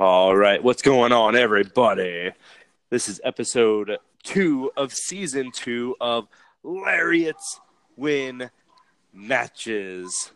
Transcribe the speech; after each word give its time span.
All 0.00 0.34
right, 0.34 0.60
what's 0.60 0.82
going 0.82 1.12
on, 1.12 1.36
everybody? 1.36 2.32
This 2.90 3.08
is 3.08 3.20
episode 3.22 3.96
two 4.24 4.72
of 4.76 4.92
season 4.92 5.52
two 5.52 5.94
of 6.00 6.26
Lariats 6.64 7.60
Win 7.96 8.50
Matches. 9.12 10.32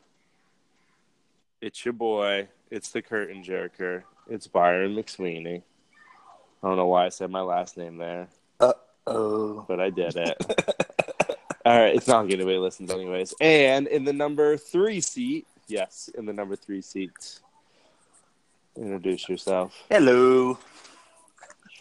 It's 1.60 1.84
your 1.84 1.92
boy. 1.92 2.46
It's 2.71 2.90
the 2.90 3.02
curtain 3.02 3.42
jerker. 3.42 4.04
It's 4.31 4.47
Byron 4.47 4.94
McSweeney. 4.94 5.63
I 6.63 6.67
don't 6.69 6.77
know 6.77 6.87
why 6.87 7.06
I 7.06 7.09
said 7.09 7.33
my 7.33 7.40
last 7.40 7.77
name 7.77 7.97
there, 7.97 8.29
Uh 8.61 8.75
Oh, 9.09 9.65
but 9.67 9.81
I 9.81 9.90
did 9.90 10.15
it. 10.17 10.37
All 11.67 11.77
right, 11.77 11.97
it's 11.97 12.06
not 12.06 12.22
going 12.22 12.35
anybody 12.35 12.59
listens 12.59 12.93
anyways. 12.93 13.35
And 13.40 13.88
in 13.88 14.04
the 14.04 14.13
number 14.13 14.56
three 14.56 15.01
seat, 15.01 15.49
yes, 15.67 16.09
in 16.16 16.27
the 16.27 16.33
number 16.33 16.55
three 16.55 16.80
seat, 16.80 17.41
introduce 18.80 19.29
yourself. 19.29 19.75
hello. 19.91 20.59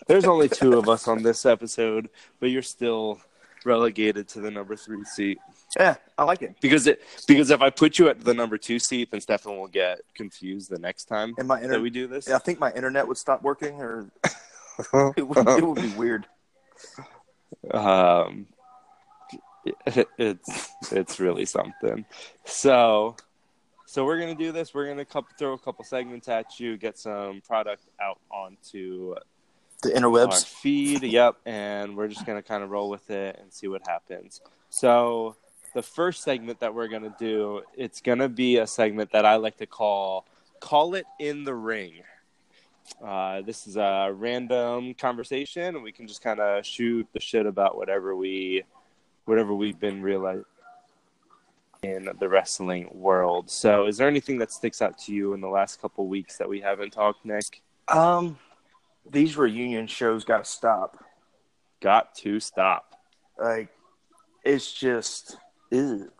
There's 0.07 0.25
only 0.25 0.47
two 0.47 0.77
of 0.77 0.87
us 0.87 1.07
on 1.07 1.21
this 1.23 1.45
episode, 1.45 2.09
but 2.39 2.49
you're 2.49 2.61
still 2.61 3.19
relegated 3.65 4.27
to 4.29 4.39
the 4.39 4.49
number 4.49 4.75
three 4.77 5.03
seat 5.03 5.37
Yeah, 5.77 5.95
I 6.17 6.23
like 6.23 6.41
it. 6.41 6.55
because 6.61 6.87
it 6.87 7.01
because 7.27 7.49
if 7.49 7.61
I 7.61 7.69
put 7.69 7.99
you 7.99 8.07
at 8.07 8.23
the 8.23 8.33
number 8.33 8.57
two 8.57 8.79
seat, 8.79 9.11
then 9.11 9.19
Stefan 9.19 9.57
will 9.57 9.67
get 9.67 9.99
confused 10.15 10.69
the 10.69 10.79
next 10.79 11.05
time 11.05 11.33
And 11.37 11.47
my 11.47 11.57
that 11.57 11.63
internet, 11.63 11.81
we 11.81 11.89
do 11.89 12.07
this. 12.07 12.29
I 12.29 12.37
think 12.39 12.59
my 12.59 12.71
internet 12.71 13.07
would 13.07 13.17
stop 13.17 13.41
working, 13.41 13.81
or 13.81 14.09
it 15.17 15.27
would, 15.27 15.37
it 15.37 15.63
would 15.67 15.81
be 15.81 15.89
weird. 15.97 16.25
um, 17.71 18.47
it, 19.85 20.07
it's 20.17 20.69
it's 20.91 21.19
really 21.19 21.45
something. 21.45 22.05
So 22.45 23.17
so 23.89 24.03
we're 24.03 24.19
gonna 24.19 24.35
do 24.35 24.51
this. 24.51 24.73
We're 24.73 24.85
gonna 24.85 25.05
couple, 25.05 25.29
throw 25.39 25.53
a 25.53 25.57
couple 25.57 25.85
segments 25.85 26.27
at 26.27 26.59
you, 26.59 26.75
get 26.75 26.97
some 26.99 27.41
product 27.47 27.85
out 28.01 28.19
onto 28.29 29.15
The 29.81 29.93
our 29.95 30.01
interwebs. 30.01 30.43
feed. 30.45 31.03
Yep, 31.03 31.37
and 31.45 31.95
we're 31.95 32.09
just 32.09 32.25
gonna 32.25 32.43
kind 32.43 32.63
of 32.63 32.69
roll 32.69 32.89
with 32.89 33.09
it 33.09 33.39
and 33.39 33.51
see 33.51 33.69
what 33.69 33.87
happens. 33.87 34.41
So 34.69 35.37
the 35.73 35.81
first 35.81 36.21
segment 36.23 36.59
that 36.59 36.73
we're 36.73 36.89
gonna 36.89 37.15
do, 37.17 37.61
it's 37.75 38.01
gonna 38.01 38.27
be 38.27 38.57
a 38.57 38.67
segment 38.67 39.09
that 39.13 39.25
I 39.25 39.37
like 39.37 39.55
to 39.57 39.65
call 39.65 40.25
"Call 40.59 40.93
It 40.95 41.05
in 41.17 41.45
the 41.45 41.55
Ring." 41.55 42.03
Uh, 43.01 43.41
this 43.41 43.67
is 43.67 43.77
a 43.77 44.11
random 44.13 44.93
conversation, 44.95 45.75
and 45.75 45.81
we 45.83 45.93
can 45.93 46.07
just 46.07 46.21
kind 46.21 46.41
of 46.41 46.65
shoot 46.65 47.07
the 47.13 47.21
shit 47.21 47.45
about 47.45 47.77
whatever 47.77 48.15
we, 48.17 48.63
whatever 49.25 49.53
we've 49.53 49.79
been 49.79 50.01
realizing 50.01 50.43
in 51.83 52.09
the 52.19 52.27
wrestling 52.27 52.89
world. 52.91 53.49
So, 53.49 53.87
is 53.87 53.97
there 53.97 54.07
anything 54.07 54.37
that 54.39 54.51
sticks 54.51 54.81
out 54.81 54.97
to 54.99 55.13
you 55.13 55.33
in 55.33 55.41
the 55.41 55.47
last 55.47 55.81
couple 55.81 56.07
weeks 56.07 56.37
that 56.37 56.49
we 56.49 56.61
haven't 56.61 56.91
talked, 56.91 57.25
Nick? 57.25 57.61
Um, 57.87 58.37
these 59.09 59.37
reunion 59.37 59.87
shows 59.87 60.23
got 60.23 60.43
to 60.43 60.49
stop. 60.49 61.03
Got 61.81 62.15
to 62.15 62.39
stop. 62.39 62.95
Like, 63.39 63.69
it's 64.43 64.71
just, 64.73 65.37
ew. 65.71 66.11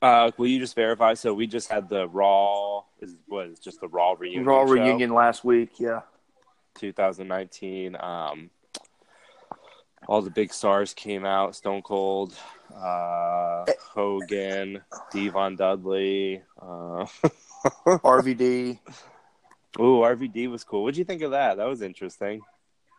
Uh, 0.00 0.30
will 0.36 0.46
you 0.46 0.58
just 0.58 0.74
verify? 0.74 1.14
So 1.14 1.32
we 1.34 1.46
just 1.46 1.70
had 1.70 1.88
the 1.88 2.08
Raw. 2.08 2.82
Is 3.00 3.16
what 3.26 3.46
is 3.46 3.58
just 3.58 3.80
the 3.80 3.88
Raw 3.88 4.14
reunion? 4.18 4.44
Raw 4.44 4.64
show, 4.66 4.72
reunion 4.72 5.12
last 5.14 5.42
week. 5.42 5.80
Yeah, 5.80 6.02
2019. 6.74 7.96
Um, 7.98 8.50
all 10.06 10.22
the 10.22 10.30
big 10.30 10.52
stars 10.52 10.94
came 10.94 11.24
out: 11.24 11.54
Stone 11.56 11.82
Cold, 11.82 12.34
uh, 12.74 13.64
Hogan, 13.94 14.82
D-Von 15.12 15.56
Dudley. 15.56 16.42
Uh, 16.60 17.06
RVD. 17.86 18.78
ooh, 19.80 20.00
RVD 20.00 20.50
was 20.50 20.64
cool. 20.64 20.82
What'd 20.84 20.96
you 20.98 21.04
think 21.04 21.22
of 21.22 21.32
that? 21.32 21.56
That 21.56 21.66
was 21.68 21.82
interesting. 21.82 22.42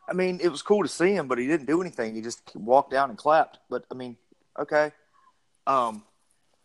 I 0.10 0.14
mean, 0.14 0.40
it 0.42 0.50
was 0.50 0.62
cool 0.62 0.84
to 0.84 0.88
see 0.90 1.12
him, 1.14 1.28
but 1.28 1.38
he 1.38 1.48
didn't 1.48 1.68
do 1.68 1.82
anything. 1.82 2.16
He 2.16 2.22
just 2.22 2.56
walked 2.56 2.92
down 2.92 3.10
and 3.10 3.18
clapped. 3.18 3.60
But 3.70 3.86
I 3.92 3.94
mean, 3.94 4.18
okay. 4.58 4.92
Um, 5.66 6.04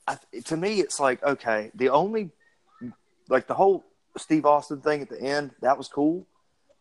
I, 0.07 0.17
to 0.45 0.57
me, 0.57 0.81
it's 0.81 1.01
like 1.01 1.23
okay. 1.23 1.71
The 1.75 1.91
only, 1.91 2.31
like 3.29 3.47
the 3.47 3.55
whole 3.55 3.85
Steve 4.17 4.47
Austin 4.47 4.81
thing 4.81 5.03
at 5.03 5.09
the 5.09 5.21
end, 5.21 5.53
that 5.61 5.77
was 5.79 5.89
cool, 5.89 6.27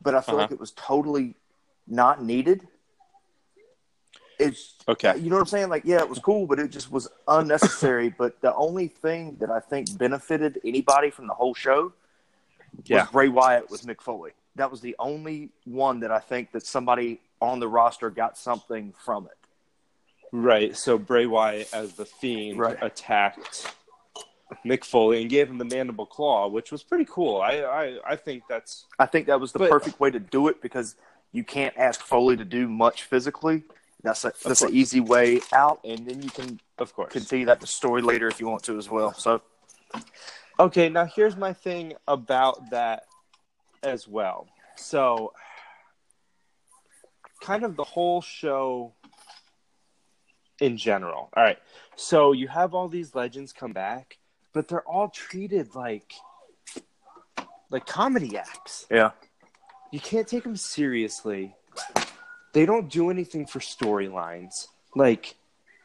but 0.02 0.14
I 0.16 0.22
feel 0.22 0.36
Uh-huh. 0.36 0.44
like 0.44 0.52
it 0.52 0.60
was 0.60 0.72
totally 0.72 1.36
not 1.88 2.24
needed. 2.24 2.68
It's 4.42 4.76
Okay. 4.88 5.10
Uh, 5.10 5.16
you 5.16 5.30
know 5.30 5.36
what 5.36 5.42
I'm 5.42 5.48
saying? 5.48 5.70
Like, 5.70 5.84
yeah, 5.86 6.00
it 6.00 6.10
was 6.10 6.20
cool, 6.20 6.46
but 6.48 6.60
it 6.60 6.70
just 6.72 6.92
was 6.92 7.08
unnecessary. 7.28 8.10
but 8.18 8.40
the 8.42 8.54
only 8.56 8.88
thing 8.88 9.38
that 9.40 9.50
I 9.52 9.60
think 9.60 9.98
benefited 9.98 10.60
anybody 10.66 11.10
from 11.12 11.28
the 11.28 11.34
whole 11.34 11.54
show 11.54 11.94
was 12.76 12.84
Yeah. 12.90 13.08
Bray 13.12 13.30
Wyatt 13.30 13.70
with 13.70 13.84
Mick 13.84 14.02
Foley. 14.02 14.32
That 14.56 14.70
was 14.72 14.82
the 14.82 14.96
only 15.00 15.50
one 15.66 16.00
that 16.02 16.12
I 16.12 16.20
think 16.20 16.52
that 16.52 16.66
somebody 16.66 17.22
on 17.42 17.60
the 17.60 17.68
roster 17.68 18.10
got 18.10 18.38
something 18.38 18.94
from 18.98 19.26
it. 19.28 19.38
Right. 20.32 20.76
So 20.76 20.98
Bray 20.98 21.26
Wyatt, 21.26 21.70
as 21.74 21.94
the 21.94 22.06
Fiend, 22.06 22.58
Right. 22.60 22.78
attacked 22.82 23.74
Mick 24.66 24.84
Foley 24.84 25.22
and 25.22 25.30
gave 25.30 25.50
him 25.50 25.58
the 25.58 25.66
mandible 25.66 26.06
claw, 26.06 26.48
which 26.48 26.72
was 26.72 26.84
pretty 26.84 27.06
cool. 27.10 27.42
I 27.42 27.62
I, 27.62 27.98
I 28.06 28.16
think 28.16 28.44
that's 28.50 28.86
I 29.00 29.06
think 29.06 29.28
that 29.28 29.40
was 29.40 29.52
the 29.54 29.60
But- 29.60 29.70
perfect 29.70 30.00
way 30.00 30.10
to 30.12 30.20
do 30.20 30.48
it 30.50 30.62
because 30.62 30.96
you 31.32 31.44
can't 31.46 31.76
ask 31.78 32.02
Foley 32.02 32.36
to 32.36 32.44
do 32.44 32.68
much 32.68 33.04
physically. 33.04 33.64
That's 34.04 34.26
a, 34.26 34.34
that's 34.44 34.62
an 34.62 34.74
easy 34.74 35.00
way 35.00 35.42
out, 35.54 35.80
and 35.84 36.06
then 36.08 36.22
you 36.22 36.30
can 36.30 36.60
of 36.80 36.94
course. 36.94 37.12
continue 37.14 37.46
that 37.46 37.66
story 37.68 38.02
later 38.02 38.28
if 38.28 38.40
you 38.40 38.48
want 38.48 38.64
to 38.64 38.78
as 38.78 38.90
well. 38.90 39.14
So 39.14 39.42
Okay, 40.60 40.90
now 40.90 41.06
here's 41.06 41.36
my 41.36 41.54
thing 41.54 41.94
about 42.08 42.70
that 42.72 43.04
as 43.84 44.08
well. 44.08 44.48
So, 44.76 45.34
kind 47.42 47.64
of 47.64 47.76
the 47.76 47.84
whole 47.84 48.22
show 48.22 48.94
in 50.60 50.78
general. 50.78 51.30
All 51.36 51.44
right. 51.44 51.58
So, 51.96 52.32
you 52.32 52.48
have 52.48 52.74
all 52.74 52.88
these 52.88 53.16
legends 53.16 53.54
come 53.54 53.74
back, 53.74 54.18
but 54.54 54.68
they're 54.68 54.88
all 54.88 55.10
treated 55.10 55.74
like 55.76 56.14
like 57.72 57.86
comedy 57.86 58.38
acts. 58.38 58.86
yeah, 58.92 59.12
You 59.92 60.00
can't 60.00 60.28
take 60.28 60.44
them 60.44 60.58
seriously. 60.58 61.56
They 62.54 62.66
don't 62.66 62.90
do 62.90 63.10
anything 63.10 63.46
for 63.46 63.60
storylines. 63.60 64.68
Like, 64.96 65.36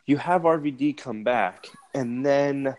you 0.06 0.16
have 0.16 0.42
RVD 0.42 0.96
come 0.96 1.24
back, 1.24 1.66
and 1.94 2.24
then 2.24 2.76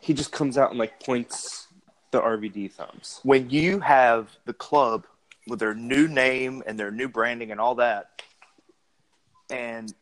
he 0.00 0.14
just 0.14 0.32
comes 0.32 0.58
out 0.58 0.70
and 0.70 0.78
like 0.78 1.00
points 1.00 1.68
the 2.10 2.20
RVD 2.20 2.72
thumbs. 2.72 3.20
when 3.22 3.48
you 3.48 3.80
have 3.80 4.36
the 4.44 4.52
club 4.52 5.06
with 5.46 5.58
their 5.58 5.74
new 5.74 6.06
name 6.08 6.62
and 6.66 6.78
their 6.78 6.90
new 6.90 7.08
branding 7.08 7.50
and 7.50 7.60
all 7.60 7.76
that, 7.76 8.22
and 9.50 9.92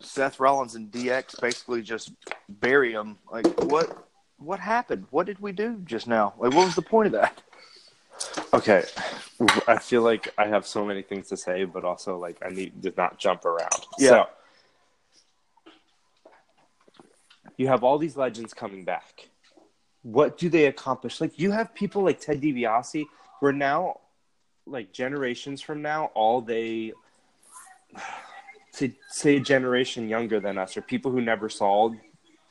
Seth 0.00 0.40
Rollins 0.40 0.74
and 0.74 0.90
DX 0.90 1.40
basically 1.40 1.82
just 1.82 2.12
bury 2.48 2.92
them, 2.92 3.18
like 3.30 3.46
what? 3.64 4.08
What 4.38 4.58
happened? 4.58 5.06
What 5.10 5.26
did 5.26 5.38
we 5.38 5.52
do 5.52 5.80
just 5.84 6.06
now? 6.06 6.34
Like, 6.38 6.52
what 6.52 6.66
was 6.66 6.74
the 6.74 6.82
point 6.82 7.06
of 7.06 7.12
that? 7.12 7.40
Okay, 8.52 8.84
I 9.68 9.78
feel 9.78 10.02
like 10.02 10.32
I 10.38 10.46
have 10.46 10.66
so 10.66 10.84
many 10.84 11.02
things 11.02 11.28
to 11.28 11.36
say, 11.36 11.64
but 11.64 11.84
also 11.84 12.18
like 12.18 12.38
I 12.44 12.50
need 12.50 12.82
to 12.82 12.92
not 12.96 13.18
jump 13.18 13.44
around. 13.44 13.86
Yeah. 13.98 14.08
So 14.08 14.26
you 17.56 17.68
have 17.68 17.84
all 17.84 17.98
these 17.98 18.16
legends 18.16 18.54
coming 18.54 18.84
back. 18.84 19.28
What 20.02 20.36
do 20.38 20.48
they 20.48 20.66
accomplish? 20.66 21.20
Like 21.20 21.38
you 21.38 21.50
have 21.50 21.74
people 21.74 22.02
like 22.02 22.20
Ted 22.20 22.40
DiBiase, 22.40 23.04
where 23.40 23.52
now, 23.52 24.00
like 24.66 24.92
generations 24.92 25.60
from 25.62 25.82
now, 25.82 26.06
all 26.14 26.40
they 26.40 26.92
to 28.74 28.92
say 29.08 29.36
a 29.36 29.40
generation 29.40 30.08
younger 30.08 30.40
than 30.40 30.58
us, 30.58 30.76
or 30.76 30.82
people 30.82 31.10
who 31.10 31.20
never 31.20 31.48
saw 31.48 31.90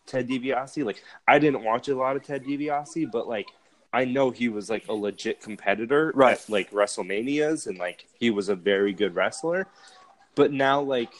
Ted 0.06 0.28
DiBiase. 0.28 0.84
Like 0.86 1.04
I 1.28 1.38
didn't 1.40 1.64
watch 1.64 1.88
a 1.90 1.96
lot 1.96 2.16
of 2.16 2.24
Ted 2.24 2.44
DiBiase, 2.44 3.12
but 3.12 3.28
like 3.28 3.48
I 3.94 4.06
know 4.06 4.32
he 4.32 4.50
was 4.50 4.70
like 4.70 4.88
a 4.90 4.94
legit 4.94 5.40
competitor 5.42 6.12
Right. 6.16 6.34
at 6.38 6.50
like 6.50 6.72
WrestleManias 6.72 7.68
and 7.68 7.78
like 7.78 8.08
he 8.20 8.32
was 8.32 8.50
a 8.50 8.56
very 8.56 8.92
good 8.92 9.14
wrestler. 9.16 9.68
But 10.36 10.52
now 10.52 10.82
like 10.82 11.14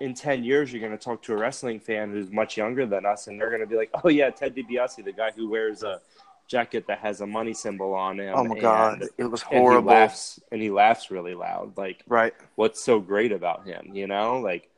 in 0.00 0.14
10 0.14 0.44
years 0.44 0.72
you're 0.72 0.80
going 0.80 0.96
to 0.96 1.04
talk 1.04 1.22
to 1.24 1.32
a 1.32 1.36
wrestling 1.36 1.80
fan 1.80 2.10
who's 2.12 2.30
much 2.30 2.56
younger 2.56 2.86
than 2.86 3.04
us 3.04 3.26
and 3.26 3.40
they're 3.40 3.48
going 3.50 3.62
to 3.62 3.66
be 3.66 3.76
like, 3.76 3.90
"Oh 4.04 4.08
yeah, 4.08 4.30
Ted 4.30 4.54
DiBiase, 4.54 5.04
the 5.04 5.12
guy 5.12 5.32
who 5.34 5.48
wears 5.48 5.82
a 5.82 6.00
jacket 6.46 6.86
that 6.88 6.98
has 6.98 7.20
a 7.20 7.26
money 7.26 7.52
symbol 7.54 7.94
on 7.94 8.20
him." 8.20 8.32
Oh 8.36 8.44
my 8.44 8.52
and- 8.52 8.60
god, 8.60 9.02
it 9.18 9.24
was 9.24 9.42
and 9.42 9.50
he 9.50 9.56
horrible. 9.58 9.90
laughs 9.92 10.38
and 10.52 10.62
he 10.62 10.70
laughs 10.70 11.10
really 11.10 11.34
loud. 11.34 11.76
Like 11.76 12.04
Right? 12.06 12.34
what's 12.54 12.80
so 12.80 13.00
great 13.00 13.32
about 13.32 13.66
him, 13.66 13.90
you 13.92 14.06
know? 14.06 14.38
Like 14.38 14.70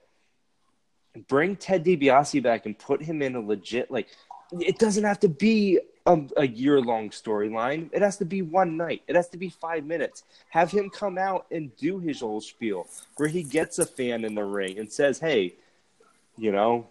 bring 1.29 1.57
Ted 1.57 1.85
DiBiase 1.85 2.43
back 2.43 2.67
and 2.67 2.79
put 2.79 3.03
him 3.03 3.21
in 3.23 3.35
a 3.37 3.41
legit 3.41 3.91
like 3.91 4.09
it 4.53 4.79
doesn't 4.79 5.05
have 5.05 5.19
to 5.21 5.29
be 5.29 5.81
a, 6.07 6.23
a 6.37 6.47
year 6.47 6.81
long 6.81 7.11
storyline. 7.11 7.89
It 7.93 8.01
has 8.03 8.17
to 8.19 8.25
be 8.25 8.41
one 8.43 8.77
night. 8.77 9.03
It 9.09 9.17
has 9.17 9.29
to 9.31 9.37
be 9.37 9.49
five 9.51 9.85
minutes. 9.85 10.23
Have 10.51 10.71
him 10.71 10.89
come 10.91 11.19
out 11.19 11.47
and 11.51 11.75
do 11.77 11.99
his 11.99 12.21
whole 12.21 12.41
spiel 12.41 12.87
where 13.17 13.29
he 13.29 13.43
gets 13.43 13.79
a 13.79 13.85
fan 13.87 14.25
in 14.25 14.35
the 14.35 14.45
ring 14.45 14.79
and 14.79 14.91
says, 14.91 15.19
"Hey, 15.19 15.55
you 16.39 16.53
know, 16.53 16.87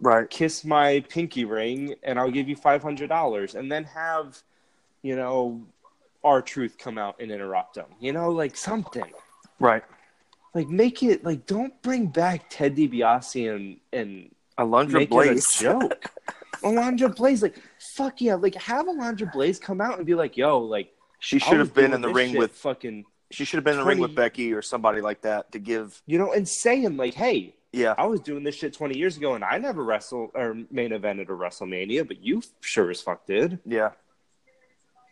Right. 0.00 0.28
kiss 0.30 0.64
my 0.64 1.04
pinky 1.08 1.44
ring 1.44 1.94
and 2.02 2.18
I'll 2.18 2.30
give 2.30 2.48
you 2.48 2.56
five 2.56 2.82
hundred 2.82 3.08
dollars," 3.08 3.54
and 3.54 3.70
then 3.70 3.84
have 3.84 4.42
you 5.02 5.16
know, 5.16 5.62
R-Truth 6.22 6.76
come 6.76 6.98
out 6.98 7.16
and 7.20 7.30
interrupt 7.30 7.76
him. 7.76 7.86
You 8.00 8.12
know, 8.12 8.30
like 8.30 8.54
something. 8.54 9.10
Right. 9.58 9.82
Like 10.54 10.68
make 10.68 11.02
it 11.02 11.24
like 11.24 11.46
don't 11.46 11.80
bring 11.82 12.06
back 12.08 12.46
Ted 12.50 12.76
DiBiase 12.76 13.54
and 13.54 13.76
and 13.92 14.30
Alundra 14.58 14.92
make 14.94 15.10
Blayze. 15.10 15.36
it 15.36 15.60
a 15.60 15.62
joke. 15.62 16.12
Alundra 16.62 17.14
Blayze, 17.14 17.42
like 17.42 17.56
fuck 17.96 18.20
yeah, 18.20 18.34
like 18.34 18.54
have 18.54 18.86
Alundra 18.86 19.32
Blayze 19.32 19.60
come 19.60 19.80
out 19.80 19.98
and 19.98 20.06
be 20.06 20.14
like, 20.14 20.36
yo, 20.36 20.58
like 20.58 20.92
She 21.18 21.38
should 21.38 21.58
have 21.58 21.74
been 21.74 21.92
in 21.92 22.00
the 22.00 22.08
ring 22.08 22.36
with. 22.36 22.52
fucking 22.52 23.04
She 23.30 23.44
should 23.44 23.58
have 23.58 23.64
been 23.64 23.74
in 23.74 23.80
the 23.80 23.86
ring 23.86 23.98
with 23.98 24.14
Becky 24.14 24.52
or 24.52 24.62
somebody 24.62 25.00
like 25.00 25.22
that 25.22 25.52
to 25.52 25.58
give. 25.58 26.00
you 26.06 26.18
know, 26.18 26.32
and 26.32 26.48
saying 26.48 26.96
like, 26.96 27.14
hey, 27.14 27.54
Yeah. 27.72 27.94
I 27.96 28.06
was 28.06 28.20
doing 28.20 28.42
this 28.44 28.54
shit 28.56 28.72
twenty 28.74 28.98
years 28.98 29.16
ago 29.16 29.34
and 29.34 29.44
I 29.44 29.58
never 29.58 29.84
wrestled 29.84 30.30
or 30.34 30.54
main 30.70 30.90
evented 30.90 31.28
a 31.28 31.32
WrestleMania, 31.32 32.06
but 32.06 32.22
you 32.22 32.42
sure 32.60 32.90
as 32.90 33.00
fuck 33.00 33.26
did. 33.26 33.58
Yeah. 33.64 33.90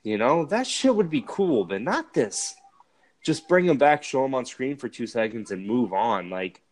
You 0.04 0.16
know, 0.16 0.44
that 0.46 0.66
shit 0.66 0.94
would 0.94 1.10
be 1.10 1.24
cool, 1.26 1.64
but 1.64 1.82
not 1.82 2.14
this. 2.14 2.54
Just 3.24 3.48
bring 3.48 3.66
them 3.66 3.78
back, 3.78 4.02
show 4.02 4.22
them 4.22 4.34
on 4.34 4.46
screen 4.46 4.76
for 4.76 4.88
two 4.88 5.06
seconds, 5.06 5.50
and 5.50 5.66
move 5.66 5.92
on. 5.92 6.30
Like, 6.30 6.62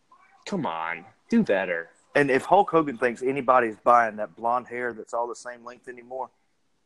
come 0.45 0.65
on, 0.65 1.05
do 1.29 1.43
better. 1.43 1.89
And 2.17 2.31
if 2.31 2.45
Hulk 2.45 2.71
Hogan 2.71 2.97
thinks 2.97 3.21
anybody's 3.21 3.75
buying 3.75 4.15
that 4.15 4.35
blonde 4.35 4.65
hair 4.65 4.91
that's 4.91 5.13
all 5.13 5.27
the 5.27 5.35
same 5.35 5.63
length 5.63 5.87
anymore, 5.87 6.31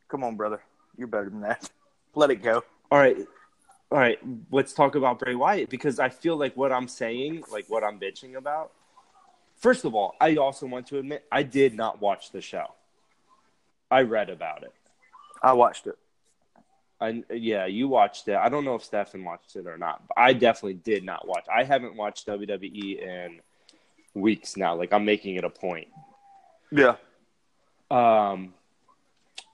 come 0.09 0.25
on, 0.25 0.35
brother. 0.35 0.61
You're 0.97 1.07
better 1.07 1.29
than 1.29 1.39
that. 1.39 1.69
Let 2.15 2.31
it 2.31 2.43
go. 2.43 2.65
All 2.91 2.99
right, 2.99 3.15
all 3.89 3.97
right. 3.97 4.19
Let's 4.51 4.73
talk 4.73 4.95
about 4.95 5.19
Bray 5.19 5.33
Wyatt 5.33 5.69
because 5.69 5.99
I 5.99 6.09
feel 6.09 6.35
like 6.35 6.57
what 6.57 6.73
I'm 6.73 6.89
saying, 6.89 7.43
like 7.49 7.63
what 7.69 7.81
I'm 7.81 7.97
bitching 7.97 8.35
about. 8.35 8.73
First 9.55 9.85
of 9.85 9.95
all, 9.95 10.15
I 10.19 10.35
also 10.35 10.65
want 10.65 10.87
to 10.87 10.97
admit 10.97 11.23
I 11.31 11.43
did 11.43 11.75
not 11.75 12.01
watch 12.01 12.31
the 12.31 12.41
show. 12.41 12.65
I 13.89 14.01
read 14.01 14.29
about 14.29 14.63
it. 14.63 14.73
I 15.41 15.53
watched 15.53 15.87
it. 15.87 15.97
I 16.99 17.23
yeah, 17.31 17.67
you 17.67 17.87
watched 17.87 18.27
it. 18.27 18.35
I 18.35 18.49
don't 18.49 18.65
know 18.65 18.75
if 18.75 18.83
Stefan 18.83 19.23
watched 19.23 19.55
it 19.55 19.65
or 19.65 19.77
not, 19.77 20.05
but 20.09 20.17
I 20.17 20.33
definitely 20.33 20.73
did 20.73 21.05
not 21.05 21.25
watch. 21.25 21.45
I 21.49 21.63
haven't 21.63 21.95
watched 21.95 22.27
WWE 22.27 23.01
in 23.01 23.39
weeks 24.13 24.57
now. 24.57 24.75
Like 24.75 24.93
I'm 24.93 25.05
making 25.05 25.35
it 25.35 25.43
a 25.43 25.49
point. 25.49 25.87
Yeah. 26.71 26.95
Um, 27.89 28.53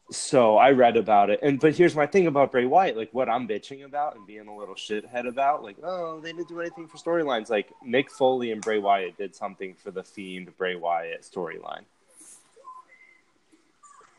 so 0.10 0.58
I 0.58 0.72
read 0.72 0.96
about 0.96 1.30
it, 1.30 1.40
and 1.42 1.60
but 1.60 1.76
here's 1.76 1.96
my 1.96 2.06
thing 2.06 2.28
about 2.28 2.52
Bray 2.52 2.66
Wyatt. 2.66 2.96
Like 2.96 3.14
what 3.14 3.28
I'm 3.28 3.48
bitching 3.48 3.84
about 3.84 4.16
and 4.16 4.26
being 4.26 4.48
a 4.48 4.56
little 4.56 4.76
shithead 4.76 5.28
about. 5.28 5.64
Like 5.64 5.78
oh, 5.84 6.20
they 6.22 6.32
didn't 6.32 6.48
do 6.48 6.62
anything 6.62 6.88
for 6.88 6.98
storylines. 6.98 7.50
Like 7.50 7.72
Mick 7.86 8.10
Foley 8.10 8.52
and 8.52 8.62
Bray 8.62 8.80
Wyatt 8.80 9.18
did 9.18 9.36
something 9.36 9.76
for 9.76 9.92
the 9.92 10.04
Fiend 10.04 10.56
Bray 10.58 10.76
Wyatt 10.76 11.24
storyline. 11.30 11.84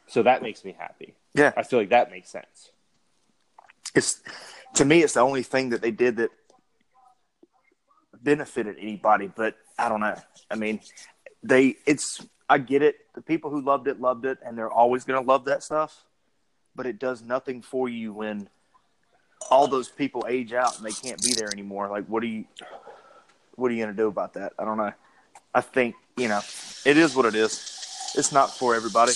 So 0.09 0.23
that 0.23 0.43
makes 0.43 0.65
me 0.65 0.75
happy. 0.77 1.15
Yeah. 1.35 1.53
I 1.57 1.63
feel 1.63 1.79
like 1.79 1.91
that 1.91 2.11
makes 2.11 2.31
sense. 2.31 2.71
It's 3.95 4.21
to 4.75 4.85
me, 4.85 5.03
it's 5.03 5.15
the 5.15 5.21
only 5.21 5.43
thing 5.43 5.71
that 5.71 5.81
they 5.81 5.91
did 5.91 6.17
that 6.17 6.31
benefited 8.23 8.77
anybody. 8.79 9.31
But 9.35 9.57
I 9.79 9.89
don't 9.89 10.01
know. 10.01 10.17
I 10.51 10.57
mean, 10.57 10.81
they. 11.43 11.77
It's. 11.87 12.25
I 12.49 12.59
get 12.59 12.83
it. 12.83 12.97
The 13.15 13.23
people 13.23 13.51
who 13.51 13.61
loved 13.61 13.89
it 13.89 14.01
loved 14.01 14.25
it, 14.25 14.39
and 14.45 14.57
they're 14.57 14.71
always 14.71 15.05
going 15.05 15.23
to 15.23 15.27
love 15.27 15.45
that 15.47 15.63
stuff. 15.63 16.05
But 16.75 16.87
it 16.87 16.99
does 16.99 17.23
nothing 17.23 17.63
for 17.63 17.89
you 17.89 18.13
when 18.13 18.49
all 19.51 19.67
those 19.67 19.89
people 19.89 20.27
age 20.29 20.53
out 20.53 20.77
and 20.77 20.87
they 20.87 20.93
can't 20.93 21.23
be 21.23 21.33
there 21.33 21.49
anymore. 21.53 21.89
Like, 21.89 22.07
what 22.07 22.23
are 22.23 22.27
you? 22.27 22.45
What 23.57 23.71
are 23.71 23.75
you 23.75 23.83
going 23.83 23.95
to 23.95 24.03
do 24.03 24.09
about 24.09 24.35
that? 24.35 24.53
I 24.59 24.65
don't 24.65 24.77
know. 24.77 24.93
I 25.55 25.61
think 25.61 25.95
you 26.19 26.29
know, 26.29 26.41
it 26.85 26.97
is 26.97 27.15
what 27.15 27.27
it 27.27 27.35
is. 27.35 28.13
It's 28.17 28.33
not 28.33 28.57
for 28.57 28.75
everybody. 28.75 29.13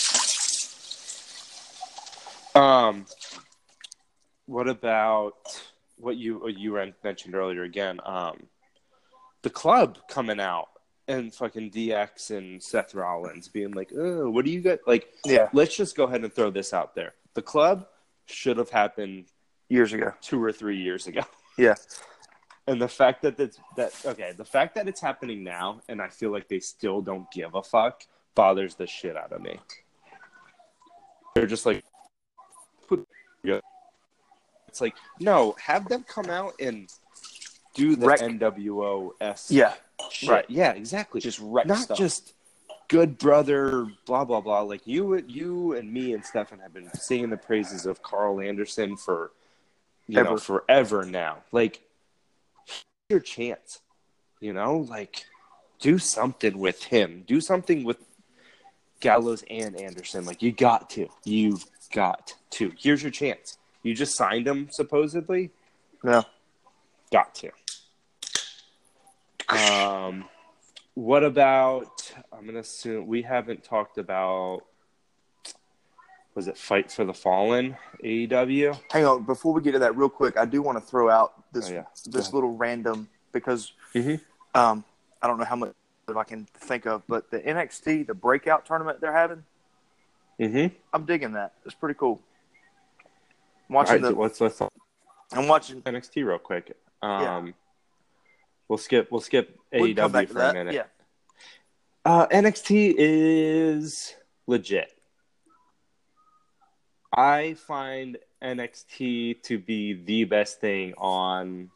Um, 2.54 3.06
what 4.46 4.68
about 4.68 5.34
what 5.96 6.16
you 6.16 6.46
you 6.48 6.92
mentioned 7.02 7.34
earlier 7.34 7.64
again? 7.64 8.00
Um, 8.04 8.46
the 9.42 9.50
club 9.50 9.98
coming 10.08 10.40
out 10.40 10.68
and 11.08 11.34
fucking 11.34 11.70
DX 11.70 12.30
and 12.36 12.62
Seth 12.62 12.94
Rollins 12.94 13.48
being 13.48 13.72
like, 13.72 13.90
"Oh, 13.96 14.30
what 14.30 14.44
do 14.44 14.50
you 14.50 14.60
got?" 14.60 14.78
Like, 14.86 15.12
Yeah, 15.26 15.48
let's 15.52 15.76
just 15.76 15.96
go 15.96 16.04
ahead 16.04 16.22
and 16.22 16.32
throw 16.32 16.50
this 16.50 16.72
out 16.72 16.94
there. 16.94 17.14
The 17.34 17.42
club 17.42 17.86
should 18.26 18.56
have 18.56 18.70
happened 18.70 19.26
years 19.68 19.92
ago. 19.92 20.12
two 20.20 20.42
or 20.42 20.52
three 20.52 20.78
years 20.78 21.06
ago. 21.06 21.22
Yeah, 21.58 21.74
And 22.66 22.80
the 22.80 22.88
fact 22.88 23.20
that 23.22 23.36
that's 23.36 23.60
that 23.76 23.92
okay, 24.06 24.32
the 24.34 24.44
fact 24.44 24.74
that 24.76 24.88
it's 24.88 25.02
happening 25.02 25.44
now, 25.44 25.82
and 25.86 26.00
I 26.00 26.08
feel 26.08 26.30
like 26.32 26.48
they 26.48 26.60
still 26.60 27.02
don't 27.02 27.30
give 27.30 27.54
a 27.54 27.62
fuck, 27.62 28.04
bothers 28.34 28.74
the 28.74 28.86
shit 28.86 29.18
out 29.18 29.32
of 29.32 29.42
me. 29.42 29.60
They're 31.34 31.46
just 31.46 31.66
like, 31.66 31.84
put, 32.88 33.06
it's 34.66 34.80
like 34.80 34.94
no, 35.20 35.54
have 35.62 35.86
them 35.90 36.04
come 36.08 36.30
out 36.30 36.54
and 36.58 36.88
do 37.74 37.96
the 37.96 38.06
Wreck. 38.06 38.20
NWO 38.20 39.12
s 39.20 39.50
yeah, 39.50 39.74
shit. 40.10 40.28
right. 40.28 40.44
Yeah, 40.48 40.72
exactly. 40.72 41.20
Just 41.20 41.38
wreck 41.40 41.66
Not 41.66 41.78
stuff. 41.78 41.98
just 41.98 42.34
good 42.88 43.18
brother, 43.18 43.86
blah 44.06 44.24
blah 44.24 44.40
blah. 44.40 44.60
Like 44.60 44.86
you, 44.86 45.16
you 45.26 45.74
and 45.74 45.92
me 45.92 46.12
and 46.12 46.24
Stefan 46.24 46.58
have 46.60 46.74
been 46.74 46.92
singing 46.94 47.30
the 47.30 47.36
praises 47.36 47.86
of 47.86 48.02
Karl 48.02 48.40
Anderson 48.40 48.96
for 48.96 49.32
you 50.06 50.22
know 50.22 50.36
forever 50.36 51.04
now. 51.04 51.38
Like 51.52 51.80
your 53.08 53.20
chance, 53.20 53.80
you 54.40 54.52
know, 54.52 54.78
like 54.78 55.24
do 55.80 55.98
something 55.98 56.58
with 56.58 56.82
him. 56.84 57.24
Do 57.26 57.40
something 57.40 57.84
with 57.84 57.98
Gallows 59.00 59.44
and 59.50 59.80
Anderson. 59.80 60.24
Like 60.24 60.42
you 60.42 60.52
got 60.52 60.90
to. 60.90 61.08
You've 61.24 61.64
got 61.92 62.34
to. 62.52 62.72
Here's 62.78 63.02
your 63.02 63.10
chance. 63.10 63.58
You 63.82 63.94
just 63.94 64.16
signed 64.16 64.46
him 64.46 64.68
supposedly. 64.70 65.50
no 66.02 66.24
Got 67.12 67.34
to. 67.36 67.50
Um, 69.56 70.24
what 70.94 71.24
about? 71.24 72.12
I'm 72.32 72.46
gonna 72.46 72.60
assume 72.60 73.06
we 73.06 73.22
haven't 73.22 73.64
talked 73.64 73.98
about. 73.98 74.62
Was 76.34 76.48
it 76.48 76.56
Fight 76.56 76.90
for 76.90 77.04
the 77.04 77.12
Fallen 77.12 77.76
AEW? 78.02 78.78
Hang 78.90 79.04
on, 79.04 79.24
before 79.24 79.52
we 79.52 79.60
get 79.60 79.72
to 79.72 79.78
that, 79.80 79.94
real 79.96 80.08
quick, 80.08 80.38
I 80.38 80.46
do 80.46 80.62
want 80.62 80.78
to 80.78 80.82
throw 80.84 81.10
out 81.10 81.34
this 81.52 81.68
Oh, 81.68 81.74
yeah. 81.74 81.84
This 82.06 82.32
little 82.32 82.56
random 82.56 83.08
because 83.32 83.72
Mhm. 83.94 84.18
um, 84.54 84.82
I 85.20 85.26
don't 85.26 85.38
know 85.38 85.44
how 85.44 85.56
much 85.56 85.72
if 86.08 86.16
I 86.16 86.24
can 86.24 86.46
think 86.54 86.86
of, 86.86 87.02
but 87.06 87.30
the 87.30 87.38
NXT 87.40 88.06
the 88.06 88.14
breakout 88.14 88.64
tournament 88.64 89.00
they're 89.00 89.12
having, 89.12 89.44
Mm-hmm. 90.40 90.74
I'm 90.94 91.04
digging 91.04 91.32
that. 91.34 91.52
It's 91.66 91.74
pretty 91.74 91.96
cool. 91.98 92.18
I'm 93.68 93.74
watching 93.74 94.02
right, 94.02 94.14
the, 94.14 94.18
let's 94.18 94.40
let's 94.40 94.60
I'm 95.32 95.46
watching. 95.48 95.82
NXT 95.82 96.24
real 96.26 96.38
quick. 96.38 96.76
Um, 97.02 97.22
Yeah. 97.22 97.52
We'll 98.72 98.78
skip 98.78 99.12
we'll 99.12 99.20
skip 99.20 99.58
We 99.70 99.92
can 99.92 100.10
come 100.10 100.12
AEW 100.14 100.28
for 100.30 100.40
a 100.40 100.52
minute. 100.54 100.72
Yeah, 100.74 100.84
Uh, 102.06 102.26
NXT 102.28 102.94
is 102.96 104.14
legit. 104.46 104.90
I 107.14 107.52
find 107.52 108.16
NXT 108.42 109.42
to 109.42 109.58
be 109.58 109.92
the 109.92 110.24
best 110.24 110.58
thing 110.58 110.94
on 110.96 111.68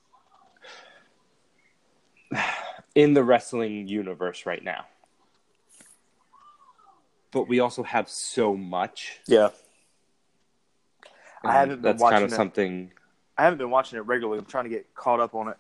in 2.95 3.13
the 3.13 3.23
wrestling 3.23 3.87
universe 3.87 4.47
right 4.47 4.65
now. 4.65 4.87
But 7.31 7.47
we 7.47 7.61
also 7.61 7.83
have 7.83 8.09
so 8.09 8.57
much. 8.57 9.21
yeah. 9.27 9.51
I 11.45 11.53
haven't 11.53 11.83
been 11.83 11.83
that's 11.83 12.03
watching 12.03 12.15
kind 12.15 12.25
of 12.25 12.33
it. 12.33 12.37
something. 12.37 12.91
I 13.37 13.45
haven't 13.45 13.59
been 13.59 13.71
watching 13.71 13.99
it 13.99 14.07
regularly. 14.07 14.39
I'm 14.39 14.47
trying 14.47 14.65
to 14.65 14.71
get 14.71 14.95
caught 14.95 15.21
up 15.21 15.35
on 15.35 15.49
it. 15.49 15.59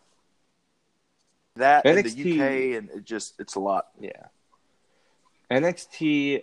That 1.56 1.86
and 1.86 2.04
the 2.04 2.10
UK 2.10 2.78
and 2.78 2.90
it 2.90 3.04
just 3.04 3.40
it's 3.40 3.54
a 3.54 3.60
lot. 3.60 3.88
Yeah. 4.00 4.26
NXT 5.50 6.42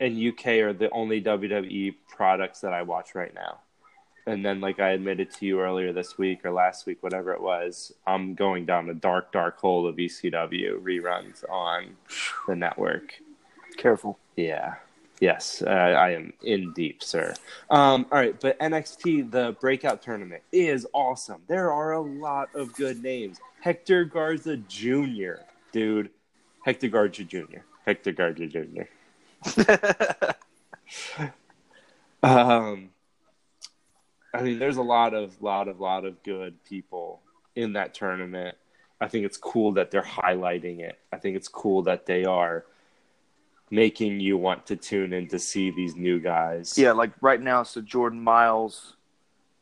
and 0.00 0.16
UK 0.16 0.46
are 0.46 0.72
the 0.72 0.90
only 0.90 1.22
WWE 1.22 1.94
products 2.08 2.60
that 2.60 2.72
I 2.72 2.82
watch 2.82 3.14
right 3.14 3.34
now. 3.34 3.60
And 4.26 4.44
then, 4.44 4.60
like 4.60 4.78
I 4.78 4.90
admitted 4.90 5.30
to 5.34 5.46
you 5.46 5.60
earlier 5.60 5.92
this 5.92 6.18
week 6.18 6.44
or 6.44 6.50
last 6.50 6.84
week, 6.84 7.02
whatever 7.02 7.32
it 7.32 7.40
was, 7.40 7.92
I'm 8.06 8.34
going 8.34 8.66
down 8.66 8.90
a 8.90 8.94
dark, 8.94 9.32
dark 9.32 9.58
hole 9.58 9.86
of 9.86 9.96
ECW 9.96 10.82
reruns 10.82 11.48
on 11.50 11.96
the 12.46 12.54
network. 12.54 13.14
Careful. 13.78 14.18
Yeah. 14.36 14.74
Yes, 15.20 15.62
uh, 15.66 15.70
I 15.70 16.10
am 16.10 16.32
in 16.44 16.72
deep, 16.74 17.02
sir. 17.02 17.34
Um, 17.70 18.06
all 18.12 18.18
right, 18.18 18.38
but 18.40 18.58
NXT, 18.60 19.30
the 19.32 19.56
breakout 19.60 20.00
tournament, 20.00 20.42
is 20.52 20.86
awesome. 20.92 21.42
There 21.48 21.72
are 21.72 21.92
a 21.92 22.00
lot 22.00 22.54
of 22.54 22.72
good 22.74 23.02
names. 23.02 23.40
Hector 23.60 24.04
Garza 24.04 24.56
Jr., 24.56 25.42
dude. 25.72 26.10
Hector 26.64 26.88
Garza 26.88 27.24
Jr. 27.24 27.60
Hector 27.86 28.12
Garza 28.12 28.46
Jr. 28.46 28.82
Um, 32.22 32.90
I 34.34 34.42
mean, 34.42 34.58
there's 34.58 34.76
a 34.76 34.82
lot 34.82 35.14
of, 35.14 35.40
lot 35.40 35.68
of, 35.68 35.80
lot 35.80 36.04
of 36.04 36.22
good 36.22 36.62
people 36.64 37.20
in 37.54 37.74
that 37.74 37.94
tournament. 37.94 38.56
I 39.00 39.08
think 39.08 39.24
it's 39.24 39.36
cool 39.36 39.72
that 39.72 39.90
they're 39.90 40.02
highlighting 40.02 40.80
it. 40.80 40.98
I 41.12 41.18
think 41.18 41.36
it's 41.36 41.48
cool 41.48 41.82
that 41.82 42.06
they 42.06 42.24
are 42.24 42.64
making 43.70 44.18
you 44.20 44.36
want 44.36 44.66
to 44.66 44.76
tune 44.76 45.12
in 45.12 45.28
to 45.28 45.38
see 45.38 45.70
these 45.70 45.94
new 45.94 46.18
guys. 46.18 46.76
Yeah, 46.76 46.92
like 46.92 47.12
right 47.20 47.40
now 47.40 47.60
it's 47.60 47.74
the 47.74 47.82
Jordan 47.82 48.22
Myles 48.22 48.96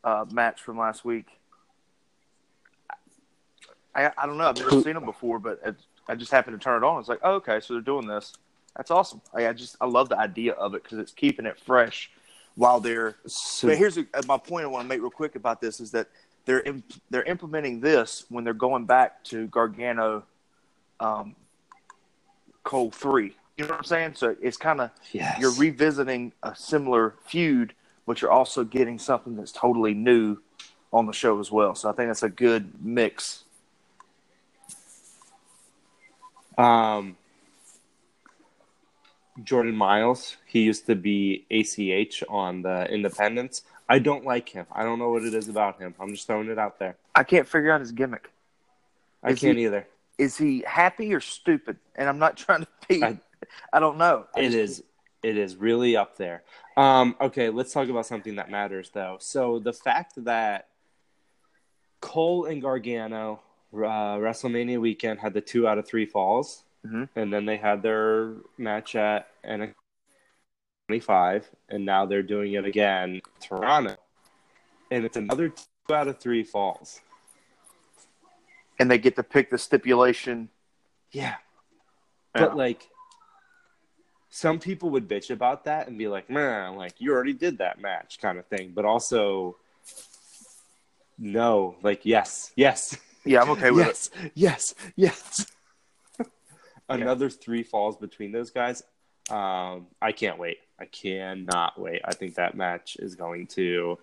uh, 0.03 0.25
match 0.31 0.61
from 0.61 0.77
last 0.77 1.05
week. 1.05 1.36
I 3.97 4.11
I 4.17 4.25
don't 4.25 4.37
know. 4.37 4.47
I've 4.47 4.57
never 4.57 4.81
seen 4.81 4.93
them 4.93 5.05
before, 5.05 5.39
but 5.39 5.59
it, 5.65 5.75
I 6.07 6.15
just 6.15 6.31
happened 6.31 6.59
to 6.59 6.63
turn 6.63 6.81
it 6.81 6.85
on. 6.85 6.99
It's 6.99 7.09
like, 7.09 7.19
oh, 7.23 7.33
okay, 7.35 7.59
so 7.59 7.73
they're 7.73 7.81
doing 7.81 8.07
this. 8.07 8.33
That's 8.75 8.91
awesome. 8.91 9.21
I, 9.33 9.47
I 9.47 9.53
just 9.53 9.75
I 9.81 9.87
love 9.87 10.07
the 10.07 10.17
idea 10.17 10.53
of 10.53 10.75
it 10.75 10.83
because 10.83 10.99
it's 10.99 11.11
keeping 11.11 11.45
it 11.45 11.59
fresh 11.59 12.11
while 12.55 12.79
they're. 12.79 13.15
So, 13.25 13.67
But 13.67 13.77
here's 13.77 13.97
a, 13.97 14.05
my 14.27 14.37
point 14.37 14.65
I 14.65 14.67
want 14.67 14.85
to 14.85 14.87
make 14.87 15.01
real 15.01 15.09
quick 15.09 15.35
about 15.35 15.59
this 15.59 15.79
is 15.79 15.91
that 15.91 16.07
they're 16.45 16.61
imp- 16.61 16.93
they're 17.09 17.23
implementing 17.23 17.81
this 17.81 18.25
when 18.29 18.43
they're 18.43 18.53
going 18.53 18.85
back 18.85 19.23
to 19.25 19.47
Gargano, 19.47 20.23
um, 20.99 21.35
Cole 22.63 22.91
three. 22.91 23.33
You 23.57 23.65
know 23.65 23.71
what 23.71 23.79
I'm 23.79 23.83
saying? 23.85 24.13
So 24.15 24.35
it's 24.41 24.57
kind 24.57 24.79
of 24.79 24.91
yes. 25.11 25.39
you're 25.39 25.53
revisiting 25.53 26.31
a 26.43 26.55
similar 26.55 27.15
feud, 27.25 27.73
but 28.05 28.21
you're 28.21 28.31
also 28.31 28.63
getting 28.63 28.99
something 28.99 29.35
that's 29.35 29.51
totally 29.51 29.95
new 29.95 30.37
on 30.93 31.07
the 31.07 31.11
show 31.11 31.39
as 31.39 31.51
well. 31.51 31.73
So 31.73 31.89
I 31.89 31.93
think 31.93 32.09
that's 32.09 32.23
a 32.23 32.29
good 32.29 32.71
mix. 32.83 33.43
Um, 36.57 37.17
Jordan 39.43 39.75
Myles, 39.75 40.37
he 40.45 40.61
used 40.63 40.87
to 40.87 40.95
be 40.95 41.45
ACH 41.51 42.23
on 42.27 42.63
the 42.63 42.91
Independence. 42.91 43.61
I 43.87 43.99
don't 43.99 44.25
like 44.25 44.49
him. 44.49 44.65
I 44.71 44.83
don't 44.83 44.99
know 44.99 45.09
what 45.11 45.23
it 45.23 45.33
is 45.33 45.47
about 45.47 45.79
him. 45.79 45.93
I'm 45.99 46.09
just 46.11 46.27
throwing 46.27 46.49
it 46.49 46.57
out 46.57 46.79
there. 46.79 46.97
I 47.15 47.23
can't 47.23 47.47
figure 47.47 47.71
out 47.71 47.79
his 47.79 47.91
gimmick. 47.91 48.31
I 49.23 49.31
Is 49.31 49.39
can't 49.39 49.57
he- 49.57 49.65
either. 49.65 49.87
Is 50.17 50.35
he 50.35 50.63
happy 50.65 51.13
or 51.13 51.19
stupid? 51.19 51.77
And 51.95 52.09
I'm 52.09 52.17
not 52.17 52.35
trying 52.37 52.61
to 52.61 52.67
be. 52.89 53.03
I, 53.03 53.19
I- 53.71 53.79
don't 53.79 53.97
know. 53.97 54.25
I 54.35 54.39
It 54.41 54.43
just- 54.51 54.55
is. 54.79 54.83
It 55.23 55.35
is 55.35 55.55
really 55.55 55.97
up 55.97 56.15
there. 56.15 56.43
Um, 56.77 57.15
okay, 57.19 57.49
let's 57.49 57.73
talk 57.73 57.89
about 57.89 58.05
something 58.05 58.35
that 58.35 58.51
matters, 58.51 58.91
though. 58.93 59.17
So 59.19 59.57
the 59.59 59.73
fact 59.73 60.13
that 60.25 60.67
Cole 62.01 62.45
and 62.45 62.61
Gargano 62.61 63.41
uh, 63.73 64.17
WrestleMania 64.17 64.79
weekend 64.79 65.19
had 65.19 65.33
the 65.33 65.41
two 65.41 65.67
out 65.67 65.77
of 65.77 65.87
three 65.87 66.05
falls, 66.05 66.63
Mhm. 66.85 67.09
and 67.15 67.33
then 67.33 67.45
they 67.45 67.57
had 67.57 67.81
their 67.81 68.35
match 68.57 68.95
at 68.95 69.29
NXT 69.43 69.75
25, 70.87 71.49
and 71.69 71.85
now 71.85 72.05
they're 72.05 72.23
doing 72.23 72.53
it 72.53 72.65
again 72.65 73.21
Toronto, 73.41 73.95
and 74.89 75.03
it's 75.05 75.17
another 75.17 75.49
two 75.49 75.93
out 75.93 76.07
of 76.07 76.19
three 76.19 76.43
falls. 76.43 77.01
And 78.79 78.89
they 78.91 78.97
get 78.99 79.15
to 79.15 79.23
pick 79.23 79.49
the 79.49 79.57
stipulation. 79.57 80.49
Yeah, 81.11 81.35
Yeah. 82.35 82.41
but 82.45 82.55
like. 82.55 82.89
Some 84.29 84.59
people 84.59 84.89
would 84.91 85.07
bitch 85.07 85.31
about 85.31 85.63
that 85.63 85.87
and 85.87 85.97
be 85.97 86.07
like, 86.09 86.29
"Man, 86.29 86.75
like 86.75 86.99
you 86.99 87.13
already 87.13 87.31
did 87.33 87.57
that 87.59 87.79
match," 87.79 88.19
kind 88.19 88.37
of 88.37 88.45
thing. 88.45 88.71
But 88.75 88.83
also, 88.85 89.57
no, 91.17 91.77
like 91.81 92.05
yes, 92.05 92.51
yes, 92.55 92.97
Yeah, 93.27 93.41
I'm 93.41 93.49
okay 93.51 93.71
with 93.71 93.87
it. 93.87 94.31
yes, 94.35 94.73
yes, 94.95 95.45
yes. 96.17 96.27
Another 96.89 97.29
three 97.29 97.63
falls 97.63 97.97
between 97.97 98.31
those 98.31 98.49
guys. 98.49 98.83
Um, 99.29 99.87
I 100.01 100.11
can't 100.13 100.39
wait. 100.39 100.57
I 100.79 100.85
cannot 100.85 101.79
wait. 101.79 102.01
I 102.05 102.13
think 102.13 102.35
that 102.35 102.55
match 102.55 102.97
is 102.99 103.15
going 103.15 103.47
to 103.47 103.97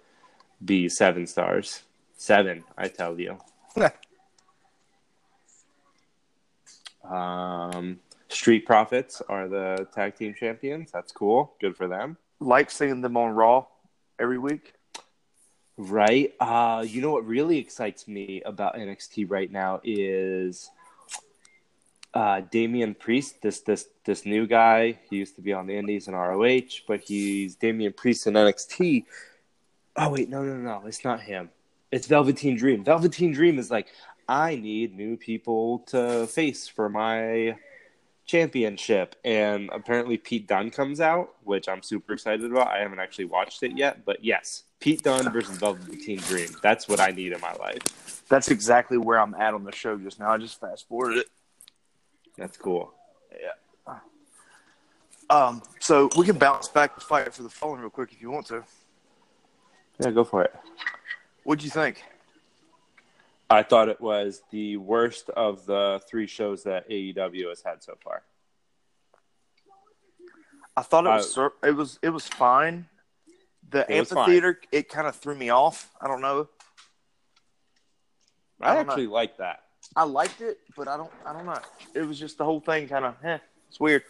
be 0.64 0.88
seven 0.88 1.26
stars. 1.26 1.82
Seven, 2.16 2.64
I 2.76 2.88
tell 2.88 3.18
you. 3.18 3.38
Um, 7.04 8.00
Street 8.28 8.66
Profits 8.66 9.20
are 9.28 9.48
the 9.48 9.86
tag 9.94 10.16
team 10.16 10.34
champions. 10.34 10.90
That's 10.90 11.12
cool. 11.12 11.54
Good 11.60 11.76
for 11.76 11.86
them. 11.86 12.16
Like 12.40 12.70
seeing 12.70 13.00
them 13.02 13.16
on 13.16 13.34
Raw 13.34 13.66
every 14.18 14.38
week. 14.38 14.72
Right. 15.76 16.32
Uh, 16.38 16.84
you 16.86 17.02
know 17.02 17.10
what 17.10 17.26
really 17.26 17.58
excites 17.58 18.06
me 18.06 18.42
about 18.44 18.76
NXT 18.76 19.28
right 19.28 19.50
now 19.50 19.80
is 19.82 20.70
uh, 22.14 22.42
Damian 22.48 22.94
Priest, 22.94 23.42
this 23.42 23.60
this 23.60 23.88
this 24.04 24.24
new 24.24 24.46
guy. 24.46 24.98
He 25.10 25.16
used 25.16 25.34
to 25.34 25.42
be 25.42 25.52
on 25.52 25.66
the 25.66 25.76
Indies 25.76 26.06
and 26.06 26.16
ROH, 26.16 26.82
but 26.86 27.00
he's 27.00 27.56
Damian 27.56 27.92
Priest 27.92 28.28
in 28.28 28.34
NXT. 28.34 29.04
Oh 29.96 30.10
wait, 30.10 30.28
no, 30.28 30.44
no, 30.44 30.54
no, 30.56 30.86
it's 30.86 31.04
not 31.04 31.20
him. 31.20 31.50
It's 31.90 32.06
Velveteen 32.06 32.56
Dream. 32.56 32.84
Velveteen 32.84 33.32
Dream 33.32 33.58
is 33.58 33.70
like, 33.70 33.88
I 34.28 34.54
need 34.54 34.96
new 34.96 35.16
people 35.16 35.80
to 35.88 36.28
face 36.28 36.68
for 36.68 36.88
my 36.88 37.56
championship, 38.26 39.16
and 39.24 39.68
apparently 39.72 40.16
Pete 40.16 40.46
Dunne 40.46 40.70
comes 40.70 41.00
out, 41.00 41.34
which 41.42 41.68
I'm 41.68 41.82
super 41.82 42.12
excited 42.12 42.48
about. 42.48 42.68
I 42.68 42.78
haven't 42.78 43.00
actually 43.00 43.26
watched 43.26 43.64
it 43.64 43.76
yet, 43.76 44.04
but 44.04 44.24
yes, 44.24 44.62
Pete 44.84 45.02
Dunne 45.02 45.32
versus 45.32 45.56
Velveteen 45.56 46.18
Dream. 46.18 46.50
That's 46.62 46.86
what 46.86 47.00
I 47.00 47.10
need 47.10 47.32
in 47.32 47.40
my 47.40 47.54
life. 47.54 48.22
That's 48.28 48.50
exactly 48.50 48.98
where 48.98 49.18
I'm 49.18 49.34
at 49.34 49.54
on 49.54 49.64
the 49.64 49.72
show 49.72 49.96
just 49.96 50.20
now. 50.20 50.30
I 50.30 50.36
just 50.36 50.60
fast 50.60 50.86
forwarded 50.86 51.20
it. 51.20 51.26
That's 52.36 52.58
cool. 52.58 52.92
Yeah. 53.32 53.94
Um, 55.30 55.62
so 55.80 56.10
we 56.18 56.26
can 56.26 56.36
bounce 56.36 56.68
back 56.68 56.96
to 56.96 57.00
fight 57.00 57.32
for 57.32 57.42
the 57.44 57.48
fallen 57.48 57.80
real 57.80 57.88
quick 57.88 58.12
if 58.12 58.20
you 58.20 58.30
want 58.30 58.44
to. 58.48 58.62
Yeah, 60.00 60.10
go 60.10 60.22
for 60.22 60.44
it. 60.44 60.54
What'd 61.44 61.64
you 61.64 61.70
think? 61.70 62.04
I 63.48 63.62
thought 63.62 63.88
it 63.88 64.02
was 64.02 64.42
the 64.50 64.76
worst 64.76 65.30
of 65.30 65.64
the 65.64 66.02
three 66.06 66.26
shows 66.26 66.62
that 66.64 66.90
AEW 66.90 67.48
has 67.48 67.62
had 67.62 67.82
so 67.82 67.94
far. 68.04 68.22
I 70.76 70.82
thought 70.82 71.06
it 71.06 71.08
was 71.08 71.38
Uh, 71.38 71.48
it 71.62 71.74
was 71.74 71.98
it 72.02 72.10
was 72.10 72.28
fine. 72.28 72.86
The 73.74 73.80
It 73.92 73.98
amphitheater 73.98 74.60
it 74.70 74.88
kind 74.88 75.08
of 75.08 75.16
threw 75.16 75.34
me 75.34 75.50
off. 75.50 75.90
I 76.00 76.06
don't 76.06 76.20
know. 76.20 76.48
I 78.60 78.70
I, 78.70 78.74
don't 78.74 78.88
actually 78.88 79.08
like 79.08 79.38
that. 79.38 79.64
I 79.96 80.04
liked 80.04 80.40
it, 80.40 80.58
but 80.76 80.86
I 80.86 80.96
don't 80.96 81.10
I 81.26 81.32
don't 81.32 81.44
know. 81.44 81.58
It 81.92 82.02
was 82.02 82.16
just 82.16 82.38
the 82.38 82.44
whole 82.44 82.60
thing 82.60 82.86
kind 82.86 83.04
of 83.04 83.16
eh, 83.24 83.38
it's 83.68 83.80
weird. 83.80 84.04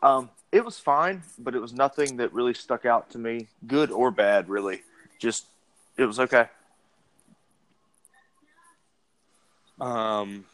Um, 0.00 0.30
it 0.52 0.64
was 0.64 0.78
fine, 0.78 1.24
but 1.40 1.56
it 1.56 1.58
was 1.58 1.72
nothing 1.72 2.18
that 2.18 2.32
really 2.32 2.54
stuck 2.54 2.86
out 2.86 3.10
to 3.10 3.18
me, 3.18 3.48
good 3.66 3.90
or 3.90 4.12
bad, 4.12 4.48
really. 4.48 4.82
Just 5.18 5.46
it 5.96 6.04
was 6.04 6.20
okay. 6.20 6.46
Um, 9.80 10.44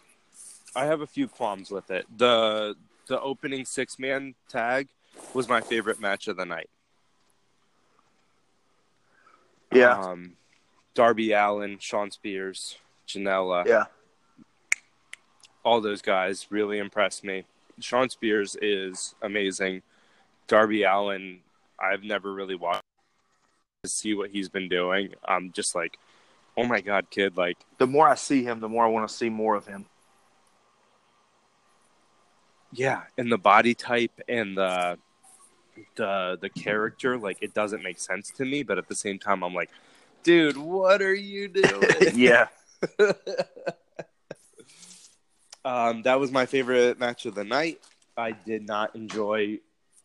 I 0.74 0.86
have 0.86 1.02
a 1.02 1.06
few 1.06 1.28
qualms 1.28 1.70
with 1.70 1.90
it. 1.90 2.06
the 2.16 2.74
The 3.06 3.20
opening 3.20 3.66
six 3.66 3.98
man 3.98 4.34
tag 4.48 4.88
was 5.34 5.46
my 5.46 5.60
favorite 5.60 6.00
match 6.00 6.26
of 6.26 6.38
the 6.38 6.46
night. 6.46 6.70
Yeah, 9.74 9.98
Um, 9.98 10.36
Darby 10.94 11.32
Allin, 11.32 11.78
Shawn 11.78 12.10
Spears, 12.10 12.78
Janela, 13.08 13.66
yeah, 13.66 13.84
all 15.64 15.80
those 15.80 16.02
guys 16.02 16.46
really 16.50 16.78
impressed 16.78 17.24
me. 17.24 17.44
Shawn 17.80 18.08
Spears 18.08 18.56
is 18.62 19.14
amazing. 19.22 19.82
Darby 20.46 20.84
Allin, 20.84 21.40
I've 21.78 22.02
never 22.04 22.32
really 22.32 22.54
watched 22.54 22.82
to 23.82 23.88
see 23.88 24.14
what 24.14 24.30
he's 24.30 24.48
been 24.48 24.68
doing. 24.68 25.14
I'm 25.24 25.52
just 25.52 25.74
like, 25.74 25.98
oh 26.56 26.64
my 26.64 26.80
god, 26.80 27.10
kid! 27.10 27.36
Like, 27.36 27.58
the 27.78 27.86
more 27.86 28.08
I 28.08 28.14
see 28.14 28.44
him, 28.44 28.60
the 28.60 28.68
more 28.68 28.84
I 28.84 28.88
want 28.88 29.08
to 29.08 29.14
see 29.14 29.28
more 29.28 29.56
of 29.56 29.66
him. 29.66 29.86
yeah, 32.76 33.02
and 33.16 33.30
the 33.30 33.38
body 33.38 33.74
type 33.74 34.20
and 34.28 34.56
the 34.56 34.98
the 35.96 36.38
the 36.40 36.48
character, 36.48 37.16
like, 37.18 37.38
it 37.40 37.54
doesn't 37.54 37.82
make 37.82 37.98
sense 37.98 38.30
to 38.32 38.44
me. 38.44 38.62
But 38.62 38.78
at 38.78 38.88
the 38.88 38.94
same 38.94 39.18
time, 39.18 39.42
I'm 39.42 39.54
like, 39.54 39.70
dude, 40.22 40.56
what 40.56 41.02
are 41.02 41.14
you 41.14 41.48
doing? 41.48 41.90
yeah, 42.14 42.48
Um, 45.64 46.02
that 46.02 46.20
was 46.20 46.30
my 46.30 46.44
favorite 46.44 46.98
match 46.98 47.24
of 47.24 47.34
the 47.34 47.44
night. 47.44 47.80
I 48.16 48.32
did 48.32 48.66
not 48.66 48.94
enjoy 48.94 49.60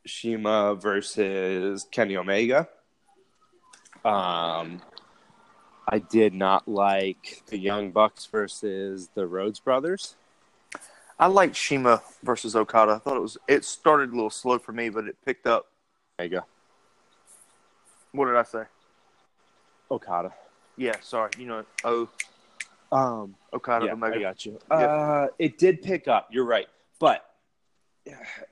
CIMA 0.07 0.75
versus 0.75 1.85
Kenny 1.91 2.15
Omega. 2.15 2.69
Um, 4.05 4.81
I 5.85 5.99
did 6.09 6.33
not 6.33 6.67
like 6.67 7.43
the 7.47 7.57
Young 7.57 7.91
Bucks 7.91 8.25
versus 8.27 9.09
the 9.13 9.27
Rhodes 9.27 9.59
Brothers. 9.59 10.15
I 11.19 11.27
liked 11.27 11.57
CIMA 11.57 12.01
versus 12.23 12.55
Okada. 12.55 12.93
I 12.93 12.99
thought 12.99 13.17
it 13.17 13.21
was 13.21 13.37
it 13.47 13.65
started 13.65 14.11
a 14.11 14.15
little 14.15 14.29
slow 14.29 14.57
for 14.57 14.71
me, 14.71 14.89
but 14.89 15.05
it 15.05 15.17
picked 15.25 15.45
up. 15.45 15.67
Omega, 16.19 16.45
What 18.11 18.25
did 18.25 18.35
I 18.35 18.43
say? 18.43 18.63
Okada. 19.91 20.33
Yeah, 20.77 20.95
sorry. 21.01 21.31
You 21.37 21.45
know, 21.45 21.65
oh, 21.83 22.09
Um, 22.91 23.35
Okada 23.53 23.85
yeah, 23.85 23.93
Omega. 23.93 24.17
I 24.17 24.21
got 24.21 24.45
you. 24.45 24.59
Uh, 24.71 25.27
it 25.37 25.57
did 25.57 25.81
pick 25.81 26.07
up. 26.07 26.29
You're 26.31 26.45
right, 26.45 26.67
but 26.99 27.25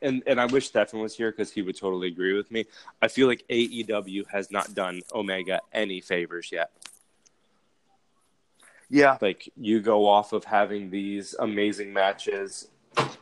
and 0.02 0.24
and 0.28 0.40
I 0.40 0.46
wish 0.46 0.68
Stefan 0.68 1.00
was 1.00 1.16
here 1.16 1.32
because 1.32 1.52
he 1.52 1.62
would 1.62 1.78
totally 1.78 2.08
agree 2.08 2.34
with 2.34 2.52
me. 2.52 2.66
I 3.02 3.08
feel 3.08 3.28
like 3.28 3.44
AEW 3.50 4.28
has 4.30 4.52
not 4.52 4.74
done 4.74 5.02
Omega 5.14 5.62
any 5.74 6.02
favors 6.02 6.52
yet. 6.52 6.72
Yeah, 8.90 9.18
Like 9.22 9.50
you 9.58 9.82
go 9.82 10.08
off 10.08 10.32
of 10.32 10.46
having 10.46 10.90
these 10.90 11.36
amazing 11.40 11.92
matches 11.92 12.70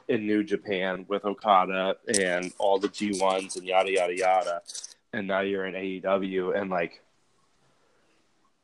in 0.08 0.28
New 0.28 0.44
Japan 0.44 1.06
with 1.08 1.26
Okada 1.26 1.96
and 2.20 2.54
all 2.60 2.78
the 2.78 2.88
G1s 2.88 3.58
and 3.58 3.66
yada 3.66 3.92
yada 3.92 4.16
yada, 4.16 4.62
and 5.12 5.28
now 5.28 5.40
you're 5.42 5.66
in 5.66 5.74
AEW 5.74 6.56
and 6.60 6.70
like 6.70 7.02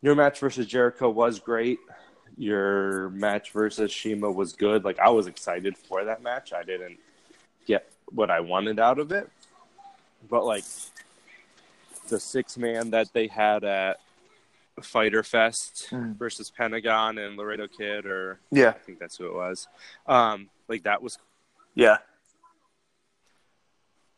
your 0.02 0.16
match 0.16 0.40
versus 0.40 0.68
Jericho 0.68 1.10
was 1.10 1.40
great. 1.40 1.80
Your 2.38 3.10
match 3.10 3.52
versus 3.52 3.94
CIMA 3.94 4.32
was 4.32 4.54
good. 4.54 4.84
Like 4.84 5.00
I 5.00 5.10
was 5.10 5.28
excited 5.28 5.78
for 5.78 6.04
that 6.06 6.22
match. 6.22 6.54
I 6.54 6.64
didn't 6.64 7.00
get 7.66 7.92
what 8.12 8.30
I 8.30 8.40
wanted 8.40 8.80
out 8.80 9.00
of 9.00 9.12
it, 9.12 9.30
but 10.30 10.46
like 10.46 10.66
the 12.10 12.20
six 12.20 12.58
man 12.58 12.92
that 12.92 13.12
they 13.14 13.28
had 13.28 13.64
at 13.64 14.00
Fyter 14.82 15.24
Fest 15.24 15.90
Mm. 15.92 16.18
versus 16.18 16.50
Pentagon 16.50 17.18
and 17.18 17.38
Laredo 17.38 17.68
Kid, 17.68 18.06
or 18.06 18.40
Yeah, 18.52 18.70
I 18.70 18.80
think 18.80 19.00
that's 19.00 19.18
who 19.18 19.26
it 19.28 19.34
was. 19.34 19.68
Um, 20.08 20.50
like 20.68 20.84
that 20.84 21.02
was. 21.02 21.18
yeah, 21.76 21.98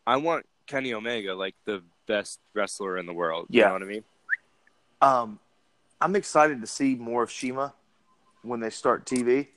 I 0.05 0.17
want 0.17 0.45
Kenny 0.67 0.93
Omega 0.93 1.33
like 1.33 1.55
the 1.65 1.81
best 2.07 2.39
wrestler 2.53 2.97
in 2.97 3.05
the 3.05 3.13
world. 3.13 3.47
Yeah. 3.49 3.63
You 3.63 3.67
know 3.67 3.73
what 3.73 3.81
I 3.81 3.85
mean? 3.85 4.03
um, 5.01 5.39
I'm 5.99 6.15
excited 6.15 6.61
to 6.61 6.67
see 6.67 6.95
more 6.95 7.23
of 7.23 7.31
CIMA 7.31 7.73
when 8.41 8.59
they 8.59 8.69
start 8.69 9.05
TV. 9.05 9.47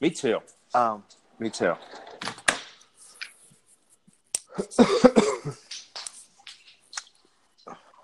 Me 0.00 0.10
too. 0.10 0.40
Um, 0.74 1.04
Me 1.38 1.50
too. 1.50 1.74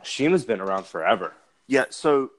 CIMA's 0.02 0.44
been 0.44 0.60
around 0.60 0.86
forever. 0.86 1.32
yeah, 1.66 1.84
so 1.90 2.30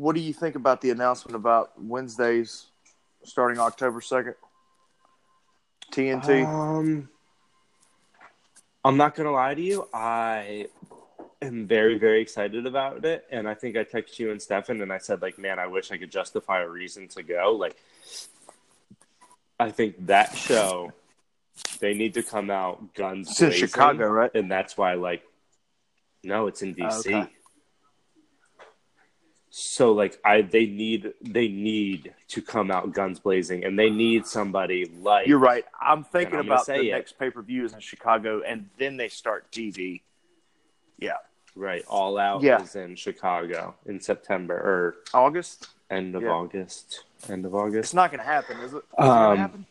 what 0.00 0.14
do 0.14 0.22
you 0.22 0.32
think 0.32 0.54
about 0.54 0.80
the 0.80 0.88
announcement 0.90 1.36
about 1.36 1.72
Wednesdays 1.78 2.66
starting 3.22 3.60
October 3.60 4.00
second? 4.00 4.34
TNT. 5.92 6.46
Um, 6.46 7.10
I'm 8.82 8.96
not 8.96 9.14
gonna 9.14 9.32
lie 9.32 9.54
to 9.54 9.60
you. 9.60 9.86
I 9.92 10.68
am 11.42 11.66
very, 11.66 11.98
very 11.98 12.22
excited 12.22 12.66
about 12.66 13.04
it, 13.04 13.26
and 13.30 13.46
I 13.46 13.52
think 13.52 13.76
I 13.76 13.84
texted 13.84 14.18
you 14.18 14.30
and 14.30 14.40
Stefan, 14.40 14.80
and 14.80 14.90
I 14.90 14.96
said 14.96 15.20
like, 15.20 15.38
man, 15.38 15.58
I 15.58 15.66
wish 15.66 15.92
I 15.92 15.98
could 15.98 16.10
justify 16.10 16.62
a 16.62 16.68
reason 16.68 17.06
to 17.08 17.22
go. 17.22 17.52
Like, 17.52 17.76
I 19.58 19.70
think 19.70 20.06
that 20.06 20.34
show, 20.34 20.94
they 21.78 21.92
need 21.92 22.14
to 22.14 22.22
come 22.22 22.50
out 22.50 22.94
guns 22.94 23.28
it's 23.32 23.42
in 23.42 23.48
blazing, 23.48 23.68
Chicago, 23.68 24.08
right? 24.08 24.30
and 24.34 24.50
that's 24.50 24.78
why 24.78 24.94
like, 24.94 25.24
no, 26.24 26.46
it's 26.46 26.62
in 26.62 26.74
DC. 26.74 26.90
Oh, 26.90 27.00
okay. 27.00 27.30
So 29.52 29.90
like 29.92 30.20
I 30.24 30.42
they 30.42 30.66
need 30.66 31.12
they 31.20 31.48
need 31.48 32.14
to 32.28 32.40
come 32.40 32.70
out 32.70 32.92
guns 32.92 33.18
blazing 33.18 33.64
and 33.64 33.76
they 33.76 33.90
need 33.90 34.24
somebody 34.26 34.84
like 35.00 35.26
You're 35.26 35.38
right. 35.40 35.64
I'm 35.80 36.04
thinking 36.04 36.38
I'm 36.38 36.46
about 36.46 36.66
the 36.66 36.88
it. 36.88 36.92
next 36.92 37.18
pay 37.18 37.30
per 37.30 37.42
view 37.42 37.64
is 37.64 37.72
in 37.72 37.80
Chicago, 37.80 38.42
and 38.46 38.68
then 38.78 38.96
they 38.96 39.08
start 39.08 39.50
TV. 39.50 40.02
Yeah, 40.98 41.16
Right, 41.56 41.84
All 41.88 42.16
Out 42.16 42.42
Yeah. 42.42 42.62
is 42.62 42.76
in 42.76 42.94
Chicago 42.94 43.74
in 43.86 44.00
September 44.00 44.54
or 44.54 44.96
August. 45.12 45.68
end 45.90 46.14
of 46.14 46.22
Yeah. 46.22 46.28
August. 46.30 47.02
End 47.28 47.44
of 47.44 47.52
august 47.54 47.86
It's 47.86 47.94
not 47.94 48.10
going 48.12 48.20
to 48.20 48.24
happen, 48.26 48.56
is 48.60 48.72
it? 48.72 48.76
Is 48.76 48.82
it 48.98 48.98
Um, 49.00 49.08
gonna 49.08 49.36
happen? 49.36 49.66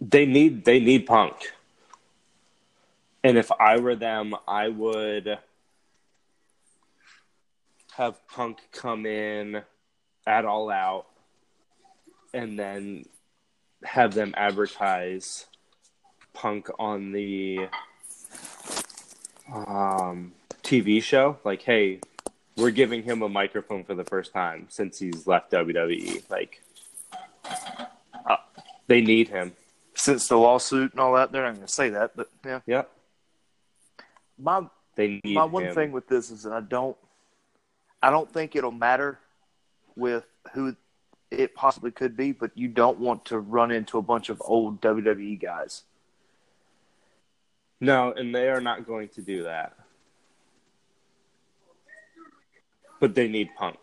They 0.00 0.26
need 0.26 0.64
they 0.64 0.80
need 0.80 1.06
Punk. 1.06 1.52
And 3.22 3.38
if 3.38 3.52
I 3.60 3.78
were 3.78 3.94
them, 3.94 4.34
I 4.48 4.68
would 4.68 5.38
have 7.96 8.26
Punk 8.28 8.58
come 8.72 9.06
in 9.06 9.62
at 10.26 10.44
All 10.44 10.70
Out 10.70 11.06
and 12.32 12.58
then 12.58 13.04
have 13.84 14.14
them 14.14 14.34
advertise 14.36 15.46
Punk 16.32 16.68
on 16.78 17.12
the 17.12 17.68
um, 19.52 20.32
TV 20.62 21.02
show. 21.02 21.38
Like, 21.44 21.62
hey, 21.62 22.00
we're 22.56 22.70
giving 22.70 23.02
him 23.02 23.22
a 23.22 23.28
microphone 23.28 23.84
for 23.84 23.94
the 23.94 24.04
first 24.04 24.32
time 24.32 24.66
since 24.68 24.98
he's 24.98 25.26
left 25.26 25.50
WWE. 25.50 26.28
Like, 26.30 26.62
uh, 27.44 28.36
they 28.86 29.00
need 29.00 29.28
him. 29.28 29.52
Since 29.94 30.28
the 30.28 30.36
lawsuit 30.36 30.92
and 30.92 31.00
all 31.00 31.14
that, 31.14 31.32
they're 31.32 31.42
not 31.42 31.54
going 31.56 31.66
to 31.66 31.72
say 31.72 31.90
that. 31.90 32.12
But 32.16 32.28
yeah, 32.44 32.60
Yep, 32.66 32.90
my 34.38 34.62
they 34.94 35.20
need 35.24 35.34
my 35.34 35.44
one 35.44 35.64
him. 35.64 35.74
thing 35.74 35.92
with 35.92 36.06
this 36.08 36.30
is 36.30 36.44
that 36.44 36.52
I 36.52 36.60
don't, 36.60 36.96
I 38.02 38.10
don't 38.10 38.30
think 38.32 38.56
it'll 38.56 38.70
matter 38.70 39.18
with 39.96 40.24
who 40.52 40.74
it 41.30 41.54
possibly 41.54 41.90
could 41.90 42.16
be, 42.16 42.32
but 42.32 42.50
you 42.54 42.68
don't 42.68 42.98
want 42.98 43.26
to 43.26 43.38
run 43.38 43.70
into 43.70 43.98
a 43.98 44.02
bunch 44.02 44.30
of 44.30 44.42
old 44.44 44.80
WWE 44.80 45.40
guys. 45.40 45.82
No, 47.80 48.12
and 48.12 48.34
they 48.34 48.48
are 48.48 48.60
not 48.60 48.86
going 48.86 49.08
to 49.10 49.22
do 49.22 49.44
that. 49.44 49.74
But 53.00 53.14
they 53.14 53.28
need 53.28 53.50
Punk. 53.56 53.78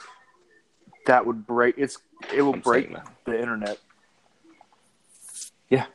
That 1.07 1.25
would 1.25 1.47
break. 1.47 1.75
It's 1.77 1.97
it 2.33 2.41
will 2.41 2.53
I'm 2.53 2.59
break 2.59 2.93
the 3.25 3.39
internet. 3.39 3.79
Yeah. 5.69 5.85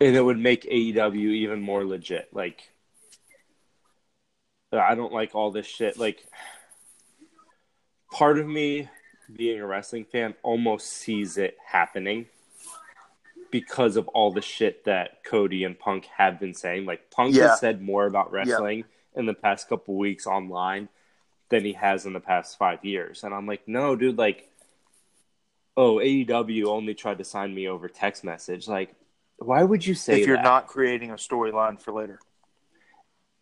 And 0.00 0.16
it 0.16 0.20
would 0.20 0.38
make 0.38 0.64
AEW 0.64 1.14
even 1.14 1.60
more 1.60 1.84
legit. 1.84 2.28
Like, 2.32 2.72
I 4.72 4.94
don't 4.94 5.12
like 5.12 5.34
all 5.34 5.52
this 5.52 5.66
shit. 5.66 5.98
Like, 5.98 6.26
part 8.12 8.38
of 8.38 8.46
me, 8.46 8.88
being 9.34 9.60
a 9.60 9.66
wrestling 9.66 10.04
fan, 10.04 10.34
almost 10.42 10.88
sees 10.88 11.38
it 11.38 11.56
happening 11.66 12.26
because 13.50 13.96
of 13.96 14.08
all 14.08 14.32
the 14.32 14.40
shit 14.42 14.84
that 14.84 15.24
Cody 15.24 15.64
and 15.64 15.78
Punk 15.78 16.06
have 16.16 16.38
been 16.40 16.54
saying. 16.54 16.86
Like, 16.86 17.10
Punk 17.10 17.34
Yeah. 17.34 17.48
has 17.48 17.60
said 17.60 17.82
more 17.82 18.06
about 18.06 18.32
wrestling 18.32 18.84
in 19.14 19.26
the 19.26 19.34
past 19.34 19.68
couple 19.68 19.96
weeks 19.96 20.26
online 20.26 20.88
than 21.48 21.64
he 21.64 21.74
has 21.74 22.06
in 22.06 22.12
the 22.14 22.20
past 22.20 22.56
five 22.56 22.84
years. 22.84 23.24
And 23.24 23.34
I'm 23.34 23.46
like, 23.46 23.68
no, 23.68 23.94
dude, 23.94 24.16
like, 24.16 24.48
oh, 25.76 25.96
AEW 25.96 26.66
only 26.66 26.94
tried 26.94 27.18
to 27.18 27.24
sign 27.24 27.54
me 27.54 27.68
over 27.68 27.88
text 27.88 28.24
message. 28.24 28.68
Like, 28.68 28.94
why 29.36 29.62
would 29.62 29.86
you 29.86 29.94
say 29.94 30.20
if 30.20 30.26
you're 30.26 30.36
that? 30.36 30.44
not 30.44 30.66
creating 30.66 31.10
a 31.10 31.14
storyline 31.14 31.80
for 31.80 31.92
later. 31.92 32.20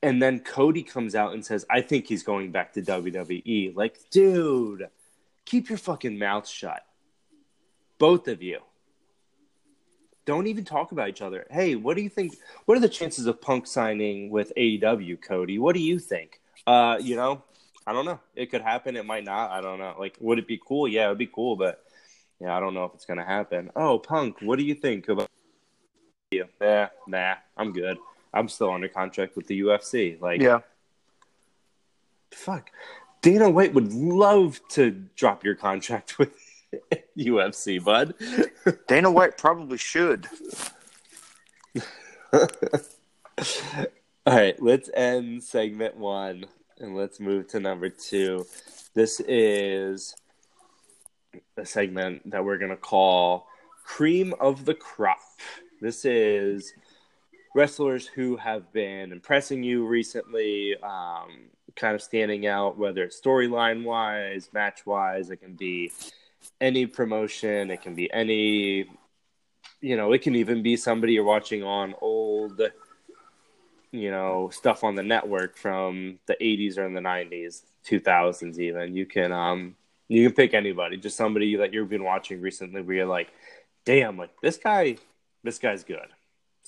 And 0.02 0.22
then 0.22 0.40
Cody 0.40 0.82
comes 0.82 1.14
out 1.14 1.34
and 1.34 1.44
says, 1.44 1.66
I 1.68 1.82
think 1.82 2.06
he's 2.06 2.22
going 2.22 2.50
back 2.52 2.72
to 2.74 2.82
WWE. 2.82 3.74
Like, 3.76 3.98
dude, 4.10 4.88
keep 5.44 5.68
your 5.68 5.78
fucking 5.78 6.18
mouth 6.18 6.48
shut. 6.48 6.84
Both 7.98 8.28
of 8.28 8.42
you. 8.42 8.60
Don't 10.24 10.46
even 10.46 10.64
talk 10.64 10.92
about 10.92 11.08
each 11.08 11.22
other. 11.22 11.46
Hey, 11.50 11.74
what 11.74 11.96
do 11.96 12.02
you 12.02 12.08
think? 12.08 12.34
What 12.64 12.78
are 12.78 12.80
the 12.80 12.88
chances 12.88 13.26
of 13.26 13.40
Punk 13.40 13.66
signing 13.66 14.30
with 14.30 14.52
AEW, 14.56 15.20
Cody? 15.20 15.58
What 15.58 15.74
do 15.74 15.80
you 15.82 15.98
think? 15.98 16.40
Uh, 16.66 16.98
you 17.00 17.16
know, 17.16 17.42
I 17.86 17.92
don't 17.92 18.04
know. 18.04 18.20
It 18.36 18.50
could 18.50 18.62
happen. 18.62 18.96
It 18.96 19.04
might 19.04 19.24
not. 19.24 19.50
I 19.50 19.60
don't 19.60 19.78
know. 19.78 19.96
Like, 19.98 20.16
would 20.20 20.38
it 20.38 20.46
be 20.46 20.60
cool? 20.64 20.86
Yeah, 20.86 21.06
it'd 21.06 21.18
be 21.18 21.26
cool, 21.26 21.56
but 21.56 21.82
yeah, 22.38 22.56
I 22.56 22.60
don't 22.60 22.74
know 22.74 22.84
if 22.84 22.94
it's 22.94 23.04
gonna 23.04 23.24
happen. 23.24 23.70
Oh, 23.76 23.98
Punk, 23.98 24.36
what 24.40 24.58
do 24.58 24.64
you 24.64 24.74
think 24.74 25.08
about 25.08 25.28
you? 26.30 26.46
Yeah, 26.60 26.88
nah, 27.06 27.34
I'm 27.56 27.72
good. 27.72 27.98
I'm 28.32 28.48
still 28.48 28.72
under 28.72 28.88
contract 28.88 29.36
with 29.36 29.46
the 29.46 29.60
UFC. 29.60 30.20
Like, 30.20 30.40
Yeah, 30.40 30.60
fuck. 32.30 32.70
Dana 33.22 33.50
White 33.50 33.74
would 33.74 33.92
love 33.92 34.60
to 34.70 34.90
drop 35.14 35.44
your 35.44 35.54
contract 35.54 36.18
with 36.18 36.32
UFC, 37.16 37.82
bud. 37.82 38.14
Dana 38.88 39.10
White 39.10 39.36
probably 39.36 39.78
should. 39.78 40.26
All 42.32 42.46
right, 44.26 44.60
let's 44.62 44.90
end 44.94 45.42
segment 45.42 45.96
one 45.96 46.44
and 46.78 46.96
let's 46.96 47.20
move 47.20 47.48
to 47.48 47.60
number 47.60 47.88
two. 47.88 48.46
This 48.94 49.20
is 49.20 50.14
a 51.56 51.66
segment 51.66 52.30
that 52.30 52.44
we're 52.44 52.58
going 52.58 52.70
to 52.70 52.76
call 52.76 53.46
Cream 53.84 54.34
of 54.40 54.64
the 54.64 54.74
Crop. 54.74 55.18
This 55.80 56.04
is 56.04 56.72
wrestlers 57.54 58.06
who 58.06 58.36
have 58.36 58.72
been 58.72 59.12
impressing 59.12 59.62
you 59.62 59.86
recently, 59.86 60.76
um, 60.82 61.48
kind 61.76 61.94
of 61.94 62.02
standing 62.02 62.46
out, 62.46 62.78
whether 62.78 63.02
it's 63.02 63.20
storyline 63.20 63.84
wise, 63.84 64.50
match 64.52 64.86
wise. 64.86 65.30
It 65.30 65.38
can 65.38 65.54
be 65.54 65.92
any 66.60 66.86
promotion, 66.86 67.70
it 67.70 67.82
can 67.82 67.94
be 67.94 68.12
any, 68.12 68.86
you 69.80 69.96
know, 69.96 70.12
it 70.12 70.22
can 70.22 70.34
even 70.36 70.62
be 70.62 70.76
somebody 70.76 71.14
you're 71.14 71.24
watching 71.24 71.62
on 71.62 71.94
old 72.00 72.60
you 73.92 74.10
know 74.10 74.48
stuff 74.50 74.84
on 74.84 74.94
the 74.94 75.02
network 75.02 75.56
from 75.56 76.18
the 76.26 76.36
80s 76.40 76.78
or 76.78 76.86
in 76.86 76.94
the 76.94 77.00
90s 77.00 77.62
2000s 77.88 78.58
even 78.58 78.94
you 78.94 79.06
can 79.06 79.32
um 79.32 79.74
you 80.08 80.26
can 80.26 80.34
pick 80.34 80.54
anybody 80.54 80.96
just 80.96 81.16
somebody 81.16 81.56
that 81.56 81.72
you've 81.72 81.88
been 81.88 82.04
watching 82.04 82.40
recently 82.40 82.82
where 82.82 82.96
you're 82.96 83.06
like 83.06 83.32
damn 83.84 84.16
like 84.16 84.30
this 84.42 84.58
guy 84.58 84.96
this 85.42 85.58
guy's 85.58 85.82
good 85.82 86.08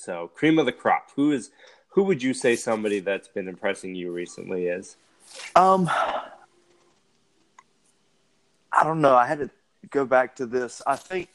so 0.03 0.31
cream 0.35 0.59
of 0.59 0.67
the 0.67 0.73
crop 0.73 1.11
who 1.15 1.33
is 1.33 1.51
who 1.89 2.03
would 2.05 2.23
you 2.23 2.35
say 2.35 2.57
somebody 2.57 3.01
that's 3.01 3.29
been 3.29 3.49
impressing 3.49 3.95
you 3.95 4.11
recently 4.13 4.67
is 4.67 4.97
Um, 5.55 5.89
I 8.73 8.85
don't 8.85 9.01
know. 9.01 9.15
I 9.15 9.27
had 9.27 9.39
to 9.39 9.51
go 9.91 10.05
back 10.07 10.37
to 10.37 10.47
this. 10.47 10.81
I 10.87 10.97
think 10.97 11.29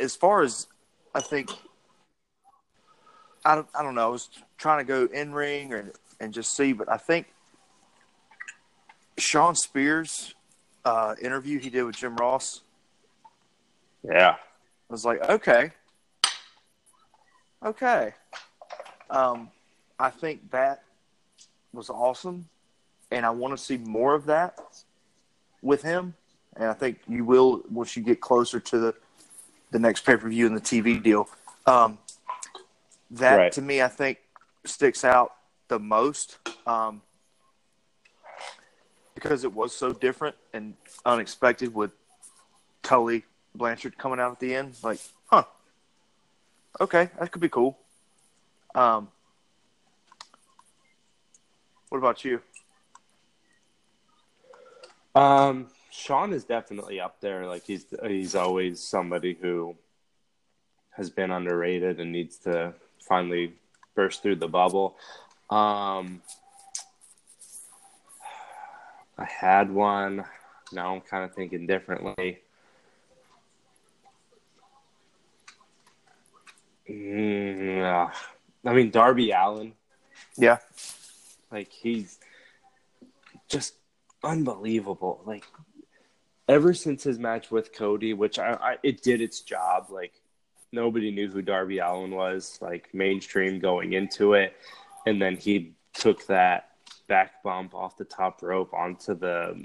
as 0.00 0.14
far 0.14 0.42
as 0.42 0.66
I 1.14 1.20
think, 1.20 1.50
I 3.44 3.54
don't, 3.54 3.68
I 3.74 3.82
don't 3.82 3.94
know. 3.94 4.04
I 4.04 4.10
was 4.10 4.28
trying 4.58 4.78
to 4.78 4.84
go 4.84 5.12
in 5.12 5.32
ring 5.32 5.72
or 5.72 5.92
and 6.20 6.32
just 6.32 6.54
see, 6.54 6.72
but 6.72 6.90
I 6.90 6.98
think 6.98 7.26
Shawn 9.16 9.56
Spears 9.56 10.34
uh, 10.84 11.14
interview 11.20 11.58
he 11.58 11.70
did 11.70 11.84
with 11.84 11.96
Jim 11.96 12.16
Ross 12.16 12.60
Yeah. 14.02 14.36
I 14.90 14.92
was 14.92 15.04
like, 15.04 15.22
okay, 15.28 15.72
okay. 17.64 18.14
Um, 19.10 19.50
I 19.98 20.10
think 20.10 20.50
that 20.50 20.82
was 21.72 21.90
awesome, 21.90 22.48
and 23.10 23.24
I 23.24 23.30
want 23.30 23.56
to 23.56 23.62
see 23.62 23.78
more 23.78 24.14
of 24.14 24.26
that 24.26 24.58
with 25.62 25.82
him. 25.82 26.14
And 26.56 26.68
I 26.68 26.74
think 26.74 26.98
you 27.08 27.24
will 27.24 27.62
once 27.70 27.96
you 27.96 28.02
get 28.02 28.20
closer 28.20 28.60
to 28.60 28.78
the 28.78 28.94
the 29.70 29.78
next 29.78 30.04
pay 30.04 30.16
per 30.16 30.28
view 30.28 30.46
and 30.46 30.56
the 30.56 30.60
TV 30.60 31.02
deal. 31.02 31.28
Um, 31.66 31.98
that 33.10 33.36
Right. 33.36 33.52
to 33.52 33.62
me, 33.62 33.82
I 33.82 33.88
think 33.88 34.18
sticks 34.64 35.04
out 35.04 35.34
the 35.68 35.78
most 35.78 36.38
um, 36.66 37.02
because 39.14 39.44
it 39.44 39.52
was 39.52 39.74
so 39.74 39.92
different 39.92 40.36
and 40.52 40.74
unexpected 41.04 41.74
with 41.74 41.90
Tully 42.82 43.24
Blanchard 43.54 43.98
coming 43.98 44.20
out 44.20 44.32
at 44.32 44.40
the 44.40 44.54
end. 44.54 44.76
Like, 44.82 45.00
huh? 45.26 45.44
Okay, 46.80 47.10
that 47.18 47.32
could 47.32 47.42
be 47.42 47.48
cool. 47.48 47.78
Um, 48.74 49.08
what 51.88 51.98
about 51.98 52.24
you? 52.24 52.40
Um, 55.14 55.66
Shawn 55.90 56.32
is 56.32 56.44
definitely 56.44 57.00
up 57.00 57.20
there. 57.20 57.46
Like 57.46 57.64
he's 57.64 57.86
he's 58.06 58.34
always 58.34 58.80
somebody 58.80 59.36
who 59.40 59.74
has 60.90 61.10
been 61.10 61.30
underrated 61.30 62.00
and 62.00 62.12
needs 62.12 62.36
to 62.38 62.74
finally 63.00 63.54
burst 63.94 64.22
through 64.22 64.36
the 64.36 64.48
bubble. 64.48 64.96
Um, 65.50 66.22
I 69.18 69.24
had 69.24 69.72
one. 69.72 70.24
Now 70.72 70.94
I'm 70.94 71.00
kind 71.00 71.24
of 71.24 71.34
thinking 71.34 71.66
differently. 71.66 72.40
Mm. 76.88 78.10
I 78.64 78.72
mean, 78.72 78.90
Darby 78.90 79.30
Allin 79.30 79.72
Yeah, 80.36 80.58
like 81.50 81.70
he's 81.70 82.18
just 83.48 83.74
unbelievable. 84.22 85.22
Like 85.24 85.44
ever 86.48 86.74
since 86.74 87.02
his 87.02 87.18
match 87.18 87.50
with 87.50 87.72
Cody, 87.72 88.14
which 88.14 88.38
I, 88.38 88.52
I 88.54 88.76
it 88.82 89.02
did 89.02 89.20
its 89.20 89.40
job. 89.40 89.88
Like 89.90 90.12
nobody 90.72 91.10
knew 91.10 91.30
who 91.30 91.42
Darby 91.42 91.78
Allin 91.78 92.10
was, 92.10 92.58
like 92.60 92.88
mainstream 92.92 93.58
going 93.60 93.92
into 93.92 94.34
it, 94.34 94.54
and 95.06 95.20
then 95.20 95.36
he 95.36 95.74
took 95.94 96.26
that 96.26 96.70
back 97.06 97.42
bump 97.42 97.74
off 97.74 97.96
the 97.96 98.04
top 98.04 98.42
rope 98.42 98.72
onto 98.74 99.14
the 99.14 99.64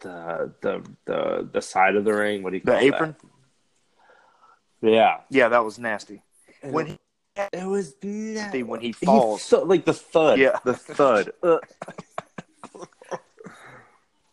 the 0.00 0.52
the 0.60 0.84
the, 1.04 1.48
the 1.52 1.62
side 1.62 1.96
of 1.96 2.04
the 2.04 2.14
ring. 2.14 2.42
What 2.42 2.50
do 2.50 2.56
you 2.56 2.62
call 2.62 2.74
it? 2.74 2.80
the 2.80 2.86
apron. 2.86 3.16
That? 3.20 3.35
Yeah, 4.82 5.20
Yeah, 5.30 5.48
that 5.48 5.64
was 5.64 5.78
nasty. 5.78 6.22
And 6.62 6.72
When 6.72 6.86
it, 6.86 7.00
he, 7.36 7.58
it 7.58 7.66
was 7.66 7.94
nasty 8.02 8.62
when 8.62 8.80
he 8.80 8.92
falls. 8.92 9.52
like 9.52 9.84
the 9.84 9.94
thud. 9.94 10.38
Yeah. 10.38 10.58
the 10.64 10.74
thud. 10.74 11.32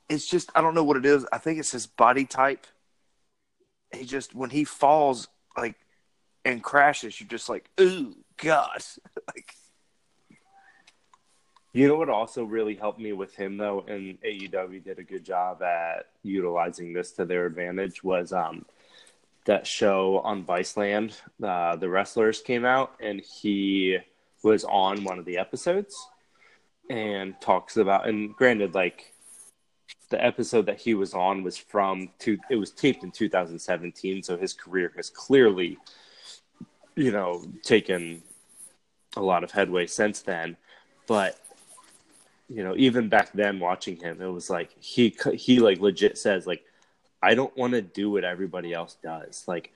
It's 0.09 0.27
just 0.27 0.51
I 0.53 0.61
don't 0.61 0.75
know 0.75 0.83
what 0.83 0.97
it 0.97 1.05
is. 1.05 1.25
I 1.31 1.39
think 1.39 1.59
it's 1.59 1.71
his 1.71 1.87
body 1.87 2.25
type. 2.25 2.67
He 3.91 4.05
just 4.05 4.35
when 4.35 4.51
he 4.51 4.63
falls 4.63 5.27
like 5.57 5.75
and 6.45 6.61
crashes, 6.61 7.19
you're 7.19 7.29
just 7.29 7.49
like, 7.49 7.67
ooh, 7.79 8.15
gosh. 8.37 8.99
like 9.27 9.55
You 11.71 11.87
know 11.87 11.95
what 11.95 12.09
also 12.09 12.43
really 12.43 12.75
helped 12.75 12.99
me 12.99 13.13
with 13.13 13.33
him 13.35 13.57
though, 13.57 13.85
and 13.87 14.21
AEW 14.21 14.83
did 14.83 14.99
a 14.99 15.03
good 15.03 15.23
job 15.23 15.63
at 15.63 16.09
utilizing 16.21 16.93
this 16.93 17.13
to 17.13 17.25
their 17.25 17.47
advantage 17.47 18.03
was 18.03 18.33
um 18.33 18.65
that 19.45 19.67
show 19.67 20.19
on 20.19 20.43
Viceland. 20.43 21.19
Uh, 21.41 21.75
the 21.75 21.89
wrestlers 21.89 22.41
came 22.41 22.65
out 22.65 22.93
and 23.01 23.21
he 23.21 23.97
was 24.43 24.63
on 24.65 25.03
one 25.03 25.19
of 25.19 25.25
the 25.25 25.37
episodes 25.37 25.95
and 26.89 27.39
talks 27.39 27.77
about 27.77 28.07
and 28.07 28.35
granted 28.35 28.75
like 28.75 29.13
the 30.09 30.23
episode 30.23 30.65
that 30.65 30.79
he 30.79 30.93
was 30.93 31.13
on 31.13 31.43
was 31.43 31.57
from 31.57 32.09
two 32.19 32.37
it 32.49 32.57
was 32.57 32.71
taped 32.71 33.03
in 33.03 33.11
2017 33.11 34.21
so 34.21 34.37
his 34.37 34.53
career 34.53 34.91
has 34.97 35.09
clearly 35.09 35.77
you 36.95 37.11
know 37.11 37.43
taken 37.63 38.21
a 39.15 39.21
lot 39.21 39.43
of 39.43 39.51
headway 39.51 39.87
since 39.87 40.21
then 40.21 40.57
but 41.07 41.39
you 42.49 42.63
know 42.63 42.75
even 42.75 43.07
back 43.07 43.31
then 43.33 43.59
watching 43.59 43.95
him 43.95 44.21
it 44.21 44.27
was 44.27 44.49
like 44.49 44.75
he 44.79 45.15
he 45.33 45.59
like 45.59 45.79
legit 45.79 46.17
says 46.17 46.45
like 46.45 46.63
i 47.23 47.33
don't 47.33 47.55
want 47.57 47.73
to 47.73 47.81
do 47.81 48.11
what 48.11 48.23
everybody 48.23 48.73
else 48.73 48.97
does 49.01 49.43
like 49.47 49.73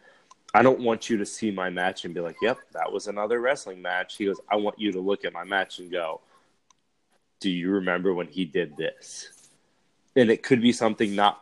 i 0.53 0.61
don't 0.61 0.79
want 0.79 1.09
you 1.09 1.17
to 1.17 1.25
see 1.25 1.51
my 1.51 1.69
match 1.69 2.05
and 2.05 2.13
be 2.13 2.21
like 2.21 2.35
yep 2.41 2.57
that 2.73 2.91
was 2.91 3.07
another 3.07 3.39
wrestling 3.39 3.81
match 3.81 4.17
he 4.17 4.25
goes 4.25 4.39
i 4.49 4.55
want 4.55 4.77
you 4.79 4.91
to 4.91 4.99
look 4.99 5.25
at 5.25 5.33
my 5.33 5.43
match 5.43 5.79
and 5.79 5.91
go 5.91 6.21
do 7.39 7.49
you 7.49 7.71
remember 7.71 8.13
when 8.13 8.27
he 8.27 8.45
did 8.45 8.75
this 8.77 9.29
and 10.15 10.29
it 10.29 10.43
could 10.43 10.61
be 10.61 10.71
something 10.71 11.15
not 11.15 11.41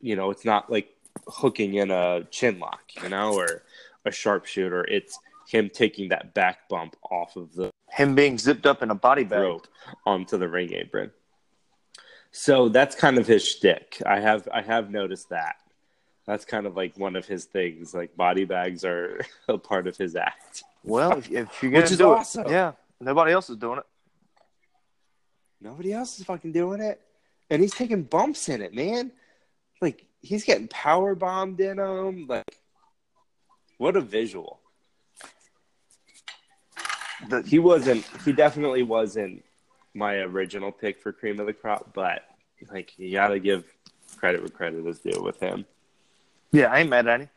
you 0.00 0.14
know 0.14 0.30
it's 0.30 0.44
not 0.44 0.70
like 0.70 0.94
hooking 1.26 1.74
in 1.74 1.90
a 1.90 2.24
chin 2.30 2.58
lock 2.58 2.82
you 3.02 3.08
know 3.08 3.32
or 3.32 3.62
a 4.04 4.10
sharpshooter 4.10 4.84
it's 4.84 5.18
him 5.48 5.70
taking 5.72 6.08
that 6.08 6.34
back 6.34 6.68
bump 6.68 6.96
off 7.10 7.36
of 7.36 7.54
the 7.54 7.70
him 7.90 8.14
being 8.14 8.36
zipped 8.36 8.66
up 8.66 8.82
in 8.82 8.90
a 8.90 8.94
body 8.94 9.24
bag. 9.24 9.40
rope 9.40 9.68
onto 10.04 10.36
the 10.36 10.48
ring 10.48 10.72
apron. 10.74 11.10
So 12.38 12.68
that's 12.68 12.94
kind 12.94 13.16
of 13.16 13.26
his 13.26 13.48
shtick. 13.48 14.02
I 14.04 14.20
have 14.20 14.46
I 14.52 14.60
have 14.60 14.90
noticed 14.90 15.30
that. 15.30 15.56
That's 16.26 16.44
kind 16.44 16.66
of 16.66 16.76
like 16.76 16.94
one 16.98 17.16
of 17.16 17.26
his 17.26 17.46
things. 17.46 17.94
Like 17.94 18.14
body 18.14 18.44
bags 18.44 18.84
are 18.84 19.22
a 19.48 19.56
part 19.56 19.86
of 19.86 19.96
his 19.96 20.14
act. 20.16 20.62
Well, 20.84 21.12
if, 21.12 21.30
if 21.30 21.62
you're 21.62 21.72
gonna 21.72 21.84
Which 21.84 21.92
is 21.92 21.98
do 21.98 22.10
awesome. 22.12 22.44
it, 22.44 22.50
yeah, 22.50 22.72
nobody 23.00 23.32
else 23.32 23.48
is 23.48 23.56
doing 23.56 23.78
it. 23.78 23.86
Nobody 25.62 25.94
else 25.94 26.18
is 26.18 26.26
fucking 26.26 26.52
doing 26.52 26.82
it, 26.82 27.00
and 27.48 27.62
he's 27.62 27.72
taking 27.72 28.02
bumps 28.02 28.50
in 28.50 28.60
it, 28.60 28.74
man. 28.74 29.12
Like 29.80 30.04
he's 30.20 30.44
getting 30.44 30.68
power 30.68 31.14
bombed 31.14 31.58
in 31.60 31.78
him. 31.78 32.26
Like 32.26 32.44
what 33.78 33.96
a 33.96 34.02
visual. 34.02 34.60
The, 37.30 37.40
He 37.40 37.58
wasn't. 37.58 38.04
He 38.26 38.32
definitely 38.32 38.82
wasn't 38.82 39.42
my 39.96 40.16
original 40.16 40.70
pick 40.70 41.00
for 41.00 41.12
cream 41.12 41.40
of 41.40 41.46
the 41.46 41.52
crop, 41.52 41.92
but 41.94 42.22
like 42.70 42.92
you 42.98 43.12
got 43.12 43.28
to 43.28 43.40
give 43.40 43.64
credit 44.16 44.40
where 44.40 44.48
credit 44.48 44.86
is 44.86 45.00
due 45.00 45.22
with 45.22 45.40
him. 45.40 45.64
yeah, 46.52 46.66
I 46.66 46.80
ain't 46.80 46.90
mad 46.90 47.06
at 47.08 47.20
him. 47.22 47.30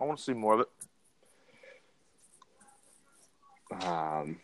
I 0.00 0.04
want 0.04 0.18
to 0.18 0.24
see 0.24 0.32
more 0.32 0.54
of 0.54 0.60
it. 0.60 0.68
Um, 3.84 4.38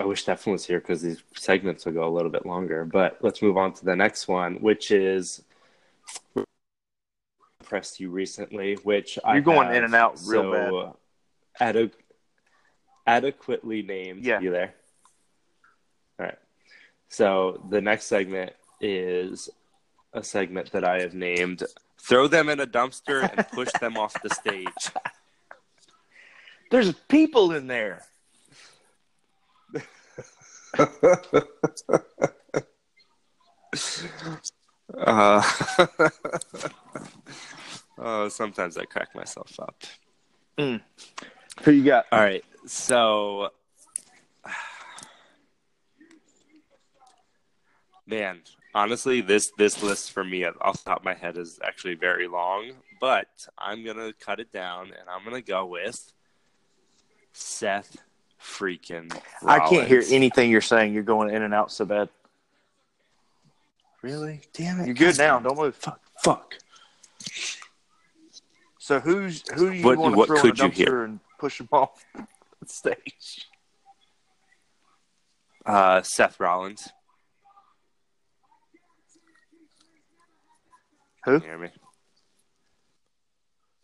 I 0.00 0.04
wish 0.04 0.22
Stefan 0.22 0.52
was 0.52 0.66
here 0.66 0.80
because 0.80 1.02
these 1.02 1.22
segments 1.36 1.84
will 1.84 1.92
go 1.92 2.08
a 2.08 2.10
little 2.10 2.30
bit 2.30 2.46
longer. 2.46 2.84
But 2.84 3.18
let's 3.20 3.40
move 3.40 3.56
on 3.56 3.72
to 3.74 3.84
the 3.84 3.94
next 3.94 4.26
one, 4.26 4.56
which 4.56 4.90
is 4.90 5.42
impressed 7.60 8.00
you 8.00 8.10
recently, 8.10 8.74
which 8.82 9.18
I 9.24 9.34
You're 9.34 9.42
going 9.42 9.68
have, 9.68 9.76
in 9.76 9.84
and 9.84 9.94
out 9.94 10.18
real 10.26 10.52
so, 10.52 10.96
ade- 11.60 11.92
adequately 13.06 13.82
named. 13.82 14.24
Yeah. 14.24 14.40
you 14.40 14.50
there? 14.50 14.74
All 16.18 16.26
right. 16.26 16.38
So 17.08 17.64
the 17.70 17.80
next 17.80 18.06
segment 18.06 18.52
is 18.80 19.48
a 20.12 20.22
segment 20.22 20.72
that 20.72 20.84
I 20.84 21.00
have 21.00 21.14
named 21.14 21.62
"Throw 22.00 22.28
them 22.28 22.48
in 22.48 22.60
a 22.60 22.66
dumpster 22.66 23.28
and 23.30 23.46
push 23.48 23.72
them 23.80 23.96
off 23.96 24.14
the 24.22 24.30
stage." 24.30 24.66
There's 26.70 26.92
people 26.92 27.52
in 27.52 27.66
there. 27.66 28.02
Uh, 34.98 35.42
oh, 37.98 38.28
sometimes 38.28 38.76
I 38.76 38.84
crack 38.84 39.14
myself 39.14 39.58
up. 39.58 39.82
Who 40.58 41.70
you 41.70 41.84
got? 41.84 42.04
All 42.12 42.20
right, 42.20 42.44
so 42.66 43.50
man, 48.06 48.40
honestly, 48.74 49.20
this 49.20 49.50
this 49.56 49.82
list 49.82 50.12
for 50.12 50.24
me 50.24 50.44
off 50.44 50.82
the 50.84 50.90
top 50.90 50.98
of 51.00 51.04
my 51.04 51.14
head 51.14 51.36
is 51.38 51.58
actually 51.64 51.94
very 51.94 52.26
long, 52.28 52.72
but 53.00 53.28
I'm 53.58 53.84
gonna 53.84 54.12
cut 54.14 54.40
it 54.40 54.52
down 54.52 54.86
and 54.86 55.08
I'm 55.08 55.24
gonna 55.24 55.40
go 55.42 55.66
with 55.66 56.12
Seth 57.32 57.96
freaking. 58.40 59.16
I 59.44 59.68
can't 59.68 59.88
hear 59.88 60.02
anything 60.10 60.50
you're 60.50 60.60
saying. 60.60 60.92
You're 60.92 61.02
going 61.02 61.34
in 61.34 61.42
and 61.42 61.54
out 61.54 61.72
so 61.72 61.84
bad. 61.84 62.08
Really? 64.02 64.42
Damn 64.52 64.80
it! 64.80 64.86
You're 64.86 64.94
good 64.94 65.16
now. 65.18 65.38
Don't 65.38 65.56
move. 65.56 65.74
Fuck. 65.76 66.00
Fuck. 66.22 66.54
So 68.78 69.00
who's 69.00 69.42
who 69.54 69.70
do 69.70 69.76
you 69.76 69.84
What- 69.84 69.96
want 69.98 70.12
to 70.12 70.18
what 70.18 70.26
throw 70.28 70.36
in 70.36 70.40
a 70.40 70.50
could 70.52 70.58
you 70.58 70.64
dumpster 70.68 70.74
hear? 70.76 71.04
and 71.04 71.20
push 71.38 71.56
them 71.58 71.68
off 71.72 72.04
the 72.14 72.26
stage? 72.66 73.48
Uh, 75.64 76.02
Seth 76.02 76.38
Rollins. 76.38 76.90
Who? 81.24 81.40
Can 81.40 81.42
you 81.42 81.46
hear 81.48 81.58
me? 81.58 81.68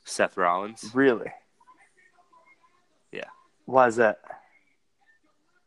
Seth 0.04 0.36
Rollins. 0.36 0.90
Really? 0.94 1.32
Yeah. 3.12 3.24
Why 3.64 3.86
is 3.86 3.96
that? 3.96 4.20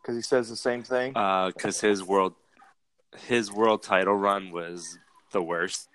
Because 0.01 0.15
he 0.15 0.21
says 0.21 0.49
the 0.49 0.55
same 0.55 0.83
thing. 0.83 1.13
Uh, 1.15 1.47
because 1.47 1.79
his 1.79 2.03
world 2.03 2.33
his 3.27 3.51
world 3.51 3.83
title 3.83 4.15
run 4.15 4.51
was 4.51 4.97
the 5.31 5.41
worst. 5.41 5.87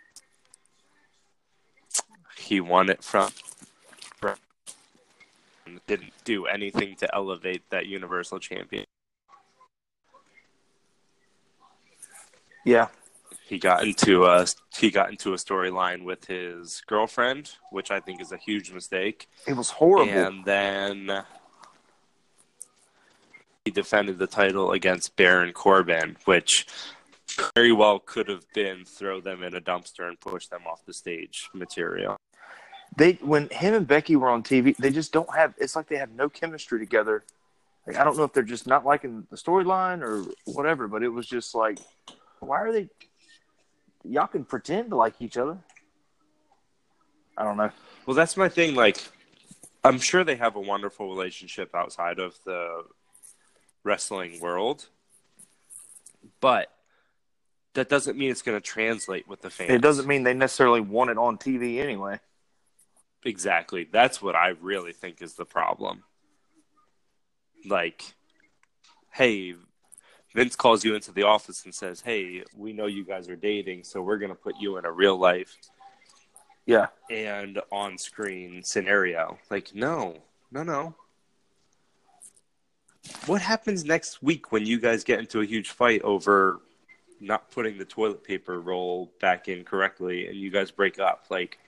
He 2.37 2.61
won 2.61 2.89
it 2.89 3.03
from 3.03 3.31
didn't 5.87 6.13
do 6.25 6.47
anything 6.47 6.97
to 6.97 7.15
elevate 7.15 7.63
that 7.71 7.87
Universal 7.87 8.39
Champion. 8.39 8.85
yeah. 12.65 12.89
He 13.49 13.59
got 13.59 13.83
into 13.83 14.27
a 14.27 14.47
he 14.77 14.91
got 14.91 15.09
into 15.11 15.33
a 15.33 15.37
storyline 15.37 16.05
with 16.05 16.27
his 16.27 16.83
girlfriend, 16.87 17.53
which 17.71 17.91
I 17.91 17.99
think 17.99 18.21
is 18.21 18.31
a 18.31 18.37
huge 18.37 18.71
mistake. 18.73 19.27
It 19.47 19.55
was 19.55 19.71
horrible. 19.71 20.13
And 20.13 20.45
then 20.45 21.25
he 23.65 23.71
defended 23.71 24.19
the 24.19 24.27
title 24.27 24.73
against 24.73 25.17
Baron 25.17 25.55
Corbin, 25.55 26.19
which 26.27 26.67
very 27.55 27.73
well 27.73 27.99
could 27.99 28.29
have 28.29 28.45
been 28.55 28.85
throw 28.85 29.21
them 29.21 29.43
in 29.43 29.55
a 29.55 29.61
dumpster 29.61 30.07
and 30.07 30.21
push 30.21 30.47
them 30.49 30.63
off 30.67 30.85
the 30.85 30.93
stage 30.93 31.49
material. 31.55 32.19
they 32.97 33.13
when 33.23 33.49
him 33.49 33.73
and 33.73 33.87
Becky 33.87 34.17
were 34.17 34.29
on 34.29 34.43
TV, 34.43 34.77
they 34.77 34.91
just 34.91 35.13
don't 35.13 35.35
have. 35.35 35.55
It's 35.57 35.75
like 35.75 35.89
they 35.89 35.97
have 35.97 36.13
no 36.13 36.29
chemistry 36.29 36.79
together. 36.79 37.25
Like 37.87 37.97
I 37.97 38.05
don't 38.05 38.19
know 38.19 38.25
if 38.25 38.35
they're 38.35 38.43
just 38.43 38.67
not 38.67 38.85
liking 38.85 39.27
the 39.31 39.37
storyline 39.37 40.03
or 40.03 40.25
whatever, 40.45 40.87
but 40.87 41.03
it 41.03 41.09
was 41.09 41.27
just 41.27 41.55
like, 41.55 41.79
why 42.41 42.61
are 42.61 42.73
they? 42.73 42.89
Y'all 44.09 44.27
can 44.27 44.45
pretend 44.45 44.91
to 44.91 44.97
like 44.97 45.15
each 45.21 45.37
other. 45.37 45.59
I 47.37 47.45
don't 47.45 47.57
know. 47.57 47.71
Well, 48.07 48.15
that's 48.17 48.37
my 48.37 48.49
thing. 48.49 48.75
Like, 48.75 48.99
I'm 49.85 49.99
sure 49.99 50.25
they 50.25 50.37
have 50.37 50.57
a 50.57 50.61
wonderful 50.61 51.09
relationship 51.09 51.75
outside 51.75 52.19
of 52.19 52.39
the 52.45 52.85
wrestling 53.85 54.41
world, 54.41 54.87
but 56.41 56.73
that 57.75 57.89
doesn't 57.89 58.19
mean 58.19 58.31
it's 58.31 58.43
going 58.43 58.57
to 58.59 58.67
translate 58.67 59.29
with 59.29 59.43
the 59.43 59.51
fans. 59.51 59.71
It 59.71 59.83
doesn't 59.83 60.09
mean 60.09 60.25
they 60.25 60.35
necessarily 60.35 60.81
want 60.81 61.11
it 61.11 61.19
on 61.19 61.39
TV 61.39 61.79
anyway. 61.79 62.19
Exactly. 63.25 63.87
That's 63.91 64.23
what 64.23 64.35
I 64.35 64.55
really 64.61 64.93
think 64.93 65.23
is 65.23 65.35
the 65.35 65.45
problem. 65.45 66.03
Like, 67.65 68.03
hey, 69.13 69.55
Vince 70.39 70.55
calls 70.55 70.85
you 70.85 70.95
into 70.95 71.11
the 71.11 71.25
office 71.25 71.65
and 71.65 71.75
says, 71.75 72.01
"Hey, 72.01 72.45
we 72.57 72.73
know 72.73 72.87
you 72.87 73.05
guys 73.05 73.29
are 73.29 73.35
dating, 73.35 73.83
so 73.83 74.01
we're 74.01 74.19
going 74.19 74.31
to 74.31 74.37
put 74.37 74.55
you 74.61 74.77
in 74.77 74.85
a 74.85 74.93
real 74.93 75.17
life 75.17 75.57
Yeah. 76.65 76.87
and 77.11 77.61
on-screen 77.73 78.63
scenario." 78.63 79.37
Like, 79.51 79.75
no. 79.75 80.23
No, 80.53 80.63
no. 80.63 80.95
What 83.27 83.43
happens 83.43 83.85
next 83.85 84.23
week 84.23 84.53
when 84.53 84.65
you 84.65 84.79
guys 84.79 85.03
get 85.03 85.19
into 85.19 85.41
a 85.41 85.45
huge 85.45 85.71
fight 85.71 86.03
over 86.03 86.61
not 87.21 87.51
putting 87.51 87.77
the 87.77 87.85
toilet 87.85 88.23
paper 88.23 88.61
roll 88.61 89.11
back 89.21 89.49
in 89.49 89.65
correctly 89.65 90.29
and 90.29 90.37
you 90.37 90.51
guys 90.51 90.71
break 90.71 91.01
up? 91.01 91.25
Like 91.31 91.59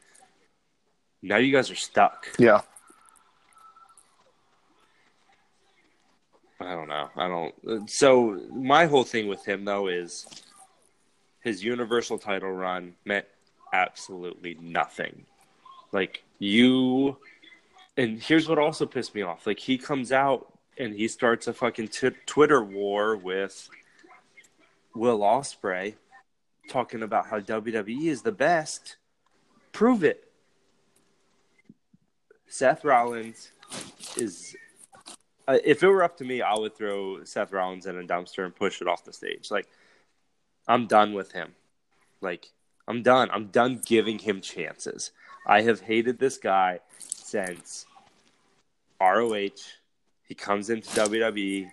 now 1.22 1.38
you 1.38 1.50
guys 1.50 1.72
are 1.72 1.74
stuck. 1.76 2.28
Yeah. 2.38 2.60
I 6.60 6.74
don't 6.74 6.88
know. 6.88 7.08
I 7.16 7.28
don't. 7.28 7.90
So 7.90 8.40
my 8.52 8.86
whole 8.86 9.04
thing 9.04 9.28
with 9.28 9.44
him 9.46 9.64
though 9.64 9.88
is 9.88 10.26
his 11.40 11.64
Universal 11.64 12.18
title 12.18 12.52
run 12.52 12.94
meant 13.04 13.26
absolutely 13.72 14.58
nothing. 14.60 15.24
Like 15.92 16.22
you, 16.38 17.16
and 17.96 18.22
here's 18.22 18.48
what 18.48 18.58
also 18.58 18.86
pissed 18.86 19.14
me 19.14 19.22
off. 19.22 19.46
Like 19.46 19.58
he 19.58 19.78
comes 19.78 20.12
out 20.12 20.52
and 20.78 20.94
he 20.94 21.08
starts 21.08 21.46
a 21.46 21.52
fucking 21.52 21.88
t- 21.88 22.10
Twitter 22.26 22.62
war 22.62 23.16
with 23.16 23.68
Will 24.94 25.20
Ospreay, 25.20 25.94
talking 26.68 27.02
about 27.02 27.26
how 27.26 27.40
WWE 27.40 28.06
is 28.06 28.22
the 28.22 28.32
best. 28.32 28.96
Prove 29.72 30.04
it. 30.04 30.24
Seth 32.48 32.84
Rollins 32.84 33.52
is 34.16 34.56
Uh, 35.50 35.58
if 35.64 35.82
it 35.82 35.88
were 35.88 36.04
up 36.04 36.16
to 36.16 36.24
me, 36.24 36.42
I 36.42 36.54
would 36.54 36.76
throw 36.76 37.24
Seth 37.24 37.50
Rollins 37.50 37.86
in 37.86 37.98
a 37.98 38.04
dumpster 38.04 38.44
and 38.44 38.54
push 38.54 38.80
it 38.80 38.86
off 38.86 39.04
the 39.04 39.12
stage. 39.12 39.50
Like, 39.50 39.66
I'm 40.68 40.86
done 40.86 41.12
with 41.12 41.32
him. 41.32 41.56
Like, 42.20 42.52
I'm 42.86 43.02
done. 43.02 43.30
I'm 43.32 43.46
done 43.46 43.82
giving 43.84 44.20
him 44.20 44.40
chances. 44.42 45.10
I 45.44 45.62
have 45.62 45.80
hated 45.80 46.20
this 46.20 46.38
guy 46.38 46.78
since 47.00 47.84
ROH. 49.00 49.48
He 50.22 50.36
comes 50.36 50.70
into 50.70 50.88
WWE. 50.88 51.68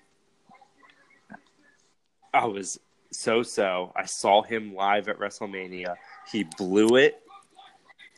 I 2.33 2.45
was 2.45 2.79
so 3.11 3.43
so. 3.43 3.93
I 3.95 4.05
saw 4.05 4.41
him 4.41 4.73
live 4.73 5.07
at 5.07 5.19
WrestleMania. 5.19 5.97
He 6.31 6.45
blew 6.57 6.95
it. 6.95 7.21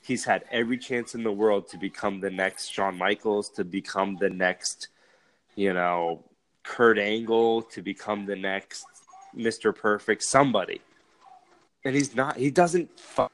He's 0.04 0.24
had 0.24 0.46
every 0.52 0.78
chance 0.78 1.16
in 1.16 1.24
the 1.24 1.34
world 1.34 1.68
to 1.72 1.78
become 1.78 2.22
the 2.22 2.32
next 2.32 2.68
Shawn 2.72 2.98
Michaels, 2.98 3.50
to 3.50 3.66
become 3.66 4.16
the 4.16 4.30
next 4.30 4.88
you 5.60 5.74
know, 5.74 6.24
Kurt 6.64 6.98
Angle 6.98 7.64
to 7.64 7.82
become 7.82 8.26
the 8.26 8.36
next 8.38 8.86
Mr. 9.36 9.76
Perfect, 9.76 10.24
somebody. 10.24 10.80
And 11.84 11.94
he's 11.94 12.16
not, 12.16 12.38
he 12.38 12.50
doesn't, 12.50 12.98
fu- 12.98 13.28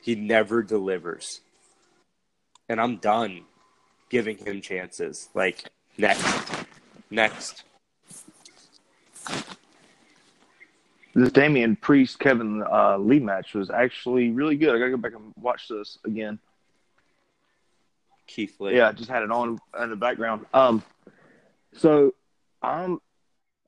he 0.00 0.14
never 0.14 0.62
delivers. 0.62 1.42
And 2.70 2.80
I'm 2.80 2.96
done 2.96 3.42
giving 4.08 4.38
him 4.38 4.62
chances. 4.62 5.28
Like, 5.34 5.68
next, 5.98 6.64
next. 7.10 7.64
This 11.14 11.32
Damian 11.32 11.76
Priest 11.76 12.18
Kevin 12.18 12.62
uh, 12.62 12.96
Lee 12.96 13.18
match 13.18 13.52
was 13.52 13.68
actually 13.68 14.30
really 14.30 14.56
good. 14.56 14.74
I 14.74 14.78
gotta 14.78 14.92
go 14.92 14.96
back 14.96 15.12
and 15.12 15.34
watch 15.36 15.68
this 15.68 15.98
again. 16.02 16.38
Keith 18.26 18.58
Lee. 18.58 18.76
Yeah, 18.76 18.88
I 18.88 18.92
just 18.92 19.10
had 19.10 19.22
it 19.22 19.30
on 19.30 19.58
in 19.82 19.90
the 19.90 19.96
background. 19.96 20.46
Um, 20.54 20.82
so 21.74 22.14
I'm 22.62 23.00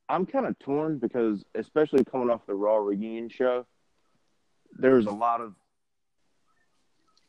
I'm 0.08 0.26
kind 0.26 0.46
of 0.46 0.58
torn 0.58 0.98
because, 0.98 1.42
especially 1.54 2.04
coming 2.04 2.30
off 2.30 2.46
the 2.46 2.54
Raw 2.54 2.76
reunion 2.76 3.28
show, 3.28 3.66
there's 4.72 5.06
a 5.06 5.10
lot 5.10 5.40
of 5.40 5.54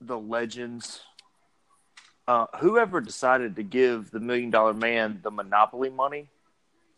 the 0.01 0.17
legends. 0.17 1.01
Uh, 2.27 2.45
whoever 2.59 3.01
decided 3.01 3.55
to 3.55 3.63
give 3.63 4.11
the 4.11 4.19
Million 4.19 4.49
Dollar 4.49 4.73
Man 4.73 5.19
the 5.23 5.31
Monopoly 5.31 5.89
money 5.89 6.29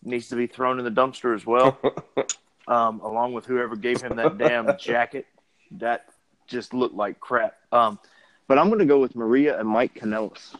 needs 0.04 0.30
to 0.30 0.36
be 0.36 0.48
thrown 0.48 0.80
in 0.80 0.86
the 0.86 0.92
dumpster 0.92 1.36
as 1.36 1.46
well, 1.46 1.80
um, 2.68 3.00
along 3.02 3.34
with 3.34 3.46
whoever 3.46 3.76
gave 3.76 4.02
him 4.02 4.16
that 4.16 4.38
damn 4.38 4.78
jacket. 4.80 5.26
That 5.72 6.06
just 6.48 6.74
looked 6.74 6.96
like 6.96 7.20
crap. 7.20 7.56
Um, 7.72 8.00
but 8.48 8.60
I'm 8.60 8.68
going 8.68 8.80
to 8.80 8.86
go 8.86 9.00
with 9.00 9.16
Maria 9.16 9.60
and 9.60 9.68
Mike 9.68 9.96
Kanellis. 9.96 10.56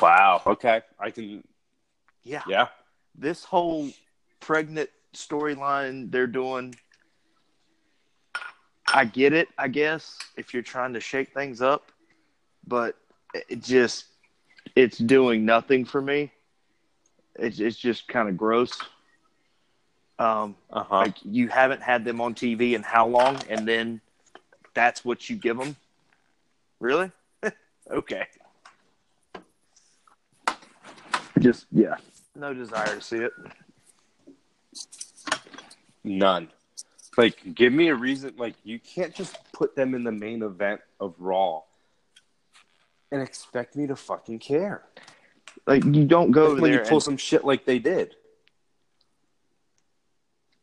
Wow. 0.00 0.42
Okay. 0.46 0.82
I 0.98 1.10
can, 1.10 1.42
Yeah. 2.22 2.42
yeah. 2.46 2.68
This 3.14 3.44
whole 3.44 3.90
pregnant 4.40 4.90
storyline 5.14 6.10
they're 6.10 6.26
doing, 6.26 6.74
I 8.88 9.04
get 9.04 9.32
it, 9.32 9.48
I 9.58 9.68
guess, 9.68 10.18
if 10.36 10.52
you're 10.54 10.62
trying 10.62 10.92
to 10.94 11.00
shake 11.00 11.32
things 11.34 11.60
up, 11.62 11.90
but 12.66 12.96
it 13.48 13.62
just, 13.62 14.06
it's 14.74 14.98
doing 14.98 15.44
nothing 15.44 15.84
for 15.84 16.00
me. 16.00 16.30
It's, 17.36 17.58
it's 17.60 17.76
just 17.76 18.08
kind 18.08 18.28
of 18.28 18.36
gross. 18.36 18.78
Um, 20.18 20.56
Uh 20.70 20.82
huh. 20.82 20.96
like 20.98 21.16
you 21.24 21.48
haven't 21.48 21.82
had 21.82 22.04
them 22.04 22.20
on 22.20 22.34
TV 22.34 22.72
in 22.74 22.82
how 22.82 23.06
long, 23.06 23.38
and 23.50 23.68
then 23.68 24.00
that's 24.72 25.04
what 25.04 25.28
you 25.28 25.36
give 25.36 25.58
them. 25.58 25.76
Really? 26.80 27.10
okay. 27.90 28.26
Just 31.38 31.66
yeah, 31.70 31.96
no 32.34 32.54
desire 32.54 32.94
to 32.94 33.00
see 33.00 33.18
it. 33.18 33.32
None. 36.04 36.48
Like, 37.16 37.54
give 37.54 37.72
me 37.72 37.88
a 37.88 37.94
reason. 37.94 38.34
Like, 38.36 38.54
you 38.62 38.78
can't 38.78 39.14
just 39.14 39.36
put 39.52 39.74
them 39.74 39.94
in 39.94 40.04
the 40.04 40.12
main 40.12 40.42
event 40.42 40.80
of 41.00 41.14
Raw 41.18 41.62
and 43.10 43.22
expect 43.22 43.76
me 43.76 43.86
to 43.86 43.96
fucking 43.96 44.38
care. 44.38 44.82
Like 45.66 45.84
you 45.84 46.04
don't 46.04 46.30
go 46.30 46.42
Like 46.42 46.50
over 46.52 46.60
when 46.62 46.72
you 46.72 46.80
pull 46.80 46.96
and 46.96 47.02
some 47.02 47.16
shit 47.16 47.44
like 47.44 47.64
they 47.64 47.78
did. 47.78 48.14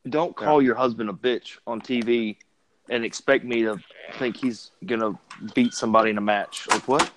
don't 0.07 0.35
call 0.35 0.61
your 0.61 0.75
husband 0.75 1.09
a 1.09 1.13
bitch 1.13 1.57
on 1.65 1.81
TV 1.81 2.37
and 2.89 3.05
expect 3.05 3.45
me 3.45 3.63
to 3.63 3.77
think 4.17 4.37
he's 4.37 4.71
gonna 4.85 5.17
beat 5.53 5.73
somebody 5.73 6.09
in 6.09 6.17
a 6.17 6.21
match. 6.21 6.67
Like 6.69 6.87
what? 6.87 7.11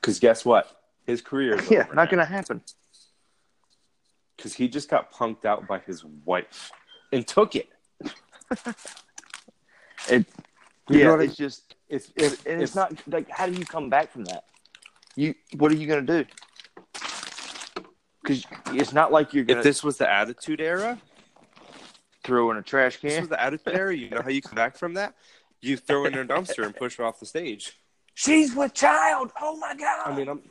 Because 0.00 0.18
guess 0.18 0.44
what? 0.44 0.75
His 1.06 1.22
career 1.22 1.56
is 1.58 1.70
Yeah, 1.70 1.84
over 1.84 1.94
not 1.94 2.10
gonna 2.10 2.24
happen. 2.24 2.60
Because 4.36 4.52
he 4.54 4.68
just 4.68 4.88
got 4.90 5.12
punked 5.12 5.44
out 5.44 5.66
by 5.66 5.78
his 5.80 6.04
wife 6.24 6.70
and 7.12 7.26
took 7.26 7.54
it. 7.56 7.68
It, 10.08 10.24
You 10.88 10.98
know 10.98 11.04
yeah, 11.04 11.10
what 11.10 11.20
I- 11.20 11.24
it's 11.24 11.36
just 11.36 11.74
If, 11.88 12.10
if, 12.16 12.46
and 12.46 12.62
it's 12.62 12.72
if- 12.72 12.76
not 12.76 12.92
like 13.08 13.28
how 13.30 13.46
do 13.46 13.52
you 13.52 13.64
come 13.64 13.88
back 13.90 14.12
from 14.12 14.24
that? 14.26 14.44
You 15.16 15.34
what 15.56 15.72
are 15.72 15.76
you 15.76 15.86
gonna 15.88 16.02
do? 16.02 16.24
Because 18.22 18.44
it's 18.72 18.92
not 18.92 19.10
like 19.10 19.32
you're 19.32 19.44
gonna 19.44 19.60
if 19.60 19.64
this 19.64 19.82
was 19.82 19.96
the 19.96 20.08
Attitude 20.10 20.60
Era, 20.60 21.00
throw 22.24 22.50
in 22.50 22.56
a 22.56 22.62
trash 22.62 22.98
can. 22.98 23.08
this 23.10 23.20
was 23.20 23.28
the 23.30 23.40
Attitude 23.42 23.74
Era. 23.74 23.96
You 23.96 24.10
know 24.10 24.20
how 24.22 24.28
you 24.28 24.42
come 24.42 24.54
back 24.54 24.76
from 24.76 24.94
that? 24.94 25.14
You 25.62 25.76
throw 25.76 26.04
in 26.04 26.14
a 26.14 26.24
dumpster 26.24 26.64
and 26.66 26.74
push 26.76 26.96
her 26.98 27.04
off 27.04 27.18
the 27.18 27.26
stage. 27.26 27.72
She's 28.14 28.54
with 28.54 28.74
child. 28.74 29.32
Oh 29.40 29.56
my 29.56 29.74
god! 29.76 30.06
I 30.12 30.14
mean, 30.16 30.28
I'm 30.28 30.42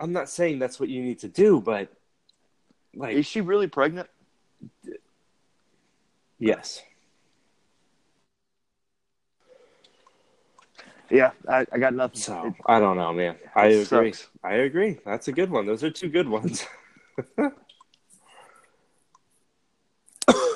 I'm 0.00 0.12
not 0.12 0.28
saying 0.28 0.58
that's 0.58 0.78
what 0.80 0.88
you 0.88 1.02
need 1.02 1.18
to 1.20 1.28
do, 1.28 1.60
but 1.60 1.92
like, 2.94 3.16
is 3.16 3.26
she 3.26 3.40
really 3.40 3.66
pregnant? 3.66 4.08
yes, 6.38 6.82
Yeah, 11.10 11.30
I, 11.48 11.64
I 11.72 11.78
got 11.78 11.94
nothing. 11.94 12.20
So 12.20 12.46
It- 12.46 12.54
I 12.66 12.78
don't 12.80 12.96
know, 12.96 13.12
man. 13.12 13.36
I 13.56 13.66
agree. 13.66 14.12
sucks. 14.12 14.28
I 14.44 14.54
agree. 14.54 14.98
That's 15.06 15.28
a 15.28 15.32
good 15.32 15.50
one. 15.50 15.66
Those 15.66 15.82
are 15.82 15.90
two 15.90 16.08
good 16.10 16.28
ones. 16.28 16.66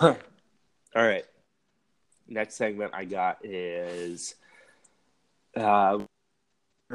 All 0.03 0.17
right. 0.95 1.25
Next 2.29 2.57
segment 2.57 2.93
I 2.95 3.05
got 3.05 3.45
is 3.45 4.35
uh, 5.57 6.01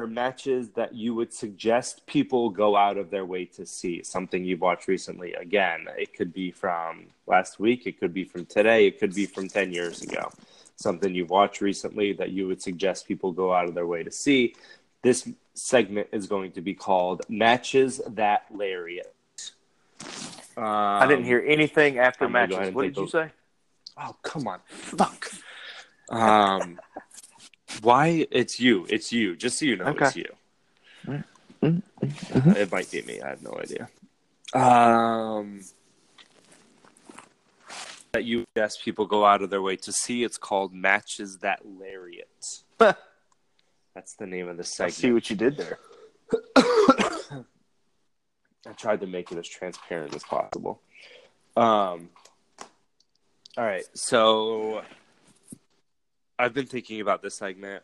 matches 0.06 0.70
that 0.70 0.94
you 0.94 1.14
would 1.14 1.32
suggest 1.32 2.06
people 2.06 2.50
go 2.50 2.76
out 2.76 2.96
of 2.96 3.10
their 3.10 3.24
way 3.24 3.44
to 3.46 3.66
see. 3.66 4.02
Something 4.02 4.44
you've 4.44 4.60
watched 4.60 4.88
recently. 4.88 5.34
Again, 5.34 5.86
it 5.96 6.14
could 6.14 6.32
be 6.32 6.50
from 6.50 7.06
last 7.26 7.58
week. 7.58 7.86
It 7.86 7.98
could 7.98 8.14
be 8.14 8.24
from 8.24 8.46
today. 8.46 8.86
It 8.86 8.98
could 9.00 9.14
be 9.14 9.26
from 9.26 9.48
ten 9.48 9.72
years 9.72 10.02
ago. 10.02 10.30
Something 10.76 11.14
you've 11.14 11.30
watched 11.30 11.60
recently 11.60 12.12
that 12.14 12.30
you 12.30 12.46
would 12.46 12.62
suggest 12.62 13.08
people 13.08 13.32
go 13.32 13.52
out 13.52 13.68
of 13.68 13.74
their 13.74 13.86
way 13.86 14.02
to 14.02 14.10
see. 14.10 14.54
This 15.02 15.28
segment 15.54 16.08
is 16.12 16.26
going 16.26 16.52
to 16.52 16.60
be 16.60 16.74
called 16.74 17.22
Matches 17.28 18.00
That 18.08 18.44
Lariat. 18.52 19.14
Um, 20.56 20.64
I 20.64 21.06
didn't 21.06 21.24
hear 21.24 21.44
anything 21.46 21.98
after 21.98 22.24
I'm 22.24 22.32
gonna 22.32 22.48
go 22.48 22.54
ahead 22.56 22.74
matches. 22.74 22.74
What 22.74 22.82
did 22.82 22.96
you 22.96 23.08
say? 23.08 23.30
Oh, 23.96 24.16
come 24.22 24.48
on. 24.48 24.60
Fuck. 24.66 25.30
Um, 26.10 26.80
why? 27.82 28.26
It's 28.30 28.58
you. 28.60 28.86
It's 28.88 29.12
you. 29.12 29.36
Just 29.36 29.58
so 29.58 29.66
you 29.66 29.76
know, 29.76 29.86
Okay. 29.86 30.06
it's 30.06 30.16
you. 30.16 30.32
Mm-hmm. 31.62 32.50
It 32.52 32.70
might 32.72 32.90
be 32.90 33.02
me. 33.02 33.20
I 33.20 33.28
have 33.30 33.42
no 33.42 33.58
idea. 33.60 33.88
Um, 34.54 35.60
that 38.12 38.24
you 38.24 38.44
ask 38.56 38.80
people 38.80 39.06
go 39.06 39.24
out 39.24 39.42
of 39.42 39.50
their 39.50 39.62
way 39.62 39.76
to 39.76 39.92
see. 39.92 40.24
It's 40.24 40.38
called 40.38 40.72
Matches 40.72 41.38
That 41.38 41.60
Lariat. 41.64 42.28
That's 42.78 44.14
the 44.14 44.26
name 44.26 44.48
of 44.48 44.56
the 44.56 44.62
I 44.62 44.66
segment. 44.66 44.94
see 44.94 45.12
what 45.12 45.30
you 45.30 45.36
did 45.36 45.56
there. 45.56 45.78
I 46.56 47.44
tried 48.76 49.00
to 49.00 49.06
make 49.06 49.32
it 49.32 49.38
as 49.38 49.48
transparent 49.48 50.14
as 50.14 50.22
possible. 50.24 50.80
Um, 51.56 52.10
all 53.56 53.64
right, 53.64 53.84
so 53.94 54.82
I've 56.38 56.54
been 56.54 56.66
thinking 56.66 57.00
about 57.00 57.22
this 57.22 57.34
segment 57.34 57.82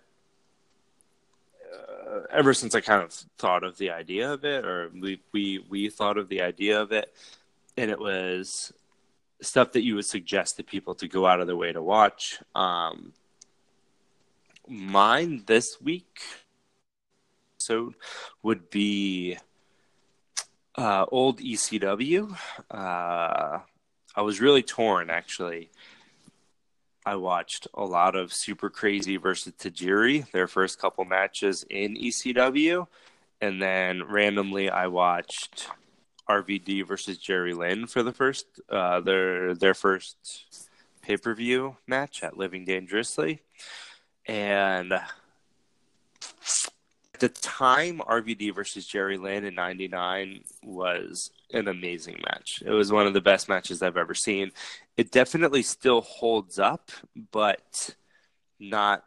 uh, 1.72 2.20
ever 2.30 2.54
since 2.54 2.74
I 2.74 2.80
kind 2.80 3.02
of 3.02 3.12
thought 3.38 3.64
of 3.64 3.78
the 3.78 3.90
idea 3.90 4.32
of 4.32 4.44
it, 4.44 4.64
or 4.64 4.90
we 4.94 5.20
we 5.32 5.64
we 5.68 5.90
thought 5.90 6.18
of 6.18 6.28
the 6.28 6.42
idea 6.42 6.80
of 6.80 6.92
it, 6.92 7.12
and 7.76 7.90
it 7.90 7.98
was 7.98 8.72
stuff 9.40 9.72
that 9.72 9.82
you 9.82 9.96
would 9.96 10.06
suggest 10.06 10.56
to 10.56 10.62
people 10.62 10.94
to 10.96 11.08
go 11.08 11.26
out 11.26 11.40
of 11.40 11.46
their 11.46 11.56
way 11.56 11.72
to 11.72 11.82
watch. 11.82 12.38
Um, 12.54 13.12
mine 14.68 15.42
this 15.46 15.80
week 15.80 16.20
episode 17.64 17.94
would 18.42 18.70
be 18.70 19.38
uh, 20.76 21.06
old 21.10 21.40
ECW. 21.40 22.36
Uh, 22.70 23.58
I 24.16 24.22
was 24.22 24.40
really 24.40 24.62
torn, 24.62 25.10
actually. 25.10 25.70
I 27.06 27.16
watched 27.16 27.68
a 27.74 27.84
lot 27.84 28.16
of 28.16 28.32
Super 28.32 28.70
Crazy 28.70 29.16
versus 29.16 29.52
Tajiri, 29.58 30.30
their 30.30 30.46
first 30.46 30.78
couple 30.78 31.04
matches 31.04 31.64
in 31.68 31.96
ECW, 31.96 32.86
and 33.40 33.60
then 33.60 34.04
randomly 34.04 34.70
I 34.70 34.86
watched 34.86 35.68
RVD 36.28 36.86
versus 36.86 37.18
Jerry 37.18 37.52
Lynn 37.52 37.86
for 37.86 38.02
the 38.02 38.12
first 38.12 38.46
uh, 38.70 39.00
their 39.00 39.54
their 39.54 39.74
first 39.74 40.70
pay 41.02 41.18
per 41.18 41.34
view 41.34 41.76
match 41.86 42.22
at 42.22 42.38
Living 42.38 42.64
Dangerously, 42.64 43.42
and 44.26 44.92
at 44.92 45.10
the 47.20 47.28
time, 47.28 47.98
RVD 47.98 48.54
versus 48.54 48.86
Jerry 48.86 49.18
Lynn 49.18 49.44
in 49.44 49.54
'99 49.54 50.40
was 50.62 51.30
an 51.52 51.68
amazing 51.68 52.22
match. 52.24 52.62
It 52.64 52.70
was 52.70 52.90
one 52.90 53.06
of 53.06 53.12
the 53.12 53.20
best 53.20 53.48
matches 53.48 53.82
I've 53.82 53.98
ever 53.98 54.14
seen. 54.14 54.52
It 54.96 55.10
definitely 55.10 55.62
still 55.62 56.02
holds 56.02 56.58
up, 56.58 56.90
but 57.32 57.96
not 58.60 59.04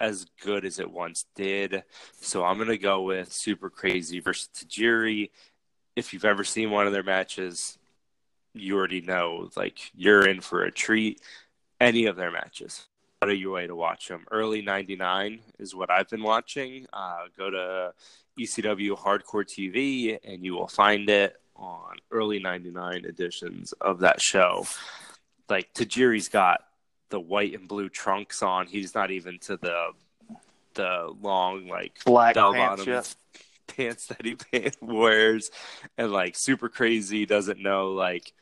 as 0.00 0.26
good 0.42 0.64
as 0.64 0.78
it 0.78 0.90
once 0.90 1.26
did. 1.34 1.82
So 2.20 2.44
I'm 2.44 2.58
gonna 2.58 2.76
go 2.76 3.02
with 3.02 3.32
Super 3.32 3.70
Crazy 3.70 4.20
versus 4.20 4.48
Tajiri. 4.54 5.30
If 5.96 6.12
you've 6.12 6.24
ever 6.24 6.44
seen 6.44 6.70
one 6.70 6.86
of 6.86 6.92
their 6.92 7.02
matches, 7.02 7.78
you 8.54 8.76
already 8.76 9.00
know 9.00 9.50
like 9.56 9.90
you're 9.94 10.26
in 10.26 10.40
for 10.40 10.64
a 10.64 10.72
treat. 10.72 11.20
Any 11.80 12.06
of 12.06 12.16
their 12.16 12.32
matches 12.32 12.86
out 13.22 13.30
of 13.30 13.36
your 13.36 13.52
way 13.52 13.66
to 13.66 13.76
watch 13.76 14.08
them. 14.08 14.26
Early 14.30 14.62
'99 14.62 15.40
is 15.58 15.74
what 15.74 15.90
I've 15.90 16.08
been 16.08 16.22
watching. 16.22 16.86
Uh, 16.92 17.24
go 17.36 17.50
to 17.50 17.94
ECW 18.38 18.96
Hardcore 18.96 19.44
TV, 19.44 20.18
and 20.24 20.44
you 20.44 20.54
will 20.54 20.68
find 20.68 21.08
it 21.08 21.36
on 21.56 21.96
early 22.10 22.40
'99 22.40 23.04
editions 23.04 23.72
of 23.80 24.00
that 24.00 24.20
show. 24.20 24.64
Like 25.48 25.72
Tajiri's 25.74 26.28
got 26.28 26.60
the 27.10 27.20
white 27.20 27.54
and 27.54 27.68
blue 27.68 27.88
trunks 27.88 28.42
on. 28.42 28.66
He's 28.66 28.94
not 28.94 29.10
even 29.10 29.38
to 29.40 29.56
the 29.56 29.90
the 30.74 31.14
long 31.20 31.66
like 31.66 32.04
Black 32.04 32.34
bell 32.34 32.52
pants 32.52 32.84
bottom 32.84 32.94
yet. 32.94 33.16
pants 33.66 34.06
that 34.06 34.24
he 34.24 34.36
wears, 34.80 35.50
and 35.96 36.12
like 36.12 36.36
super 36.36 36.68
crazy 36.68 37.26
doesn't 37.26 37.60
know 37.60 37.92
like 37.92 38.32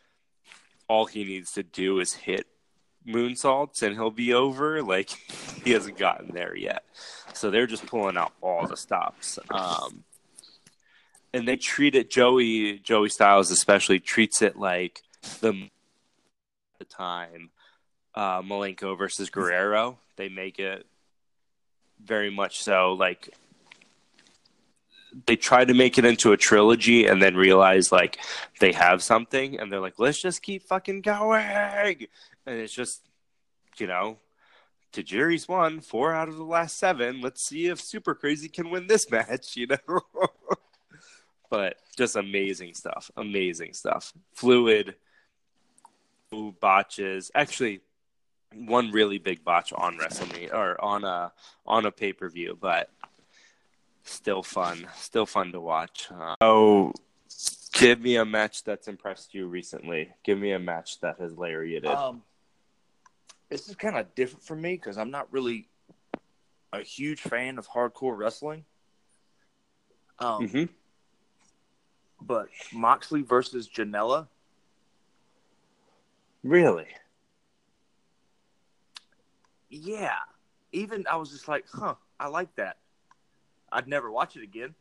all 0.88 1.06
he 1.06 1.24
needs 1.24 1.52
to 1.52 1.62
do 1.62 1.98
is 2.00 2.12
hit 2.12 2.46
moonsaults 3.06 3.82
and 3.82 3.94
he'll 3.94 4.10
be 4.10 4.34
over. 4.34 4.82
Like 4.82 5.10
he 5.64 5.72
hasn't 5.72 5.98
gotten 5.98 6.34
there 6.34 6.56
yet, 6.56 6.84
so 7.32 7.50
they're 7.50 7.66
just 7.66 7.86
pulling 7.86 8.16
out 8.16 8.32
all 8.40 8.66
the 8.66 8.76
stops. 8.76 9.38
Um, 9.50 10.04
and 11.32 11.46
they 11.46 11.56
treat 11.56 11.94
it 11.94 12.10
Joey 12.10 12.78
Joey 12.78 13.08
Styles 13.08 13.50
especially 13.50 14.00
treats 14.00 14.42
it 14.42 14.56
like 14.56 15.02
the 15.40 15.68
the 16.78 16.84
time 16.84 17.50
uh, 18.16 18.42
Malenko 18.42 18.96
versus 18.96 19.30
Guerrero. 19.30 19.98
They 20.16 20.28
make 20.28 20.58
it 20.58 20.86
very 22.02 22.30
much 22.30 22.62
so 22.62 22.92
like 22.92 23.34
they 25.24 25.36
try 25.36 25.64
to 25.64 25.72
make 25.72 25.96
it 25.96 26.04
into 26.04 26.32
a 26.32 26.36
trilogy 26.36 27.06
and 27.06 27.22
then 27.22 27.36
realize 27.36 27.90
like 27.90 28.18
they 28.60 28.72
have 28.72 29.02
something 29.02 29.58
and 29.58 29.72
they're 29.72 29.80
like 29.80 29.98
let's 29.98 30.20
just 30.20 30.42
keep 30.42 30.62
fucking 30.62 31.02
going. 31.02 32.06
And 32.46 32.58
it's 32.58 32.72
just 32.72 33.02
you 33.78 33.86
know 33.86 34.18
Tajiri's 34.92 35.46
won 35.46 35.80
four 35.80 36.14
out 36.14 36.28
of 36.28 36.36
the 36.36 36.44
last 36.44 36.78
seven. 36.78 37.20
Let's 37.20 37.44
see 37.44 37.66
if 37.66 37.80
super 37.80 38.14
crazy 38.14 38.48
can 38.48 38.70
win 38.70 38.86
this 38.86 39.10
match 39.10 39.56
you 39.56 39.66
know? 39.66 40.00
But 41.48 41.76
just 41.96 42.16
amazing 42.16 42.74
stuff 42.74 43.10
amazing 43.16 43.74
stuff. 43.74 44.12
Fluid 44.32 44.96
botches 46.60 47.30
actually 47.34 47.80
one 48.54 48.90
really 48.90 49.18
big 49.18 49.44
botch 49.44 49.72
on 49.72 49.98
WrestleMania 49.98 50.52
or 50.52 50.82
on 50.82 51.04
a 51.04 51.32
on 51.66 51.86
a 51.86 51.90
pay 51.90 52.12
per 52.12 52.28
view, 52.28 52.56
but 52.60 52.90
still 54.04 54.42
fun, 54.42 54.86
still 54.94 55.26
fun 55.26 55.52
to 55.52 55.60
watch. 55.60 56.08
Uh, 56.10 56.34
oh, 56.40 56.92
give 57.72 58.00
me 58.00 58.16
a 58.16 58.24
match 58.24 58.64
that's 58.64 58.88
impressed 58.88 59.34
you 59.34 59.46
recently. 59.46 60.10
Give 60.22 60.38
me 60.38 60.52
a 60.52 60.58
match 60.58 61.00
that 61.00 61.20
has 61.20 61.36
lariated. 61.36 61.90
Um, 61.90 62.22
this 63.48 63.68
is 63.68 63.74
kind 63.74 63.96
of 63.96 64.14
different 64.14 64.44
for 64.44 64.56
me 64.56 64.74
because 64.74 64.98
I'm 64.98 65.10
not 65.10 65.32
really 65.32 65.68
a 66.72 66.82
huge 66.82 67.20
fan 67.20 67.58
of 67.58 67.68
hardcore 67.68 68.16
wrestling. 68.16 68.64
Um, 70.18 70.48
hmm 70.48 70.64
but 72.20 72.48
Moxley 72.72 73.22
versus 73.22 73.68
Janela, 73.68 74.28
Really? 76.46 76.86
yeah. 79.68 80.18
Even 80.72 81.04
I 81.10 81.16
was 81.16 81.30
just 81.30 81.48
like, 81.48 81.64
huh, 81.72 81.94
I 82.20 82.28
like 82.28 82.54
that. 82.56 82.76
I'd 83.72 83.88
never 83.88 84.10
watch 84.10 84.36
it 84.36 84.42
again, 84.44 84.74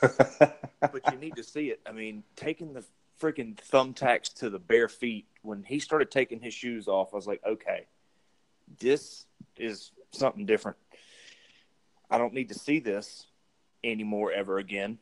but 0.00 1.02
you 1.10 1.18
need 1.18 1.34
to 1.36 1.42
see 1.42 1.70
it. 1.70 1.80
I 1.86 1.92
mean, 1.92 2.22
taking 2.36 2.72
the 2.72 2.84
freaking 3.20 3.56
thumbtacks 3.56 4.32
to 4.34 4.48
the 4.48 4.60
bare 4.60 4.88
feet 4.88 5.26
when 5.42 5.64
he 5.64 5.80
started 5.80 6.10
taking 6.10 6.40
his 6.40 6.54
shoes 6.54 6.86
off, 6.86 7.08
I 7.12 7.16
was 7.16 7.26
like, 7.26 7.42
okay, 7.44 7.86
this 8.78 9.26
is 9.56 9.90
something 10.12 10.46
different. 10.46 10.76
I 12.10 12.16
don't 12.16 12.32
need 12.32 12.50
to 12.50 12.54
see 12.54 12.78
this 12.78 13.26
anymore 13.82 14.30
ever 14.32 14.58
again. 14.58 14.98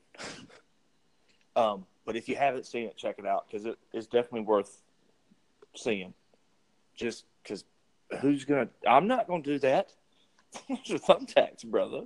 um, 1.56 1.84
but 2.06 2.16
if 2.16 2.28
you 2.28 2.36
haven't 2.36 2.64
seen 2.66 2.86
it, 2.86 2.96
check 2.96 3.16
it 3.18 3.26
out 3.26 3.46
because 3.46 3.66
it 3.66 3.76
is 3.92 4.06
definitely 4.06 4.42
worth 4.42 4.82
seeing. 5.74 6.14
Just 6.94 7.24
because 7.42 7.64
who's 8.20 8.44
gonna? 8.44 8.68
I'm 8.88 9.06
not 9.06 9.26
gonna 9.28 9.42
do 9.42 9.58
that. 9.58 9.92
Those 10.68 10.92
are 10.92 10.98
thumbtacks, 10.98 11.64
brother. 11.66 12.02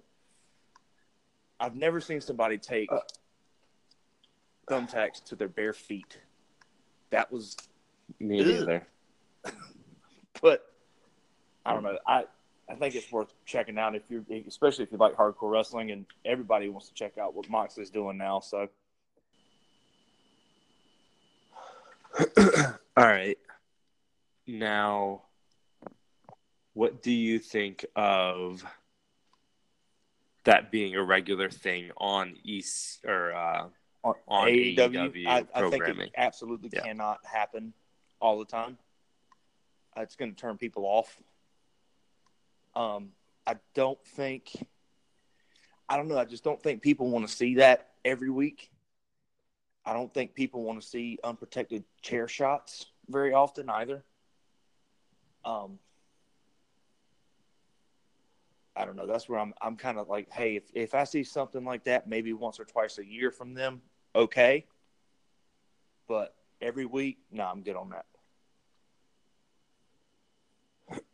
I've 1.60 1.76
never 1.76 2.00
seen 2.00 2.20
somebody 2.20 2.58
take 2.58 2.90
Uh. 2.90 3.00
thumbtacks 4.68 5.22
to 5.24 5.36
their 5.36 5.48
bare 5.48 5.74
feet. 5.74 6.18
That 7.10 7.30
was, 7.30 7.56
Me 8.18 8.40
Ugh. 8.40 8.46
neither. 8.46 8.86
but 10.42 10.66
I 11.66 11.74
don't 11.74 11.82
know. 11.82 11.98
I 12.06 12.24
I 12.68 12.74
think 12.76 12.94
it's 12.94 13.10
worth 13.12 13.34
checking 13.44 13.78
out 13.78 13.94
if 13.96 14.02
you, 14.08 14.24
are 14.30 14.36
especially 14.46 14.84
if 14.84 14.92
you 14.92 14.98
like 14.98 15.16
hardcore 15.16 15.50
wrestling, 15.50 15.90
and 15.90 16.06
everybody 16.24 16.68
wants 16.68 16.88
to 16.88 16.94
check 16.94 17.18
out 17.18 17.34
what 17.34 17.48
Moxley's 17.50 17.90
doing 17.90 18.16
now. 18.16 18.40
So 18.40 18.68
All 22.96 23.06
right. 23.06 23.38
Now, 24.46 25.22
what 26.74 27.02
do 27.02 27.10
you 27.12 27.38
think 27.38 27.84
of 27.94 28.64
that 30.44 30.70
being 30.70 30.94
a 30.94 31.02
regular 31.02 31.50
thing 31.50 31.90
on 31.96 32.36
East 32.42 33.04
or 33.06 33.32
uh, 33.32 33.68
on, 34.02 34.14
On 34.26 34.48
AEW 34.48 35.16
E 35.16 35.26
I, 35.26 35.44
I 35.54 35.68
think 35.68 35.86
it 35.86 36.10
absolutely 36.16 36.70
Yeah. 36.72 36.82
cannot 36.82 37.18
happen 37.24 37.74
all 38.20 38.38
the 38.38 38.44
time. 38.44 38.78
Uh, 39.96 40.02
It's 40.02 40.16
going 40.16 40.30
to 40.34 40.36
turn 40.36 40.56
people 40.56 40.84
off. 40.84 41.20
Um, 42.74 43.10
I 43.46 43.56
don't 43.74 44.02
think. 44.04 44.50
I 45.88 45.96
don't 45.96 46.08
know. 46.08 46.18
I 46.18 46.24
just 46.24 46.44
don't 46.44 46.62
think 46.62 46.82
people 46.82 47.10
want 47.10 47.26
to 47.28 47.34
see 47.34 47.56
that 47.56 47.90
every 48.04 48.30
week. 48.30 48.70
I 49.84 49.92
don't 49.92 50.12
think 50.12 50.34
people 50.34 50.62
want 50.62 50.80
to 50.80 50.86
see 50.86 51.18
unprotected 51.24 51.84
chair 52.02 52.28
shots 52.28 52.86
very 53.08 53.32
often 53.32 53.68
either. 53.70 54.04
Um, 55.44 55.78
I 58.76 58.84
don't 58.84 58.96
know. 58.96 59.06
That's 59.06 59.28
where 59.28 59.38
I'm. 59.38 59.54
I'm 59.60 59.76
kind 59.76 59.98
of 59.98 60.08
like, 60.08 60.30
hey, 60.30 60.56
if 60.56 60.64
if 60.74 60.94
I 60.94 61.04
see 61.04 61.24
something 61.24 61.64
like 61.64 61.84
that, 61.84 62.08
maybe 62.08 62.32
once 62.32 62.60
or 62.60 62.64
twice 62.64 62.98
a 62.98 63.04
year 63.04 63.30
from 63.30 63.54
them, 63.54 63.82
okay. 64.14 64.66
But 66.06 66.34
every 66.60 66.86
week, 66.86 67.18
no, 67.30 67.44
I'm 67.44 67.62
good 67.62 67.76
on 67.76 67.90
that. 67.90 68.06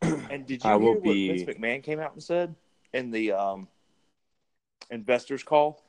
and 0.31 0.47
did 0.47 0.65
you 0.65 0.71
I 0.71 0.75
hear 0.75 0.79
will 0.79 0.95
what 0.95 1.03
be- 1.03 1.29
Vince 1.29 1.43
McMahon 1.43 1.83
came 1.83 2.01
out 2.01 2.13
and 2.13 2.23
said 2.23 2.55
in 2.93 3.11
the 3.11 3.33
um, 3.33 3.69
investors 4.91 5.43
call? 5.43 5.83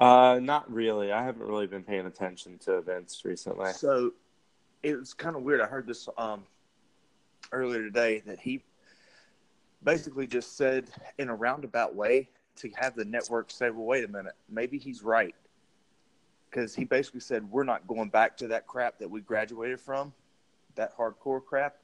Uh, 0.00 0.38
not 0.40 0.70
really. 0.72 1.12
I 1.12 1.24
haven't 1.24 1.46
really 1.46 1.66
been 1.66 1.84
paying 1.84 2.06
attention 2.06 2.58
to 2.58 2.78
events 2.78 3.24
recently. 3.24 3.72
So 3.72 4.12
it 4.82 4.98
was 4.98 5.14
kind 5.14 5.36
of 5.36 5.42
weird. 5.42 5.60
I 5.60 5.66
heard 5.66 5.86
this 5.86 6.08
um, 6.18 6.44
earlier 7.52 7.82
today 7.82 8.22
that 8.26 8.40
he 8.40 8.62
basically 9.82 10.26
just 10.26 10.56
said 10.56 10.90
in 11.18 11.28
a 11.28 11.34
roundabout 11.34 11.94
way 11.94 12.28
to 12.56 12.70
have 12.76 12.94
the 12.94 13.04
network 13.04 13.50
say, 13.50 13.70
well, 13.70 13.84
wait 13.84 14.04
a 14.04 14.08
minute, 14.08 14.34
maybe 14.48 14.78
he's 14.78 15.02
right. 15.02 15.34
Because 16.50 16.74
he 16.74 16.84
basically 16.84 17.20
said, 17.20 17.50
we're 17.50 17.64
not 17.64 17.86
going 17.86 18.08
back 18.08 18.36
to 18.38 18.48
that 18.48 18.66
crap 18.66 18.98
that 18.98 19.10
we 19.10 19.20
graduated 19.20 19.80
from, 19.80 20.12
that 20.76 20.96
hardcore 20.96 21.44
crap. 21.44 21.76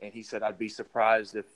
And 0.00 0.12
he 0.12 0.22
said, 0.22 0.42
I'd 0.42 0.58
be 0.58 0.68
surprised 0.68 1.36
if 1.36 1.46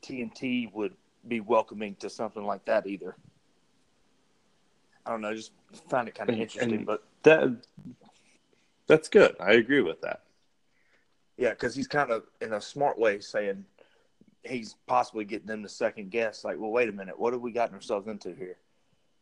TNT 0.00 0.72
would 0.72 0.94
be 1.28 1.40
welcoming 1.40 1.94
to 1.96 2.08
something 2.08 2.44
like 2.44 2.64
that 2.66 2.86
either. 2.86 3.16
I 5.06 5.10
don't 5.10 5.20
know, 5.20 5.34
just 5.34 5.52
find 5.88 6.08
it 6.08 6.14
kind 6.14 6.30
of 6.30 6.34
And- 6.34 6.42
interesting, 6.42 6.74
and- 6.74 6.86
but 6.86 7.04
That 7.24 7.66
that's 8.86 9.08
good. 9.08 9.34
I 9.40 9.52
agree 9.54 9.80
with 9.80 10.00
that. 10.02 10.24
Yeah, 11.36 11.50
because 11.50 11.74
he's 11.74 11.88
kind 11.88 12.10
of 12.10 12.24
in 12.40 12.52
a 12.52 12.60
smart 12.60 12.98
way 12.98 13.18
saying 13.20 13.64
he's 14.42 14.74
possibly 14.86 15.24
getting 15.24 15.46
them 15.46 15.62
to 15.62 15.68
second 15.68 16.10
guess. 16.10 16.44
Like, 16.44 16.58
well, 16.58 16.70
wait 16.70 16.88
a 16.88 16.92
minute, 16.92 17.18
what 17.18 17.32
have 17.32 17.42
we 17.42 17.50
gotten 17.50 17.74
ourselves 17.74 18.06
into 18.08 18.34
here? 18.34 18.58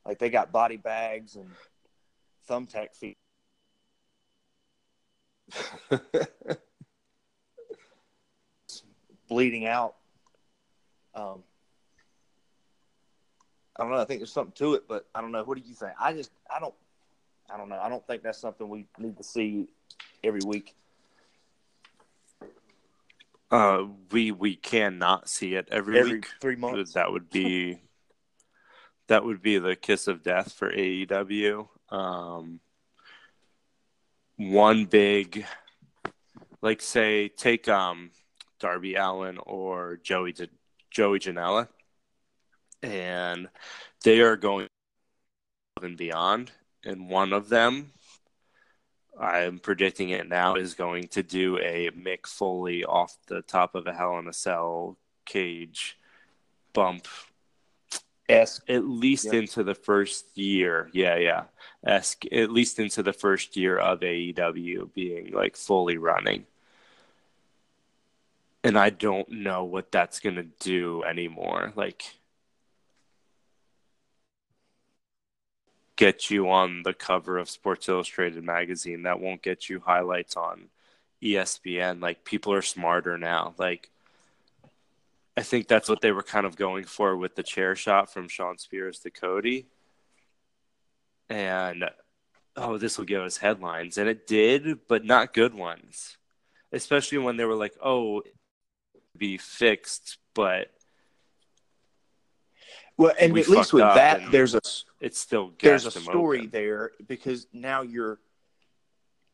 Like 0.05 0.18
they 0.18 0.30
got 0.30 0.51
body 0.53 0.76
bags 0.76 1.37
and 1.37 1.49
thumbtack 2.49 2.95
feet. 2.95 3.16
bleeding 9.28 9.66
out. 9.66 9.97
Um, 11.14 11.43
I 13.77 13.83
don't 13.83 13.91
know. 13.93 13.99
I 13.99 14.05
think 14.05 14.20
there's 14.20 14.33
something 14.33 14.53
to 14.57 14.75
it, 14.75 14.85
but 14.89 15.07
I 15.14 15.20
don't 15.20 15.33
know. 15.33 15.45
What 15.45 15.57
do 15.57 15.64
you 15.66 15.75
think? 15.75 15.93
I 16.01 16.12
just, 16.12 16.31
I 16.55 16.61
don't, 16.61 16.75
I 17.53 17.57
don't 17.57 17.68
know. 17.68 17.79
I 17.81 17.89
don't 17.89 18.07
think 18.07 18.23
that's 18.23 18.39
something 18.39 18.68
we 18.68 18.87
need 18.99 19.16
to 19.16 19.23
see 19.25 19.66
every 20.23 20.41
week. 20.45 20.75
uh, 23.51 23.85
we 24.11 24.31
we 24.33 24.57
cannot 24.57 25.29
see 25.29 25.55
it 25.55 25.68
every, 25.70 25.99
Every 25.99 26.12
week. 26.14 26.29
three 26.41 26.57
months. 26.57 26.93
That 26.95 27.12
would 27.12 27.29
be 27.31 27.81
that 29.09 29.25
would 29.25 29.43
be 29.43 29.59
the 29.59 29.77
kiss 29.77 30.09
of 30.09 30.23
death 30.23 30.53
for 30.53 30.70
AEW. 30.73 31.68
Um, 31.91 32.61
one 34.37 34.87
big, 34.87 35.45
like 36.62 36.81
say, 36.81 37.29
take 37.29 37.68
um, 37.68 38.11
Darby 38.59 38.95
Allin 38.95 39.39
or 39.39 39.99
Joey 40.03 40.33
J- 40.33 40.49
Joey 40.91 41.18
Janela, 41.18 41.68
and 42.83 43.49
they 44.05 44.20
are 44.20 44.37
going 44.37 44.66
above 45.76 45.89
and 45.89 45.97
beyond. 45.97 46.51
And 46.85 47.09
one 47.09 47.33
of 47.33 47.49
them, 47.49 47.93
I'm 49.20 49.59
predicting 49.59 50.11
it 50.11 50.28
now, 50.28 50.57
is 50.57 50.74
going 50.74 51.09
to 51.09 51.22
do 51.22 51.59
a 51.59 51.91
Mick 51.91 52.26
Foley 52.26 52.85
off 52.85 53.16
the 53.28 53.43
top 53.43 53.74
of 53.74 53.87
a 53.87 53.93
Hell 53.93 54.18
in 54.18 54.26
a 54.26 54.33
Cell 54.33 54.97
cage 55.24 55.99
bump 56.72 57.07
esque. 58.28 58.68
at 58.68 58.85
least 58.85 59.26
Yep. 59.26 59.35
into 59.35 59.62
the 59.62 59.74
first 59.74 60.37
year. 60.37 60.91
Yeah, 60.93 61.16
yeah. 61.16 61.45
Esque, 61.85 62.24
at 62.33 62.51
least 62.51 62.78
into 62.78 63.03
the 63.03 63.12
first 63.12 63.57
year 63.57 63.76
of 63.78 64.01
AEW 64.01 64.93
being 64.95 65.33
like 65.33 65.57
fully 65.57 65.99
running. 65.99 66.47
And 68.64 68.78
I 68.78 68.91
don't 68.91 69.28
know 69.28 69.64
what 69.64 69.91
that's 69.91 70.20
going 70.20 70.37
to 70.37 70.45
do 70.45 71.03
anymore. 71.03 71.72
Like, 71.74 72.05
get 75.97 76.30
you 76.30 76.51
on 76.51 76.82
the 76.82 76.95
cover 76.95 77.38
of 77.38 77.51
Sports 77.51 77.88
Illustrated 77.88 78.43
magazine. 78.43 79.03
That 79.03 79.20
won't 79.20 79.43
get 79.43 79.68
you 79.68 79.80
highlights 79.80 80.36
on 80.36 80.68
ESPN. 81.22 82.01
Like, 82.01 82.24
people 82.24 82.53
are 82.53 82.62
smarter 82.62 83.18
now. 83.18 83.55
Like, 83.59 83.90
I 85.36 85.43
think 85.43 85.68
that's 85.68 85.88
what 85.88 86.01
they 86.01 86.12
were 86.12 86.22
kind 86.22 86.47
of 86.47 86.57
going 86.57 86.84
for 86.84 87.16
with 87.16 87.34
the 87.36 87.43
chair 87.43 87.74
shot 87.74 88.12
from 88.12 88.28
Shawn 88.28 88.59
Spears 88.59 88.99
to 89.01 89.11
Cody. 89.11 89.66
And 91.28 91.84
oh, 92.57 92.76
this 92.76 92.99
will 92.99 93.07
give 93.07 93.22
us 93.22 93.38
headlines. 93.38 93.97
And 93.97 94.09
it 94.09 94.26
did, 94.26 94.86
but 94.88 95.05
not 95.05 95.32
good 95.32 95.55
ones. 95.55 96.18
Especially 96.70 97.18
when 97.18 97.36
they 97.36 97.45
were 97.45 97.55
like, 97.55 97.74
oh, 97.82 98.22
be 99.16 99.38
fixed, 99.38 100.18
but 100.34 100.70
Well, 103.03 103.14
and 103.18 103.32
We 103.32 103.40
at 103.40 103.48
least 103.48 103.72
with 103.72 103.82
that, 103.82 104.30
there's 104.30 104.55
a 104.55 104.61
it's 105.00 105.18
still 105.18 105.53
there's 105.61 105.86
a 105.86 105.90
story 105.90 106.38
open. 106.40 106.50
there 106.50 106.92
because 107.07 107.46
now 107.53 107.82
you're 107.82 108.18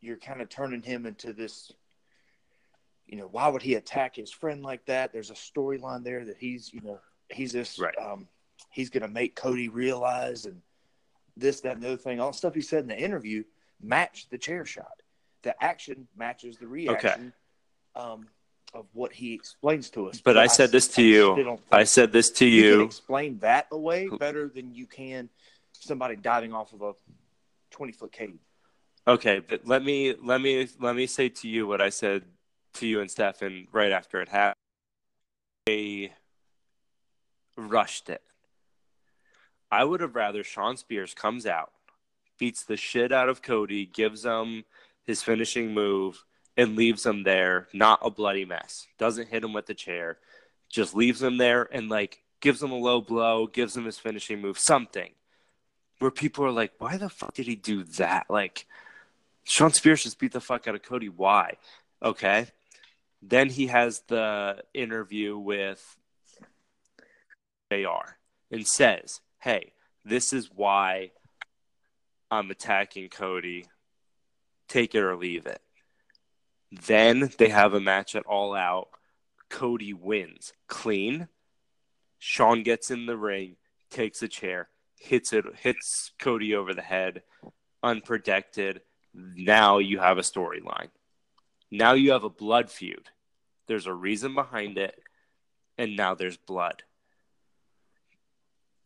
you're 0.00 0.16
kind 0.16 0.40
of 0.40 0.48
turning 0.48 0.82
him 0.82 1.06
into 1.06 1.32
this. 1.32 1.72
You 3.06 3.16
know, 3.16 3.28
why 3.30 3.48
would 3.48 3.62
he 3.62 3.74
attack 3.74 4.16
his 4.16 4.30
friend 4.30 4.62
like 4.62 4.84
that? 4.86 5.12
There's 5.12 5.30
a 5.30 5.34
storyline 5.34 6.04
there 6.04 6.24
that 6.24 6.36
he's 6.38 6.72
you 6.72 6.80
know 6.80 7.00
he's 7.30 7.52
this 7.52 7.78
Right. 7.78 7.94
um, 7.98 8.28
he's 8.70 8.90
going 8.90 9.02
to 9.02 9.08
make 9.08 9.34
Cody 9.34 9.68
realize 9.68 10.44
and 10.46 10.60
this 11.36 11.60
that 11.60 11.74
and 11.74 11.82
the 11.82 11.88
other 11.88 11.96
thing. 11.96 12.20
All 12.20 12.32
the 12.32 12.36
stuff 12.36 12.54
he 12.54 12.60
said 12.60 12.82
in 12.82 12.88
the 12.88 12.98
interview 12.98 13.44
matched 13.80 14.30
the 14.30 14.38
chair 14.38 14.64
shot. 14.64 15.02
The 15.42 15.54
action 15.62 16.08
matches 16.16 16.56
the 16.58 16.66
reaction. 16.66 17.32
Um, 17.94 18.26
of 18.74 18.86
what 18.92 19.12
he 19.12 19.32
explains 19.32 19.90
to 19.90 20.08
us, 20.08 20.20
But 20.20 20.36
I 20.36 20.46
said 20.46 20.70
this 20.70 20.88
to 20.88 21.02
you. 21.02 21.58
I 21.72 21.84
said 21.84 22.12
this 22.12 22.30
to 22.32 22.46
you 22.46 22.70
can 22.70 22.80
you. 22.80 22.84
explain 22.86 23.38
that 23.38 23.66
away 23.72 24.08
better 24.08 24.48
than 24.48 24.74
you 24.74 24.86
can 24.86 25.30
somebody 25.72 26.16
diving 26.16 26.52
off 26.52 26.72
of 26.72 26.82
a 26.82 26.92
20 27.70 27.92
foot 27.92 28.12
cage. 28.12 28.38
Okay, 29.06 29.38
but 29.40 29.66
let 29.66 29.82
me 29.82 30.14
let 30.22 30.40
me 30.40 30.68
let 30.80 30.94
me 30.94 31.06
say 31.06 31.28
to 31.30 31.48
you 31.48 31.66
what 31.66 31.80
I 31.80 31.88
said 31.88 32.24
to 32.74 32.86
you 32.86 33.00
and 33.00 33.10
Stefan 33.10 33.66
right 33.72 33.90
after 33.90 34.20
it 34.20 34.28
happened. 34.28 34.54
They 35.66 36.12
rushed 37.56 38.10
it. 38.10 38.22
I 39.70 39.84
would 39.84 40.00
have 40.00 40.14
rather 40.14 40.44
Shawn 40.44 40.76
Spears 40.76 41.14
comes 41.14 41.46
out, 41.46 41.72
beats 42.38 42.64
the 42.64 42.76
shit 42.76 43.12
out 43.12 43.28
of 43.28 43.40
Cody, 43.42 43.86
gives 43.86 44.24
him 44.24 44.64
his 45.04 45.22
finishing 45.22 45.72
move, 45.72 46.24
and 46.58 46.74
leaves 46.76 47.06
him 47.06 47.22
there, 47.22 47.68
not 47.72 48.00
a 48.02 48.10
bloody 48.10 48.44
mess. 48.44 48.88
Doesn't 48.98 49.28
hit 49.28 49.44
him 49.44 49.52
with 49.52 49.66
the 49.66 49.74
chair, 49.74 50.18
just 50.68 50.94
leaves 50.94 51.22
him 51.22 51.38
there 51.38 51.68
and 51.72 51.88
like 51.88 52.20
gives 52.40 52.60
him 52.60 52.72
a 52.72 52.76
low 52.76 53.00
blow, 53.00 53.46
gives 53.46 53.76
him 53.76 53.84
his 53.84 53.98
finishing 53.98 54.42
move, 54.42 54.58
something. 54.58 55.12
Where 56.00 56.10
people 56.10 56.44
are 56.44 56.52
like, 56.52 56.72
why 56.78 56.96
the 56.96 57.08
fuck 57.08 57.34
did 57.34 57.46
he 57.46 57.54
do 57.56 57.84
that? 57.84 58.26
Like, 58.28 58.66
Shawn 59.44 59.72
Spears 59.72 60.02
just 60.02 60.18
beat 60.18 60.32
the 60.32 60.40
fuck 60.40 60.68
out 60.68 60.74
of 60.74 60.82
Cody. 60.82 61.08
Why? 61.08 61.54
Okay. 62.02 62.46
Then 63.22 63.48
he 63.48 63.68
has 63.68 64.02
the 64.06 64.62
interview 64.74 65.36
with 65.36 65.96
JR 67.72 68.16
and 68.50 68.66
says, 68.66 69.20
hey, 69.40 69.72
this 70.04 70.32
is 70.32 70.50
why 70.54 71.10
I'm 72.30 72.50
attacking 72.50 73.08
Cody. 73.08 73.66
Take 74.68 74.94
it 74.94 75.02
or 75.02 75.16
leave 75.16 75.46
it. 75.46 75.60
Then 76.70 77.30
they 77.38 77.48
have 77.48 77.74
a 77.74 77.80
match 77.80 78.14
at 78.14 78.26
All 78.26 78.54
Out. 78.54 78.88
Cody 79.48 79.92
wins 79.94 80.52
clean. 80.66 81.28
Shawn 82.18 82.62
gets 82.62 82.90
in 82.90 83.06
the 83.06 83.16
ring, 83.16 83.56
takes 83.90 84.22
a 84.22 84.28
chair, 84.28 84.68
hits 84.98 85.32
it, 85.32 85.44
hits 85.56 86.12
Cody 86.18 86.54
over 86.54 86.74
the 86.74 86.82
head, 86.82 87.22
unprotected. 87.82 88.82
Now 89.14 89.78
you 89.78 89.98
have 90.00 90.18
a 90.18 90.22
storyline. 90.22 90.88
Now 91.70 91.92
you 91.92 92.12
have 92.12 92.24
a 92.24 92.30
blood 92.30 92.70
feud. 92.70 93.08
There's 93.66 93.86
a 93.86 93.94
reason 93.94 94.34
behind 94.34 94.78
it, 94.78 95.00
and 95.76 95.96
now 95.96 96.14
there's 96.14 96.36
blood. 96.36 96.82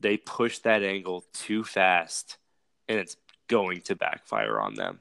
They 0.00 0.16
push 0.16 0.58
that 0.58 0.82
angle 0.82 1.24
too 1.32 1.64
fast, 1.64 2.38
and 2.88 2.98
it's 2.98 3.16
going 3.48 3.82
to 3.82 3.94
backfire 3.94 4.60
on 4.60 4.74
them. 4.74 5.00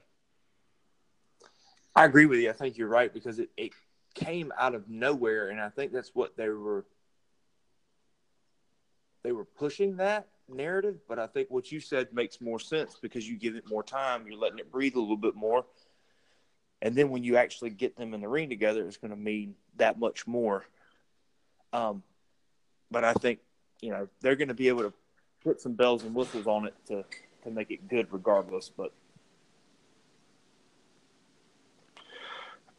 I 1.94 2.04
agree 2.04 2.26
with 2.26 2.40
you. 2.40 2.50
I 2.50 2.54
think 2.54 2.78
you're 2.78 2.88
right 2.88 3.12
because 3.12 3.38
it, 3.38 3.50
it 3.56 3.72
came 4.14 4.52
out 4.58 4.74
of 4.74 4.88
nowhere, 4.88 5.48
and 5.48 5.60
I 5.60 5.68
think 5.68 5.92
that's 5.92 6.14
what 6.14 6.36
they 6.36 6.48
were 6.48 6.84
they 9.22 9.32
were 9.32 9.44
pushing 9.44 9.96
that 9.96 10.26
narrative. 10.48 10.96
But 11.08 11.18
I 11.18 11.26
think 11.26 11.50
what 11.50 11.70
you 11.70 11.80
said 11.80 12.12
makes 12.12 12.40
more 12.40 12.58
sense 12.58 12.96
because 13.00 13.28
you 13.28 13.36
give 13.36 13.56
it 13.56 13.68
more 13.68 13.82
time, 13.82 14.26
you're 14.26 14.38
letting 14.38 14.58
it 14.58 14.70
breathe 14.70 14.96
a 14.96 15.00
little 15.00 15.16
bit 15.16 15.34
more, 15.34 15.66
and 16.80 16.96
then 16.96 17.10
when 17.10 17.24
you 17.24 17.36
actually 17.36 17.70
get 17.70 17.96
them 17.96 18.14
in 18.14 18.20
the 18.20 18.28
ring 18.28 18.48
together, 18.48 18.86
it's 18.86 18.96
going 18.96 19.10
to 19.12 19.16
mean 19.16 19.54
that 19.76 19.98
much 19.98 20.26
more. 20.26 20.64
Um, 21.72 22.02
but 22.90 23.04
I 23.04 23.12
think 23.14 23.40
you 23.80 23.90
know 23.90 24.08
they're 24.20 24.36
going 24.36 24.48
to 24.48 24.54
be 24.54 24.68
able 24.68 24.82
to 24.82 24.92
put 25.44 25.60
some 25.60 25.72
bells 25.72 26.04
and 26.04 26.14
whistles 26.14 26.46
on 26.46 26.66
it 26.66 26.74
to 26.88 27.04
to 27.44 27.50
make 27.50 27.70
it 27.70 27.88
good, 27.88 28.08
regardless. 28.10 28.70
But 28.74 28.92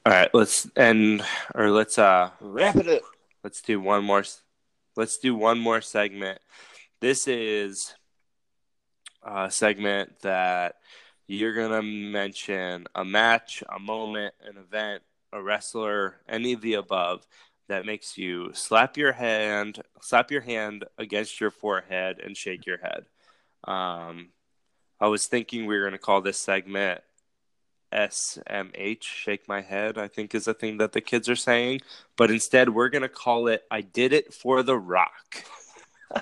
All 0.06 0.12
right, 0.12 0.30
let's 0.34 0.70
end 0.76 1.24
or 1.56 1.72
let's 1.72 1.98
uh 1.98 2.32
wrap 2.42 2.76
it 2.76 2.90
up. 2.90 3.04
let's 3.42 3.62
do 3.62 3.80
one 3.80 4.04
more 4.04 4.26
let's 4.98 5.18
do 5.18 5.34
one 5.34 5.58
more 5.58 5.80
segment. 5.80 6.40
This 7.00 7.26
is 7.26 7.94
a 9.24 9.50
segment 9.50 10.20
that 10.20 10.76
you're 11.26 11.54
to 11.70 11.82
mention 11.82 12.86
a 12.94 13.06
match, 13.06 13.64
a 13.74 13.80
moment, 13.80 14.34
an 14.46 14.58
event, 14.58 15.04
a 15.32 15.42
wrestler, 15.42 16.18
any 16.28 16.52
of 16.52 16.60
the 16.60 16.74
above 16.74 17.26
that 17.70 17.86
makes 17.86 18.18
you 18.18 18.52
slap 18.54 18.98
your 18.98 19.14
hand, 19.14 19.82
slap 20.02 20.32
your 20.32 20.42
hand 20.42 20.84
against 20.98 21.40
your 21.40 21.52
forehead 21.52 22.20
and 22.20 22.36
shake 22.36 22.66
your 22.66 22.80
head. 22.80 23.06
Um, 23.64 24.32
I 25.00 25.08
was 25.08 25.28
thinking 25.28 25.66
we 25.66 25.80
were 25.80 25.90
to 25.90 25.98
call 25.98 26.20
this 26.20 26.38
segment 26.38 27.02
SMH, 27.94 29.04
shake 29.04 29.48
my 29.48 29.62
head, 29.62 29.98
I 29.98 30.08
think 30.08 30.34
is 30.34 30.48
a 30.48 30.54
thing 30.54 30.78
that 30.78 30.94
the 30.94 31.02
kids 31.02 31.30
are 31.30 31.36
saying. 31.36 31.82
But 32.18 32.32
instead, 32.32 32.70
we're 32.70 32.90
going 32.90 33.04
to 33.04 33.10
call 33.10 33.48
it 33.48 33.64
I 33.70 33.82
did 33.82 34.14
it 34.14 34.34
for 34.34 34.64
the 34.64 34.78
rock. 34.78 35.46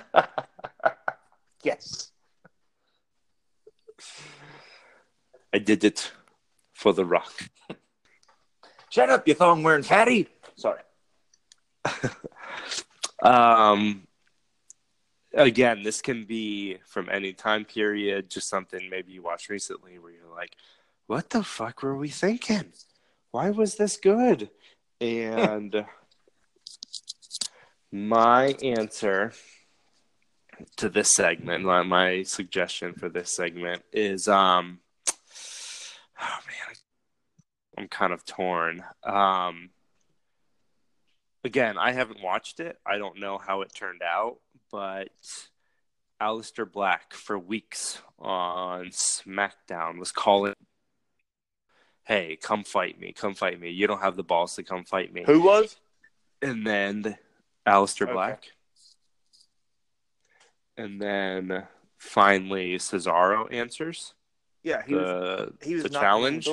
yes. 1.64 2.10
I 5.52 5.58
did 5.58 5.84
it 5.84 6.12
for 6.72 6.92
the 6.92 7.04
rock. 7.04 7.32
Shut 8.90 9.08
up, 9.08 9.26
you 9.26 9.34
thong 9.34 9.62
wearing 9.62 9.82
fatty. 9.82 10.28
Sorry. 10.56 10.80
um, 13.22 14.06
again, 15.34 15.82
this 15.82 16.02
can 16.02 16.24
be 16.24 16.78
from 16.86 17.08
any 17.10 17.32
time 17.32 17.64
period, 17.64 18.30
just 18.30 18.48
something 18.48 18.88
maybe 18.90 19.12
you 19.12 19.22
watched 19.22 19.48
recently 19.48 19.98
where 19.98 20.12
you're 20.12 20.34
like, 20.34 20.56
what 21.06 21.30
the 21.30 21.42
fuck 21.42 21.82
were 21.82 21.96
we 21.96 22.08
thinking? 22.08 22.72
Why 23.30 23.50
was 23.50 23.76
this 23.76 23.96
good? 23.96 24.50
And 25.00 25.84
my 27.92 28.56
answer 28.62 29.32
to 30.76 30.88
this 30.88 31.12
segment, 31.12 31.64
my, 31.64 31.82
my 31.82 32.22
suggestion 32.22 32.94
for 32.94 33.08
this 33.08 33.30
segment 33.30 33.82
is 33.92 34.28
um 34.28 34.80
oh 36.20 36.38
man, 36.46 36.76
I'm 37.78 37.88
kind 37.88 38.12
of 38.12 38.24
torn. 38.24 38.84
Um 39.02 39.70
again, 41.44 41.78
I 41.78 41.92
haven't 41.92 42.22
watched 42.22 42.60
it. 42.60 42.78
I 42.86 42.98
don't 42.98 43.18
know 43.18 43.38
how 43.38 43.62
it 43.62 43.74
turned 43.74 44.02
out, 44.02 44.36
but 44.70 45.08
Aleister 46.20 46.70
Black 46.70 47.12
for 47.12 47.38
weeks 47.38 48.00
on 48.18 48.86
SmackDown 48.86 49.98
was 49.98 50.12
calling 50.12 50.54
hey, 52.04 52.36
come 52.40 52.64
fight 52.64 53.00
me, 53.00 53.12
come 53.12 53.34
fight 53.34 53.60
me. 53.60 53.70
You 53.70 53.86
don't 53.86 54.00
have 54.00 54.16
the 54.16 54.22
balls 54.22 54.56
to 54.56 54.62
come 54.62 54.84
fight 54.84 55.12
me. 55.12 55.24
Who 55.26 55.40
was? 55.40 55.76
And 56.40 56.66
then 56.66 57.16
Aleister 57.66 58.02
Okay. 58.02 58.12
Black. 58.12 58.44
And 60.76 61.00
then 61.00 61.66
finally 61.98 62.74
Cesaro 62.76 63.52
answers 63.52 64.14
Yeah, 64.62 64.82
he 64.84 64.94
was. 64.94 65.06
the, 65.06 65.52
He 65.64 65.74
was 65.74 65.84
the 65.84 65.90
challenge. 65.90 66.48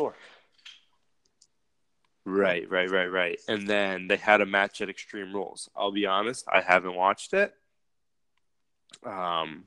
Right, 2.25 2.69
right, 2.69 2.89
right, 2.91 3.07
right. 3.07 3.39
And 3.47 3.67
then 3.67 4.07
they 4.07 4.17
had 4.17 4.41
a 4.41 4.45
match 4.45 4.81
at 4.81 4.89
Extreme 4.89 5.33
Rules. 5.33 5.69
I'll 5.75 5.91
be 5.91 6.05
honest, 6.05 6.45
I 6.51 6.61
haven't 6.61 6.93
watched 6.95 7.33
it. 7.33 7.53
Um, 9.03 9.63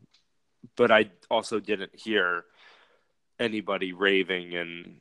but 0.77 0.93
I 0.93 1.11
also 1.29 1.59
didn't 1.59 1.99
hear 1.99 2.45
anybody 3.41 3.93
raving 3.93 4.55
and 4.55 5.01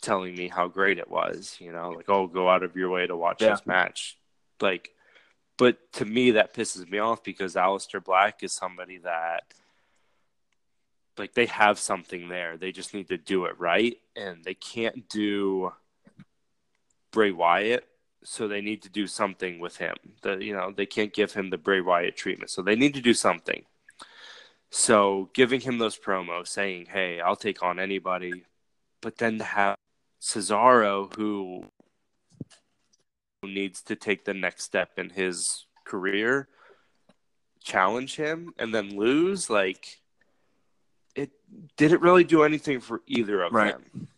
telling 0.00 0.34
me 0.34 0.48
how 0.48 0.68
great 0.68 0.98
it 0.98 1.10
was. 1.10 1.56
You 1.60 1.72
know, 1.72 1.90
like, 1.90 2.08
oh, 2.08 2.26
go 2.26 2.48
out 2.48 2.62
of 2.62 2.76
your 2.76 2.90
way 2.90 3.06
to 3.06 3.16
watch 3.16 3.42
Yeah. 3.42 3.50
this 3.50 3.66
match. 3.66 4.18
Like, 4.60 4.90
but 5.56 5.92
to 5.94 6.04
me, 6.04 6.32
that 6.32 6.54
pisses 6.54 6.88
me 6.88 6.98
off 6.98 7.24
because 7.24 7.54
Aleister 7.54 8.02
Black 8.02 8.42
is 8.42 8.52
somebody 8.52 8.98
that, 8.98 9.42
like, 11.16 11.34
they 11.34 11.46
have 11.46 11.78
something 11.78 12.28
there. 12.28 12.56
They 12.56 12.70
just 12.70 12.94
need 12.94 13.08
to 13.08 13.18
do 13.18 13.46
it 13.46 13.58
right, 13.58 13.98
and 14.14 14.44
they 14.44 14.54
can't 14.54 15.08
do 15.08 15.72
Bray 17.10 17.32
Wyatt, 17.32 17.88
so 18.22 18.46
they 18.46 18.60
need 18.60 18.82
to 18.82 18.88
do 18.88 19.06
something 19.06 19.58
with 19.58 19.78
him. 19.78 19.96
The 20.22 20.36
you 20.36 20.52
know 20.52 20.70
they 20.70 20.86
can't 20.86 21.12
give 21.12 21.32
him 21.32 21.50
the 21.50 21.58
Bray 21.58 21.80
Wyatt 21.80 22.16
treatment, 22.16 22.50
so 22.50 22.62
they 22.62 22.76
need 22.76 22.94
to 22.94 23.00
do 23.00 23.14
something. 23.14 23.64
So 24.70 25.30
giving 25.32 25.60
him 25.60 25.78
those 25.78 25.98
promos, 25.98 26.48
saying, 26.48 26.86
"Hey, 26.86 27.20
I'll 27.20 27.36
take 27.36 27.62
on 27.62 27.78
anybody," 27.80 28.44
but 29.00 29.16
then 29.16 29.38
to 29.38 29.44
have 29.44 29.76
Cesaro, 30.20 31.14
who 31.16 31.64
needs 33.42 33.82
to 33.82 33.96
take 33.96 34.24
the 34.24 34.34
next 34.34 34.64
step 34.64 34.98
in 34.98 35.10
his 35.10 35.66
career, 35.84 36.48
challenge 37.62 38.16
him 38.16 38.52
and 38.58 38.74
then 38.74 38.96
lose, 38.96 39.48
like 39.48 40.00
it 41.14 41.30
didn't 41.76 42.02
really 42.02 42.24
do 42.24 42.42
anything 42.42 42.80
for 42.80 43.02
either 43.06 43.42
of 43.42 43.52
Right. 43.52 43.74
them. 43.74 44.08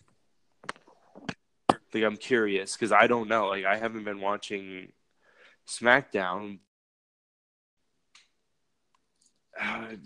Like 1.92 2.04
I'm 2.04 2.16
curious 2.16 2.74
because 2.74 2.92
I 2.92 3.06
don't 3.06 3.28
know. 3.28 3.48
Like 3.48 3.64
I 3.64 3.76
haven't 3.76 4.04
been 4.04 4.20
watching 4.20 4.92
SmackDown. 5.68 6.60
Uh, 9.60 9.96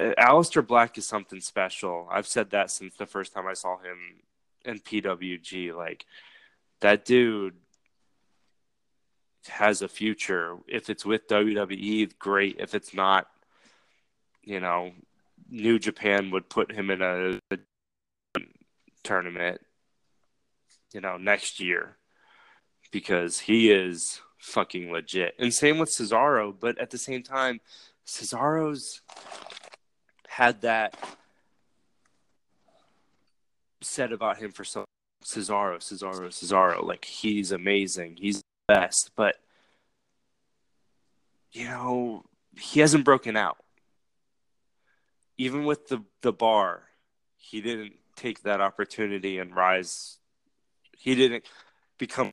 Aleister 0.00 0.66
Black 0.66 0.96
is 0.98 1.06
something 1.06 1.40
special. 1.40 2.08
I've 2.10 2.26
said 2.26 2.50
that 2.50 2.70
since 2.70 2.96
the 2.96 3.06
first 3.06 3.32
time 3.32 3.46
I 3.46 3.54
saw 3.54 3.78
him 3.78 3.98
in 4.64 4.80
PWG. 4.80 5.74
Like 5.74 6.06
that 6.80 7.04
dude 7.04 7.54
has 9.48 9.82
a 9.82 9.88
future. 9.88 10.56
If 10.66 10.90
it's 10.90 11.04
with 11.04 11.28
WWE, 11.28 12.18
great. 12.18 12.56
If 12.58 12.74
it's 12.74 12.94
not, 12.94 13.26
you 14.42 14.60
know, 14.60 14.92
New 15.50 15.78
Japan 15.78 16.30
would 16.30 16.48
put 16.48 16.72
him 16.72 16.90
in 16.90 17.02
a, 17.02 17.38
a 17.50 17.58
tournament, 19.02 19.60
you 20.92 21.00
know, 21.00 21.16
next 21.16 21.60
year 21.60 21.96
because 22.90 23.40
he 23.40 23.70
is 23.70 24.20
fucking 24.38 24.90
legit. 24.90 25.34
And 25.38 25.52
same 25.52 25.78
with 25.78 25.90
Cesaro, 25.90 26.54
but 26.58 26.78
at 26.78 26.90
the 26.90 26.98
same 26.98 27.22
time, 27.22 27.60
Cesaro's 28.06 29.00
had 30.28 30.60
that 30.62 30.96
said 33.84 34.12
about 34.12 34.38
him 34.38 34.52
for 34.52 34.64
so 34.64 34.84
Cesaro, 35.24 35.78
Cesaro, 35.78 36.28
Cesaro. 36.28 36.84
Like 36.84 37.04
he's 37.04 37.52
amazing. 37.52 38.16
He's 38.20 38.38
the 38.38 38.74
best, 38.74 39.10
but 39.16 39.36
you 41.52 41.66
know, 41.66 42.24
he 42.58 42.80
hasn't 42.80 43.04
broken 43.04 43.36
out. 43.36 43.58
Even 45.38 45.64
with 45.64 45.88
the 45.88 46.02
the 46.22 46.32
bar, 46.32 46.82
he 47.36 47.60
didn't 47.60 47.94
take 48.16 48.42
that 48.42 48.60
opportunity 48.60 49.38
and 49.38 49.54
rise. 49.54 50.18
He 50.96 51.14
didn't 51.14 51.44
become 51.98 52.30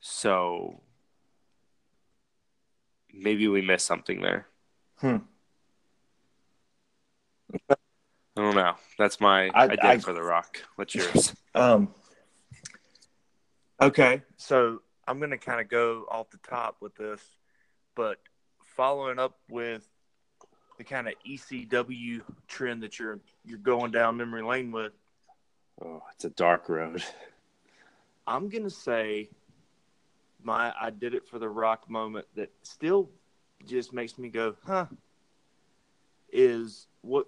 so 0.00 0.80
maybe 3.12 3.48
we 3.48 3.62
missed 3.62 3.86
something 3.86 4.20
there. 4.20 4.46
Hmm. 4.96 5.18
I 8.36 8.40
don't 8.40 8.54
know. 8.54 8.74
That's 8.98 9.20
my 9.20 9.48
I- 9.54 9.64
idea 9.68 9.78
I- 9.90 9.98
for 9.98 10.12
the 10.12 10.22
Rock. 10.22 10.58
What's 10.76 10.94
yours? 10.94 11.34
Um. 11.54 11.92
Okay, 13.78 14.22
so 14.38 14.80
I'm 15.06 15.20
gonna 15.20 15.36
kind 15.36 15.60
of 15.60 15.68
go 15.68 16.06
off 16.10 16.30
the 16.30 16.38
top 16.48 16.76
with 16.80 16.94
this, 16.94 17.20
but 17.94 18.18
following 18.74 19.18
up 19.18 19.36
with 19.50 19.86
the 20.78 20.84
kind 20.84 21.08
of 21.08 21.14
ECW 21.28 22.22
trend 22.48 22.82
that 22.84 22.98
you're 22.98 23.20
you're 23.44 23.58
going 23.58 23.90
down 23.90 24.16
memory 24.16 24.42
lane 24.42 24.72
with, 24.72 24.92
oh, 25.84 26.00
it's 26.14 26.24
a 26.24 26.30
dark 26.30 26.70
road. 26.70 27.04
I'm 28.26 28.48
gonna 28.48 28.70
say 28.70 29.28
my 30.42 30.72
I 30.80 30.88
did 30.88 31.12
it 31.12 31.26
for 31.28 31.38
the 31.38 31.50
Rock 31.50 31.90
moment 31.90 32.24
that 32.36 32.50
still 32.62 33.10
just 33.66 33.92
makes 33.92 34.16
me 34.16 34.30
go, 34.30 34.56
huh? 34.64 34.86
Is 36.32 36.86
what 37.02 37.26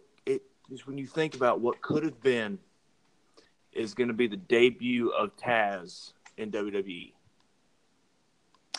it 0.71 0.75
is 0.75 0.87
when 0.87 0.99
you 0.99 1.07
think 1.07 1.35
about 1.35 1.61
what 1.61 1.81
could 1.83 2.05
have 2.05 2.21
been 2.23 2.59
is 3.73 3.95
going 3.95 4.09
to 4.09 4.15
be 4.15 4.27
the 4.27 4.37
debut 4.37 5.11
of 5.11 5.37
Taz 5.37 6.13
in. 6.37 6.51
WWE. 6.51 7.13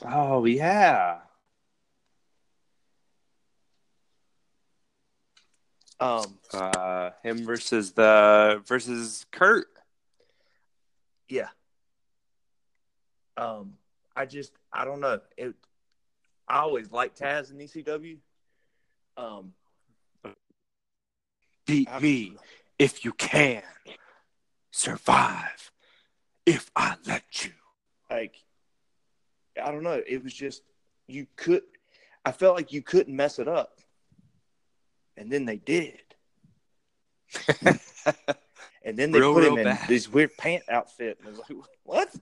Oh 0.04 0.46
yeah. 0.46 1.20
Um, 6.00 6.38
Uh, 6.54 7.12
him 7.24 7.46
versus 7.46 7.94
the 7.94 8.62
versus 8.68 9.26
Kurt. 9.32 9.68
yeah. 11.30 11.48
Um, 13.38 13.74
I 14.16 14.26
just 14.26 14.54
I 14.72 14.86
don't 14.86 15.00
know. 15.02 15.20
It, 15.38 15.54
I 16.48 16.60
always 16.60 16.92
liked 16.92 17.20
Taz 17.20 17.52
in 17.52 17.58
ECW. 17.58 18.18
Um, 19.18 19.54
Beat 21.66 21.90
me 22.02 22.36
if 22.80 23.04
you 23.06 23.14
can. 23.14 23.64
Survive 24.72 25.72
if 26.46 26.70
I 26.76 26.96
let 27.06 27.46
you. 27.46 27.52
like 28.10 28.36
I 29.62 29.72
don't 29.72 29.84
know. 29.84 30.02
It 30.06 30.24
was 30.24 30.34
just 30.34 30.62
you 31.08 31.28
could. 31.36 31.62
I 32.26 32.32
felt 32.32 32.56
like 32.56 32.74
you 32.74 32.82
couldn't 32.82 33.16
mess 33.16 33.40
it 33.40 33.48
up, 33.48 33.80
and 35.18 35.32
then 35.32 35.46
they 35.46 35.58
did. 35.58 36.02
And 38.88 38.96
then 38.96 39.10
they 39.12 39.20
Real, 39.20 39.34
put 39.34 39.44
him 39.44 39.58
in 39.58 39.64
bad. 39.64 39.88
this 39.88 40.08
weird 40.08 40.38
pant 40.38 40.62
outfit, 40.70 41.18
and 41.18 41.28
I 41.28 41.32
was 41.32 41.40
like, 41.40 41.58
"What? 41.84 42.16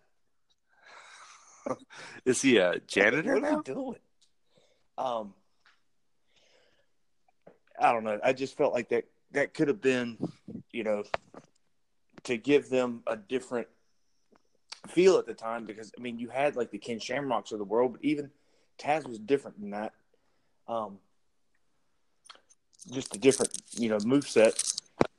Is 2.26 2.42
he 2.42 2.56
a 2.56 2.80
janitor 2.80 3.34
What 3.36 3.44
are 3.44 3.58
we 3.58 3.64
doing?" 3.64 4.00
Um, 4.98 5.34
I 7.78 7.92
don't 7.92 8.06
know. 8.06 8.18
I 8.24 8.32
just 8.32 8.56
felt 8.56 8.74
like 8.74 8.88
that 8.90 9.04
that 9.34 9.54
could 9.54 9.68
have 9.68 9.82
been, 9.82 10.18
you 10.72 10.84
know, 10.84 11.04
to 12.24 12.38
give 12.38 12.70
them 12.70 13.04
a 13.08 13.18
different 13.18 13.68
feel 14.88 15.18
at 15.18 15.26
the 15.26 15.34
time 15.34 15.66
because 15.66 15.92
I 15.98 16.02
mean 16.02 16.20
you 16.20 16.30
had 16.30 16.56
like 16.56 16.72
the 16.72 16.78
Ken 16.78 17.00
Shamrocks 17.00 17.52
of 17.52 17.58
the 17.58 17.66
world, 17.66 17.94
but 17.94 18.04
even 18.04 18.32
Taz 18.80 19.08
was 19.08 19.20
different 19.20 19.60
than 19.60 19.72
that. 19.72 19.94
Um, 20.68 21.00
just 22.92 23.16
a 23.16 23.20
different, 23.20 23.52
you 23.72 23.90
know, 23.90 23.98
move 24.06 24.28
set, 24.28 24.62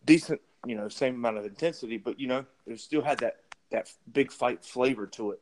decent, 0.05 0.41
you 0.67 0.77
know, 0.77 0.89
same 0.89 1.15
amount 1.15 1.39
of 1.39 1.45
intensity, 1.45 1.97
but 1.97 2.19
you 2.19 2.27
know, 2.27 2.45
it 2.67 2.81
still 2.81 3.03
had 3.03 3.19
that 3.19 3.37
that 3.71 3.91
big 4.11 4.31
fight 4.31 4.65
flavor 4.65 5.07
to 5.07 5.33
it. 5.33 5.41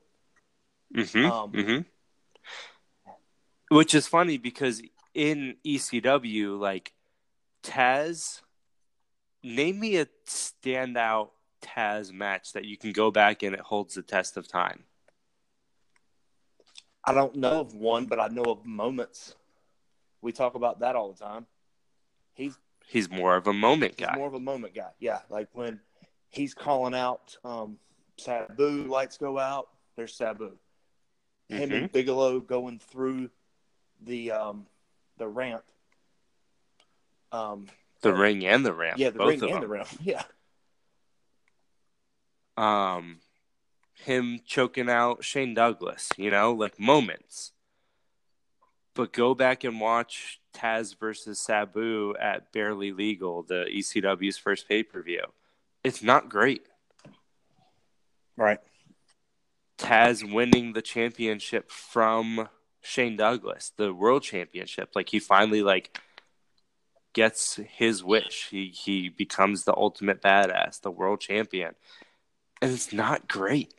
Mm-hmm. 0.96 1.30
Um, 1.30 1.52
mm-hmm. 1.52 3.74
Which 3.74 3.94
is 3.94 4.06
funny 4.06 4.38
because 4.38 4.82
in 5.14 5.56
ECW, 5.64 6.58
like 6.58 6.92
Taz, 7.62 8.40
name 9.43 9.80
me 9.80 9.97
a 9.97 10.07
standout 10.26 11.30
Taz 11.62 12.12
match 12.12 12.53
that 12.53 12.64
you 12.64 12.76
can 12.76 12.93
go 12.93 13.11
back 13.11 13.43
and 13.43 13.55
it 13.55 13.61
holds 13.61 13.95
the 13.95 14.03
test 14.03 14.36
of 14.36 14.49
time. 14.49 14.84
I 17.05 17.12
don't 17.12 17.36
know 17.36 17.61
of 17.61 17.74
one, 17.74 18.07
but 18.07 18.20
I 18.20 18.28
know 18.28 18.43
of 18.45 18.64
moments. 18.64 19.34
We 20.20 20.32
talk 20.32 20.55
about 20.55 20.80
that 20.80 20.95
all 20.97 21.12
the 21.12 21.24
time. 21.24 21.47
He's 22.34 22.57
He's 22.86 23.09
more 23.11 23.36
of 23.36 23.47
a 23.47 23.53
moment 23.53 23.95
He's 23.97 24.07
guy. 24.07 24.16
more 24.16 24.26
of 24.28 24.34
a 24.34 24.40
moment 24.40 24.74
guy. 24.74 24.90
Yeah, 24.99 25.20
like 25.30 25.49
when 25.53 25.80
he's 26.28 26.53
calling 26.55 26.95
out 26.95 27.36
um, 27.45 27.78
Sabu, 28.18 28.84
lights 28.88 29.16
go 29.18 29.38
out. 29.38 29.68
There's 29.97 30.14
Sabu. 30.14 30.57
Him 31.49 31.70
Mhm. 31.70 31.82
and 31.82 31.93
Bigelow 31.93 32.40
going 32.40 32.78
through 32.78 33.30
the 34.03 34.32
um, 34.32 34.66
the 35.16 35.28
ramp. 35.28 35.64
Um, 37.30 37.66
the 38.03 38.12
ring 38.14 38.44
and 38.44 38.64
the 38.66 38.72
ramp. 38.72 38.98
yeah, 38.98 39.11
the 39.11 39.18
ring 39.18 39.42
and 39.42 39.53
them. 39.55 39.61
the 39.61 39.68
ramp. 39.68 39.88
Yeah, 40.03 40.22
um 42.57 43.20
him 43.94 44.40
choking 44.44 44.90
out 44.90 45.22
Shane 45.24 45.55
Douglas, 45.55 46.09
you 46.16 46.30
know, 46.30 46.53
like 46.53 46.78
moments. 46.78 47.53
But 48.94 49.12
go 49.12 49.34
back 49.34 49.64
and 49.64 49.80
watch 49.80 50.40
Taz 50.53 50.98
versus 50.98 51.38
Sabu 51.40 52.14
at 52.20 52.53
Barely 52.53 52.92
Legal, 52.92 53.42
the 53.42 53.66
ECW's 53.72 54.36
first 54.36 54.68
pay 54.68 54.82
per 54.82 55.03
view. 55.03 55.22
It's 55.84 56.03
not 56.03 56.28
great. 56.28 56.66
right. 58.36 58.59
Taz 59.78 60.30
winning 60.30 60.74
the 60.74 60.82
championship 60.82 61.70
from 61.70 62.48
Shane 62.82 63.16
Douglas, 63.16 63.72
the 63.76 63.92
world 63.94 64.22
championship. 64.22 64.90
Like 64.94 65.09
he 65.09 65.18
finally 65.18 65.62
like 65.62 65.98
gets 67.12 67.56
his 67.56 68.02
wish. 68.02 68.48
He 68.50 68.68
he 68.68 69.08
becomes 69.08 69.64
the 69.64 69.76
ultimate 69.76 70.22
badass, 70.22 70.80
the 70.80 70.90
world 70.90 71.20
champion. 71.20 71.74
And 72.60 72.72
it's 72.72 72.92
not 72.92 73.28
great. 73.28 73.74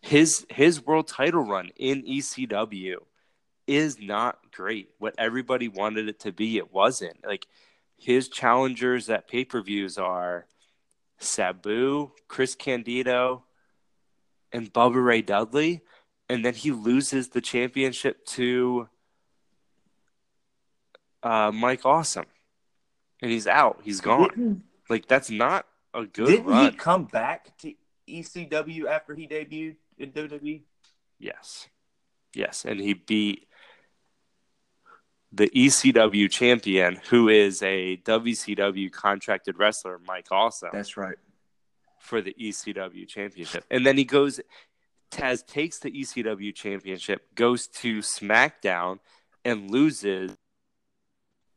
His 0.00 0.46
his 0.50 0.84
world 0.84 1.08
title 1.08 1.42
run 1.42 1.70
in 1.76 2.02
ECW 2.02 2.96
is 3.66 4.00
not 4.00 4.38
great. 4.52 4.90
What 4.98 5.14
everybody 5.18 5.68
wanted 5.68 6.08
it 6.08 6.20
to 6.20 6.32
be, 6.32 6.56
it 6.56 6.72
wasn't. 6.72 7.26
Like 7.26 7.46
his 7.96 8.28
challengers 8.28 9.10
at 9.10 9.28
pay-per-views 9.28 9.98
are 9.98 10.46
Sabu, 11.18 12.10
Chris 12.28 12.54
Candido, 12.54 13.44
and 14.52 14.72
Bubba 14.72 15.04
Ray 15.04 15.22
Dudley, 15.22 15.82
and 16.28 16.44
then 16.44 16.54
he 16.54 16.70
loses 16.70 17.28
the 17.28 17.40
championship 17.40 18.24
to 18.26 18.88
uh, 21.26 21.50
Mike 21.52 21.84
Awesome, 21.84 22.26
and 23.20 23.30
he's 23.30 23.46
out. 23.46 23.80
He's 23.82 24.00
gone. 24.00 24.28
Didn't, 24.30 24.62
Like 24.88 25.06
that's 25.08 25.30
not 25.30 25.66
a 25.92 26.04
good 26.06 26.26
didn't 26.26 26.46
run. 26.46 26.70
he 26.72 26.76
come 26.76 27.04
back 27.04 27.56
to 27.58 27.74
ECW 28.08 28.86
after 28.86 29.14
he 29.14 29.26
debuted 29.26 29.76
in? 29.98 30.12
WWE? 30.12 30.62
Yes, 31.18 31.68
yes, 32.34 32.64
and 32.64 32.78
he 32.80 32.94
beat 32.94 33.48
the 35.32 35.48
ECW 35.48 36.30
champion, 36.30 36.98
who 37.10 37.28
is 37.28 37.62
a 37.62 37.96
WCW 37.98 38.92
contracted 38.92 39.58
wrestler, 39.58 40.00
Mike 40.06 40.28
Awesome. 40.30 40.70
That's 40.72 40.96
right. 40.96 41.16
for 41.98 42.22
the 42.22 42.34
ECW 42.40 43.06
championship. 43.08 43.64
And 43.70 43.84
then 43.84 43.96
he 43.98 44.04
goes 44.04 44.40
Taz 45.10 45.44
takes 45.46 45.78
the 45.78 45.90
ECW 45.90 46.54
championship, 46.54 47.34
goes 47.34 47.66
to 47.68 47.98
SmackDown 47.98 48.98
and 49.44 49.70
loses 49.70 50.36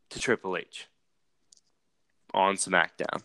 to 0.09 0.19
Triple 0.19 0.57
H 0.57 0.87
on 2.33 2.55
SmackDown. 2.55 3.23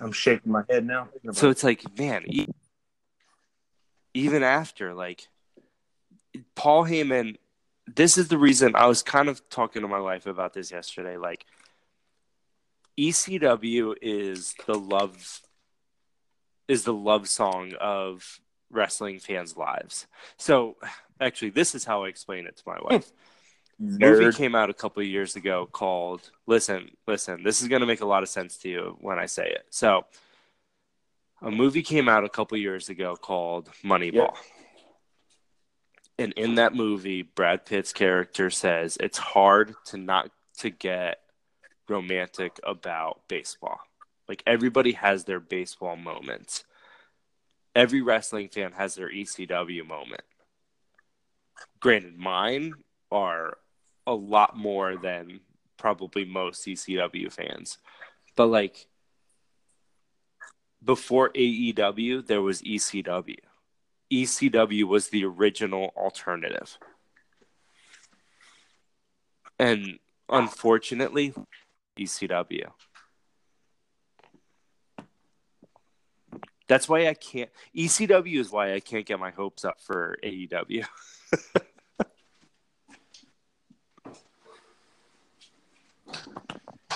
I'm 0.00 0.12
shaking 0.12 0.52
my 0.52 0.64
head 0.68 0.86
now. 0.86 1.08
So 1.32 1.50
it's 1.50 1.62
like, 1.62 1.98
man, 1.98 2.24
e- 2.26 2.46
even 4.14 4.42
after 4.42 4.94
like 4.94 5.28
Paul 6.54 6.84
Heyman, 6.84 7.36
this 7.86 8.16
is 8.16 8.28
the 8.28 8.38
reason 8.38 8.74
I 8.74 8.86
was 8.86 9.02
kind 9.02 9.28
of 9.28 9.48
talking 9.50 9.82
to 9.82 9.88
my 9.88 10.00
wife 10.00 10.26
about 10.26 10.54
this 10.54 10.70
yesterday. 10.70 11.16
Like, 11.16 11.44
ECW 12.98 13.94
is 14.00 14.54
the 14.66 14.78
love 14.78 15.40
is 16.68 16.84
the 16.84 16.94
love 16.94 17.28
song 17.28 17.72
of 17.80 18.40
wrestling 18.70 19.18
fans' 19.18 19.56
lives. 19.56 20.06
So, 20.36 20.76
actually, 21.20 21.50
this 21.50 21.74
is 21.74 21.84
how 21.84 22.04
I 22.04 22.08
explain 22.08 22.46
it 22.46 22.56
to 22.58 22.62
my 22.66 22.78
wife. 22.80 23.12
movie 23.82 24.32
came 24.36 24.54
out 24.54 24.70
a 24.70 24.74
couple 24.74 25.02
years 25.02 25.34
ago 25.34 25.68
called 25.70 26.30
listen 26.46 26.90
listen 27.08 27.42
this 27.42 27.60
is 27.60 27.68
going 27.68 27.80
to 27.80 27.86
make 27.86 28.00
a 28.00 28.06
lot 28.06 28.22
of 28.22 28.28
sense 28.28 28.56
to 28.56 28.68
you 28.68 28.96
when 29.00 29.18
i 29.18 29.26
say 29.26 29.48
it. 29.48 29.66
So 29.70 30.04
a 31.40 31.50
movie 31.50 31.82
came 31.82 32.08
out 32.08 32.24
a 32.24 32.28
couple 32.28 32.56
years 32.58 32.88
ago 32.88 33.16
called 33.16 33.68
moneyball. 33.84 34.14
Yep. 34.14 34.36
and 36.18 36.32
in 36.34 36.54
that 36.54 36.74
movie 36.74 37.22
brad 37.22 37.66
pitt's 37.66 37.92
character 37.92 38.50
says 38.50 38.96
it's 39.00 39.18
hard 39.18 39.74
to 39.86 39.96
not 39.96 40.30
to 40.58 40.70
get 40.70 41.18
romantic 41.88 42.60
about 42.62 43.22
baseball. 43.28 43.80
Like 44.28 44.42
everybody 44.46 44.92
has 44.92 45.24
their 45.24 45.40
baseball 45.40 45.96
moments. 45.96 46.64
Every 47.74 48.00
wrestling 48.00 48.48
fan 48.48 48.72
has 48.72 48.94
their 48.94 49.10
ecw 49.10 49.86
moment. 49.86 50.22
Granted 51.80 52.16
mine 52.16 52.74
are 53.10 53.58
a 54.06 54.14
lot 54.14 54.56
more 54.56 54.96
than 54.96 55.40
probably 55.76 56.24
most 56.24 56.66
ECW 56.66 57.32
fans. 57.32 57.78
But 58.36 58.46
like 58.46 58.86
before 60.84 61.30
AEW, 61.30 62.26
there 62.26 62.42
was 62.42 62.62
ECW. 62.62 63.38
ECW 64.12 64.84
was 64.84 65.08
the 65.08 65.24
original 65.24 65.92
alternative. 65.96 66.78
And 69.58 69.98
unfortunately, 70.28 71.34
ECW. 71.98 72.70
That's 76.68 76.88
why 76.88 77.06
I 77.06 77.14
can't. 77.14 77.50
ECW 77.76 78.38
is 78.38 78.50
why 78.50 78.74
I 78.74 78.80
can't 78.80 79.06
get 79.06 79.20
my 79.20 79.30
hopes 79.30 79.64
up 79.64 79.80
for 79.80 80.16
AEW. 80.22 80.86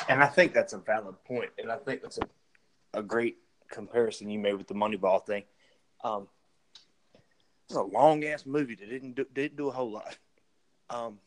And 0.09 0.23
I 0.23 0.27
think 0.27 0.55
that's 0.55 0.73
a 0.73 0.79
valid 0.79 1.17
point, 1.25 1.51
and 1.59 1.71
I 1.71 1.77
think 1.77 2.03
that's 2.03 2.19
a, 2.19 2.99
a 2.99 3.03
great 3.03 3.39
comparison 3.69 4.31
you 4.31 4.39
made 4.39 4.55
with 4.55 4.69
the 4.69 4.75
Moneyball 4.75 5.25
thing. 5.25 5.45
Um, 6.05 6.29
it's 7.69 7.77
a 7.77 7.83
long 7.83 8.25
ass 8.25 8.47
movie 8.47 8.77
that 8.77 8.89
didn't 8.89 9.17
do, 9.17 9.27
didn't 9.35 9.57
do 9.57 9.69
a 9.69 9.73
whole 9.73 9.91
lot. 9.91 10.17
Um, 10.89 11.19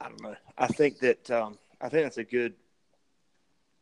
I 0.00 0.08
don't 0.08 0.22
know. 0.22 0.36
I 0.56 0.68
think 0.68 1.00
that 1.00 1.28
um, 1.30 1.58
I 1.80 1.88
think 1.88 2.04
that's 2.04 2.18
a 2.18 2.24
good 2.24 2.54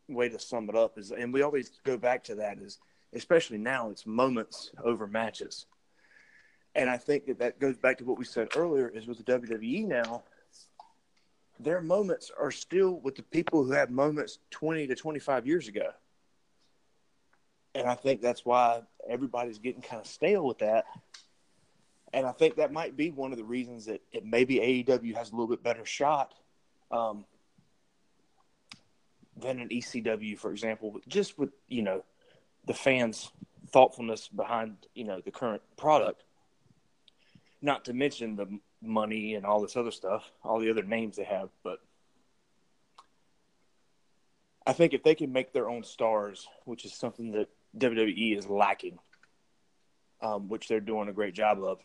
way 0.08 0.30
to 0.30 0.38
sum 0.38 0.68
it 0.70 0.74
up. 0.74 0.96
Is 0.96 1.10
and 1.10 1.32
we 1.32 1.42
always 1.42 1.70
go 1.84 1.98
back 1.98 2.24
to 2.24 2.36
that 2.36 2.58
is 2.58 2.78
especially 3.12 3.58
now 3.58 3.90
it's 3.90 4.06
moments 4.06 4.70
over 4.82 5.06
matches, 5.06 5.66
and 6.74 6.88
I 6.88 6.96
think 6.96 7.26
that 7.26 7.38
that 7.40 7.60
goes 7.60 7.76
back 7.76 7.98
to 7.98 8.04
what 8.04 8.18
we 8.18 8.24
said 8.24 8.48
earlier 8.56 8.88
is 8.88 9.06
with 9.06 9.18
the 9.18 9.38
WWE 9.38 9.86
now 9.86 10.22
their 11.58 11.80
moments 11.80 12.30
are 12.38 12.50
still 12.50 13.00
with 13.00 13.16
the 13.16 13.22
people 13.22 13.64
who 13.64 13.72
had 13.72 13.90
moments 13.90 14.38
20 14.50 14.86
to 14.88 14.94
25 14.94 15.46
years 15.46 15.68
ago. 15.68 15.90
And 17.74 17.86
I 17.86 17.94
think 17.94 18.20
that's 18.20 18.44
why 18.44 18.82
everybody's 19.08 19.58
getting 19.58 19.82
kind 19.82 20.00
of 20.00 20.06
stale 20.06 20.46
with 20.46 20.58
that. 20.58 20.84
And 22.12 22.26
I 22.26 22.32
think 22.32 22.56
that 22.56 22.72
might 22.72 22.96
be 22.96 23.10
one 23.10 23.32
of 23.32 23.38
the 23.38 23.44
reasons 23.44 23.86
that 23.86 24.00
it 24.12 24.24
maybe 24.24 24.56
AEW 24.56 25.14
has 25.16 25.30
a 25.30 25.32
little 25.32 25.48
bit 25.48 25.62
better 25.62 25.84
shot 25.84 26.32
um, 26.90 27.24
than 29.36 29.60
an 29.60 29.68
ECW, 29.68 30.38
for 30.38 30.50
example, 30.50 30.98
just 31.08 31.38
with, 31.38 31.50
you 31.68 31.82
know, 31.82 32.04
the 32.66 32.74
fans' 32.74 33.30
thoughtfulness 33.70 34.28
behind, 34.28 34.76
you 34.94 35.04
know, 35.04 35.20
the 35.20 35.30
current 35.30 35.62
product. 35.76 36.22
Not 37.60 37.84
to 37.86 37.92
mention 37.92 38.36
the 38.36 38.60
money 38.82 39.34
and 39.34 39.44
all 39.44 39.60
this 39.60 39.76
other 39.76 39.90
stuff, 39.90 40.30
all 40.42 40.58
the 40.58 40.70
other 40.70 40.82
names 40.82 41.16
they 41.16 41.24
have. 41.24 41.48
But 41.62 41.78
I 44.66 44.72
think 44.72 44.94
if 44.94 45.02
they 45.02 45.14
can 45.14 45.32
make 45.32 45.52
their 45.52 45.68
own 45.68 45.84
stars, 45.84 46.48
which 46.64 46.84
is 46.84 46.94
something 46.94 47.32
that 47.32 47.48
WWE 47.78 48.36
is 48.36 48.46
lacking, 48.48 48.98
um, 50.20 50.48
which 50.48 50.68
they're 50.68 50.80
doing 50.80 51.08
a 51.08 51.12
great 51.12 51.34
job 51.34 51.62
of, 51.62 51.78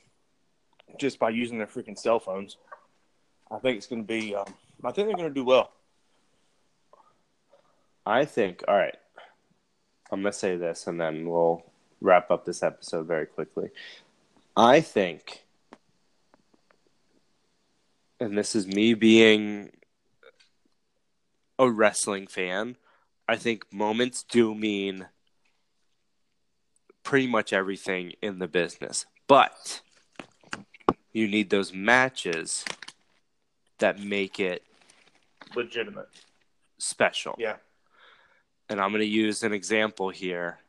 just 1.00 1.20
by 1.20 1.30
using 1.30 1.58
their 1.58 1.68
freaking 1.68 1.98
cell 1.98 2.20
phones, 2.20 2.58
I 3.50 3.60
think 3.60 3.78
it's 3.78 3.88
going 3.88 4.02
to 4.02 4.08
be. 4.08 4.36
Um, 4.36 4.46
I 4.84 4.92
think 4.92 5.08
they're 5.08 5.18
going 5.18 5.30
to 5.30 5.34
do 5.34 5.46
well. 5.46 5.72
I 8.06 8.26
think, 8.26 8.64
all 8.68 8.76
right, 8.76 8.98
I'm 10.12 10.22
going 10.22 10.32
to 10.32 10.38
say 10.38 10.58
this 10.58 10.88
and 10.88 11.00
then 11.00 11.28
we'll 11.30 11.64
wrap 12.02 12.32
up 12.32 12.46
this 12.46 12.64
episode 12.64 13.06
very 13.06 13.28
quickly. 13.28 13.70
I 14.58 14.82
think, 14.82 15.44
and 18.22 18.38
this 18.38 18.56
is 18.56 18.68
me 18.68 18.94
being 18.94 19.72
a 21.60 21.70
wrestling 21.70 22.28
fan, 22.28 22.78
I 23.28 23.36
think 23.36 23.72
moments 23.74 24.24
do 24.24 24.56
mean 24.56 25.08
pretty 27.04 27.28
much 27.28 27.52
everything 27.52 28.14
in 28.22 28.40
the 28.40 28.48
business. 28.48 29.06
But 29.28 29.82
you 31.12 31.28
need 31.28 31.50
those 31.50 31.74
matches 31.74 32.64
that 33.80 34.00
make 34.00 34.40
it 34.40 34.64
Legitimate. 35.56 36.08
special. 36.78 37.36
Yeah. 37.40 37.56
and 38.70 38.80
I'm 38.80 38.92
going 38.92 39.02
to 39.02 39.06
use 39.08 39.44
an 39.44 39.52
example 39.52 40.10
here. 40.10 40.60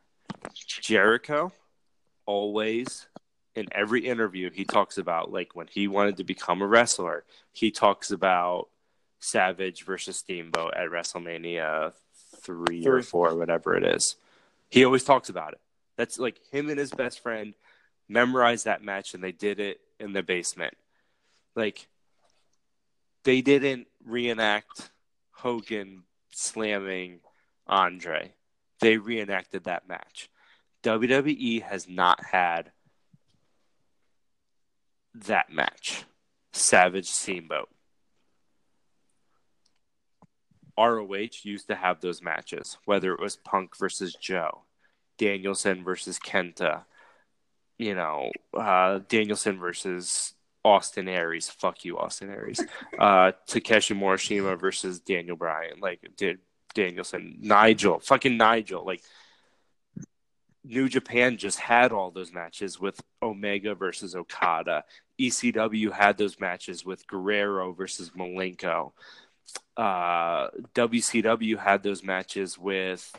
Jericho 0.55 1.51
always 2.25 3.07
in 3.55 3.67
every 3.71 4.07
interview 4.07 4.49
he 4.49 4.65
talks 4.65 4.97
about 4.97 5.31
like 5.31 5.55
when 5.55 5.67
he 5.67 5.87
wanted 5.87 6.17
to 6.17 6.23
become 6.23 6.61
a 6.61 6.67
wrestler, 6.67 7.23
he 7.51 7.71
talks 7.71 8.11
about 8.11 8.67
Savage 9.19 9.85
versus 9.85 10.17
Steamboat 10.17 10.73
at 10.73 10.89
WrestleMania 10.89 11.93
3 12.41 12.85
or 12.85 13.01
4 13.01 13.35
whatever 13.35 13.75
it 13.75 13.85
is. 13.85 14.15
He 14.69 14.83
always 14.83 15.03
talks 15.03 15.29
about 15.29 15.53
it. 15.53 15.61
That's 15.97 16.17
like 16.17 16.39
him 16.51 16.69
and 16.69 16.79
his 16.79 16.91
best 16.91 17.21
friend 17.21 17.53
memorized 18.09 18.65
that 18.65 18.83
match 18.83 19.13
and 19.13 19.23
they 19.23 19.31
did 19.31 19.59
it 19.59 19.79
in 19.99 20.13
the 20.13 20.23
basement. 20.23 20.75
Like 21.55 21.87
they 23.23 23.41
didn't 23.41 23.87
reenact 24.05 24.89
Hogan 25.31 26.03
slamming 26.31 27.19
Andre. 27.67 28.33
They 28.79 28.97
reenacted 28.97 29.65
that 29.65 29.87
match. 29.87 30.29
WWE 30.83 31.61
has 31.61 31.87
not 31.87 32.23
had 32.23 32.71
that 35.15 35.51
match. 35.51 36.05
Savage 36.51 37.07
Steamboat. 37.07 37.69
ROH 40.77 41.43
used 41.43 41.67
to 41.67 41.75
have 41.75 42.01
those 42.01 42.21
matches, 42.21 42.77
whether 42.85 43.13
it 43.13 43.19
was 43.19 43.35
Punk 43.35 43.77
versus 43.77 44.15
Joe, 44.19 44.63
Danielson 45.17 45.83
versus 45.83 46.19
Kenta, 46.19 46.83
you 47.77 47.95
know, 47.95 48.31
uh, 48.57 48.99
Danielson 49.07 49.59
versus 49.59 50.33
Austin 50.65 51.07
Aries. 51.07 51.49
Fuck 51.49 51.85
you, 51.85 51.97
Austin 51.97 52.29
Aries. 52.29 52.61
Uh, 52.99 53.31
Takeshi 53.47 53.95
Morishima 53.95 54.57
versus 54.57 54.99
Daniel 54.99 55.35
Bryan. 55.35 55.79
Like, 55.81 55.99
did 56.15 56.39
Danielson, 56.73 57.37
Nigel, 57.41 57.99
fucking 57.99 58.37
Nigel. 58.37 58.85
Like, 58.85 59.01
New 60.63 60.87
Japan 60.87 61.37
just 61.37 61.59
had 61.59 61.91
all 61.91 62.11
those 62.11 62.31
matches 62.31 62.79
with 62.79 63.01
Omega 63.21 63.75
versus 63.75 64.15
Okada. 64.15 64.83
ECW 65.19 65.91
had 65.91 66.17
those 66.17 66.39
matches 66.39 66.83
with 66.85 67.05
Guerrero 67.07 67.71
versus 67.73 68.11
Malenko. 68.11 68.91
Uh, 69.77 70.49
WCW 70.73 71.57
had 71.57 71.83
those 71.83 72.03
matches 72.03 72.57
with 72.57 73.15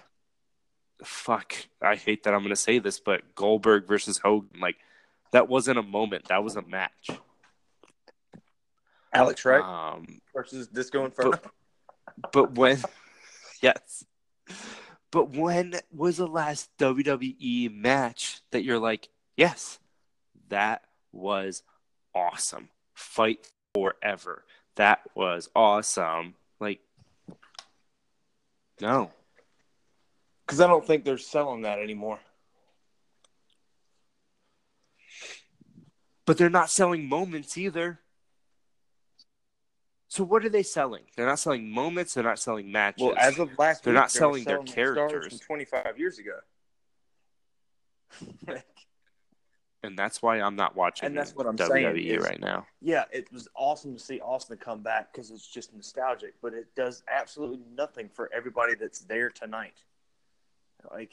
fuck. 1.05 1.55
I 1.83 1.97
hate 1.97 2.25
that 2.25 2.35
I'm 2.35 2.41
going 2.41 2.51
to 2.51 2.57
say 2.57 2.79
this, 2.79 3.01
but 3.01 3.35
Goldberg 3.35 3.87
versus 3.87 4.19
Hogan. 4.19 4.61
Like 4.61 4.77
that 5.33 5.49
wasn't 5.49 5.79
a 5.79 5.83
moment. 5.83 6.29
That 6.29 6.43
was 6.43 6.57
a 6.57 6.63
match. 6.63 7.11
Alex 9.13 9.45
Wright 9.45 9.63
Um, 9.63 10.21
versus 10.35 10.67
Disco 10.69 11.05
Inferno. 11.05 11.39
but 12.33 12.53
when 12.57 12.79
yes 13.63 14.05
but 15.11 15.31
when 15.31 15.75
was 15.93 16.17
the 16.19 16.27
last 16.27 16.69
wwe 16.79 17.73
match 17.75 18.41
that 18.51 18.63
you're 18.65 18.79
like 18.79 19.09
yes 19.37 19.79
that 20.49 20.83
was 21.13 21.63
awesome. 22.15 22.69
Fight 22.95 23.47
forever. 23.75 24.45
That 24.77 25.01
was 25.15 25.49
awesome. 25.55 26.35
Like 26.61 26.81
no. 28.81 29.11
Because 30.47 30.61
I 30.61 30.67
don't 30.67 30.87
think 30.87 31.05
they're 31.05 31.19
selling 31.19 31.63
that 31.63 31.79
anymore. 31.79 32.19
but 36.27 36.39
they're 36.39 36.51
not 36.51 36.71
selling 36.71 37.09
moments 37.09 37.57
either. 37.59 38.01
So 40.09 40.23
what 40.25 40.45
are 40.45 40.49
they 40.49 40.63
selling? 40.63 41.03
They're 41.17 41.27
not 41.27 41.41
selling 41.41 41.71
moments. 41.71 42.15
They're 42.15 42.25
not 42.25 42.39
selling 42.39 42.71
matches. 42.71 43.03
Well, 43.03 43.15
as 43.19 43.39
of 43.39 43.51
last 43.59 43.83
They're 43.83 43.93
week, 43.93 44.01
not 44.01 44.13
they 44.13 44.19
were 44.19 44.21
selling 44.21 44.45
their 44.45 44.63
characters. 44.63 45.29
from 45.29 45.39
25 45.41 45.99
years 45.99 46.19
ago. 46.19 46.39
and 49.85 49.99
that's 49.99 50.23
why 50.23 50.41
I'm 50.41 50.57
not 50.57 50.75
watching. 50.75 51.07
And 51.07 51.17
that's 51.17 51.35
what 51.35 51.47
I'm 51.47 51.57
WWE 51.57 51.69
saying 51.69 51.97
is- 51.97 52.25
right 52.25 52.41
now. 52.41 52.67
yeah, 52.81 53.05
it 53.13 53.31
was 53.33 53.49
awesome 53.55 53.95
to 53.95 54.03
see 54.03 54.21
Austin 54.21 54.57
come 54.57 54.83
back 54.83 55.13
because 55.13 55.31
it's 55.31 55.47
just 55.47 55.75
nostalgic, 55.75 56.35
but 56.43 56.55
it 56.55 56.75
does 56.75 57.03
absolutely 57.09 57.61
nothing 57.75 58.09
for 58.09 58.31
everybody 58.35 58.75
that's 58.75 59.01
there 59.01 59.31
tonight. 59.31 59.85
Like, 60.91 61.13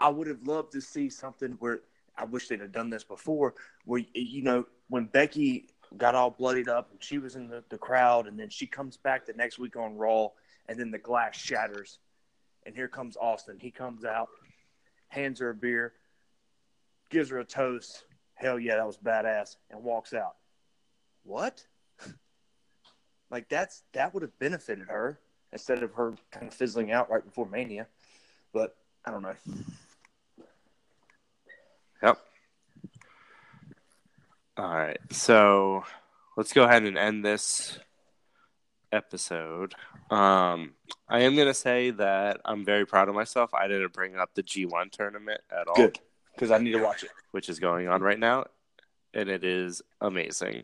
I 0.00 0.08
would 0.08 0.26
have 0.26 0.42
loved 0.42 0.72
to 0.72 0.80
see 0.80 1.08
something 1.08 1.52
where 1.58 1.80
I 2.16 2.24
wish 2.24 2.48
they'd 2.48 2.60
have 2.60 2.72
done 2.72 2.90
this 2.90 3.04
before, 3.04 3.54
where 3.84 4.02
you 4.14 4.42
know 4.42 4.66
when 4.88 5.06
Becky 5.06 5.68
got 5.96 6.14
all 6.14 6.30
bloodied 6.30 6.68
up 6.68 6.90
and 6.90 7.02
she 7.02 7.18
was 7.18 7.36
in 7.36 7.48
the, 7.48 7.64
the 7.70 7.78
crowd, 7.78 8.26
and 8.26 8.38
then 8.38 8.50
she 8.50 8.66
comes 8.66 8.96
back 8.96 9.24
the 9.24 9.32
next 9.32 9.58
week 9.58 9.76
on 9.76 9.96
Raw, 9.96 10.28
and 10.68 10.78
then 10.78 10.90
the 10.90 10.98
glass 10.98 11.36
shatters, 11.36 11.98
and 12.66 12.74
here 12.74 12.88
comes 12.88 13.16
Austin. 13.16 13.58
He 13.60 13.70
comes 13.70 14.04
out, 14.04 14.28
hands 15.08 15.40
her 15.40 15.50
a 15.50 15.54
beer, 15.54 15.94
gives 17.10 17.30
her 17.30 17.38
a 17.38 17.44
toast. 17.44 18.04
Hell 18.34 18.58
yeah, 18.58 18.76
that 18.76 18.86
was 18.86 18.96
badass, 18.96 19.56
and 19.70 19.82
walks 19.82 20.12
out. 20.12 20.36
What? 21.24 21.64
like 23.30 23.48
that's 23.48 23.82
that 23.92 24.14
would 24.14 24.22
have 24.22 24.38
benefited 24.38 24.88
her 24.88 25.18
instead 25.52 25.82
of 25.82 25.94
her 25.94 26.14
kind 26.30 26.46
of 26.46 26.54
fizzling 26.54 26.92
out 26.92 27.10
right 27.10 27.24
before 27.24 27.46
Mania. 27.46 27.86
But 28.52 28.76
I 29.04 29.10
don't 29.10 29.22
know. 29.22 29.34
Yep. 32.02 32.18
All 34.56 34.68
right. 34.68 34.98
So 35.10 35.84
let's 36.36 36.52
go 36.52 36.64
ahead 36.64 36.84
and 36.84 36.96
end 36.96 37.24
this 37.24 37.78
episode. 38.92 39.74
Um, 40.10 40.74
I 41.08 41.20
am 41.20 41.34
going 41.34 41.48
to 41.48 41.54
say 41.54 41.90
that 41.90 42.40
I'm 42.44 42.64
very 42.64 42.86
proud 42.86 43.08
of 43.08 43.14
myself. 43.14 43.52
I 43.52 43.68
didn't 43.68 43.92
bring 43.92 44.16
up 44.16 44.34
the 44.34 44.42
G1 44.42 44.90
tournament 44.90 45.40
at 45.50 45.68
all, 45.68 45.74
Good, 45.74 45.98
because 46.38 46.52
I 46.52 46.58
need 46.58 46.72
to 46.72 46.82
watch 46.82 47.02
it. 47.02 47.10
which 47.32 47.48
is 47.48 47.58
going 47.58 47.88
on 47.88 48.00
right 48.00 48.18
now. 48.18 48.46
And 49.12 49.28
it 49.28 49.42
is 49.42 49.82
amazing. 50.00 50.62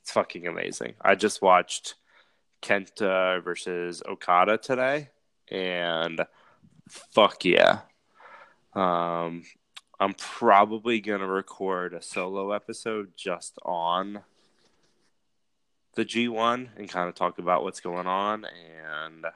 It's 0.00 0.10
fucking 0.10 0.48
amazing. 0.48 0.94
I 1.00 1.14
just 1.14 1.40
watched 1.40 1.94
Kenta 2.60 3.42
versus 3.44 4.02
Okada 4.08 4.58
today. 4.58 5.10
And 5.50 6.20
fuck 6.88 7.44
yeah. 7.44 7.80
Um, 8.74 9.44
I'm 10.00 10.14
probably 10.14 11.00
gonna 11.00 11.28
record 11.28 11.94
a 11.94 12.02
solo 12.02 12.50
episode 12.50 13.12
just 13.16 13.58
on 13.62 14.22
the 15.94 16.04
G1 16.04 16.70
and 16.76 16.88
kind 16.88 17.08
of 17.08 17.14
talk 17.14 17.38
about 17.38 17.62
what's 17.62 17.80
going 17.80 18.06
on 18.06 18.44
and 18.44 19.26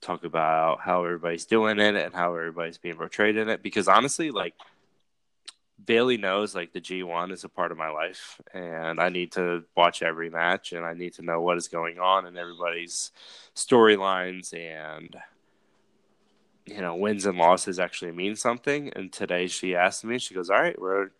talk 0.00 0.24
about 0.24 0.80
how 0.80 1.04
everybody's 1.04 1.46
doing 1.46 1.78
in 1.78 1.96
it 1.96 2.06
and 2.06 2.14
how 2.14 2.34
everybody's 2.34 2.78
being 2.78 2.96
portrayed 2.96 3.36
in 3.36 3.48
it. 3.48 3.62
Because 3.62 3.88
honestly, 3.88 4.30
like 4.30 4.54
Bailey 5.84 6.16
knows, 6.16 6.54
like 6.54 6.72
the 6.72 6.80
G1 6.80 7.32
is 7.32 7.44
a 7.44 7.48
part 7.48 7.72
of 7.72 7.78
my 7.78 7.90
life, 7.90 8.40
and 8.52 9.00
I 9.00 9.08
need 9.08 9.32
to 9.32 9.64
watch 9.76 10.02
every 10.02 10.30
match 10.30 10.72
and 10.72 10.84
I 10.84 10.94
need 10.94 11.14
to 11.14 11.22
know 11.22 11.40
what 11.40 11.56
is 11.56 11.68
going 11.68 11.98
on 11.98 12.26
and 12.26 12.36
everybody's 12.36 13.10
storylines 13.54 14.52
and 14.54 15.16
you 16.68 16.80
know, 16.80 16.94
wins 16.94 17.24
and 17.26 17.38
losses 17.38 17.78
actually 17.78 18.12
mean 18.12 18.36
something. 18.36 18.92
And 18.94 19.12
today 19.12 19.46
she 19.46 19.74
asked 19.74 20.04
me, 20.04 20.18
she 20.18 20.34
goes, 20.34 20.50
All 20.50 20.60
right, 20.60 20.78
we're 20.78 21.10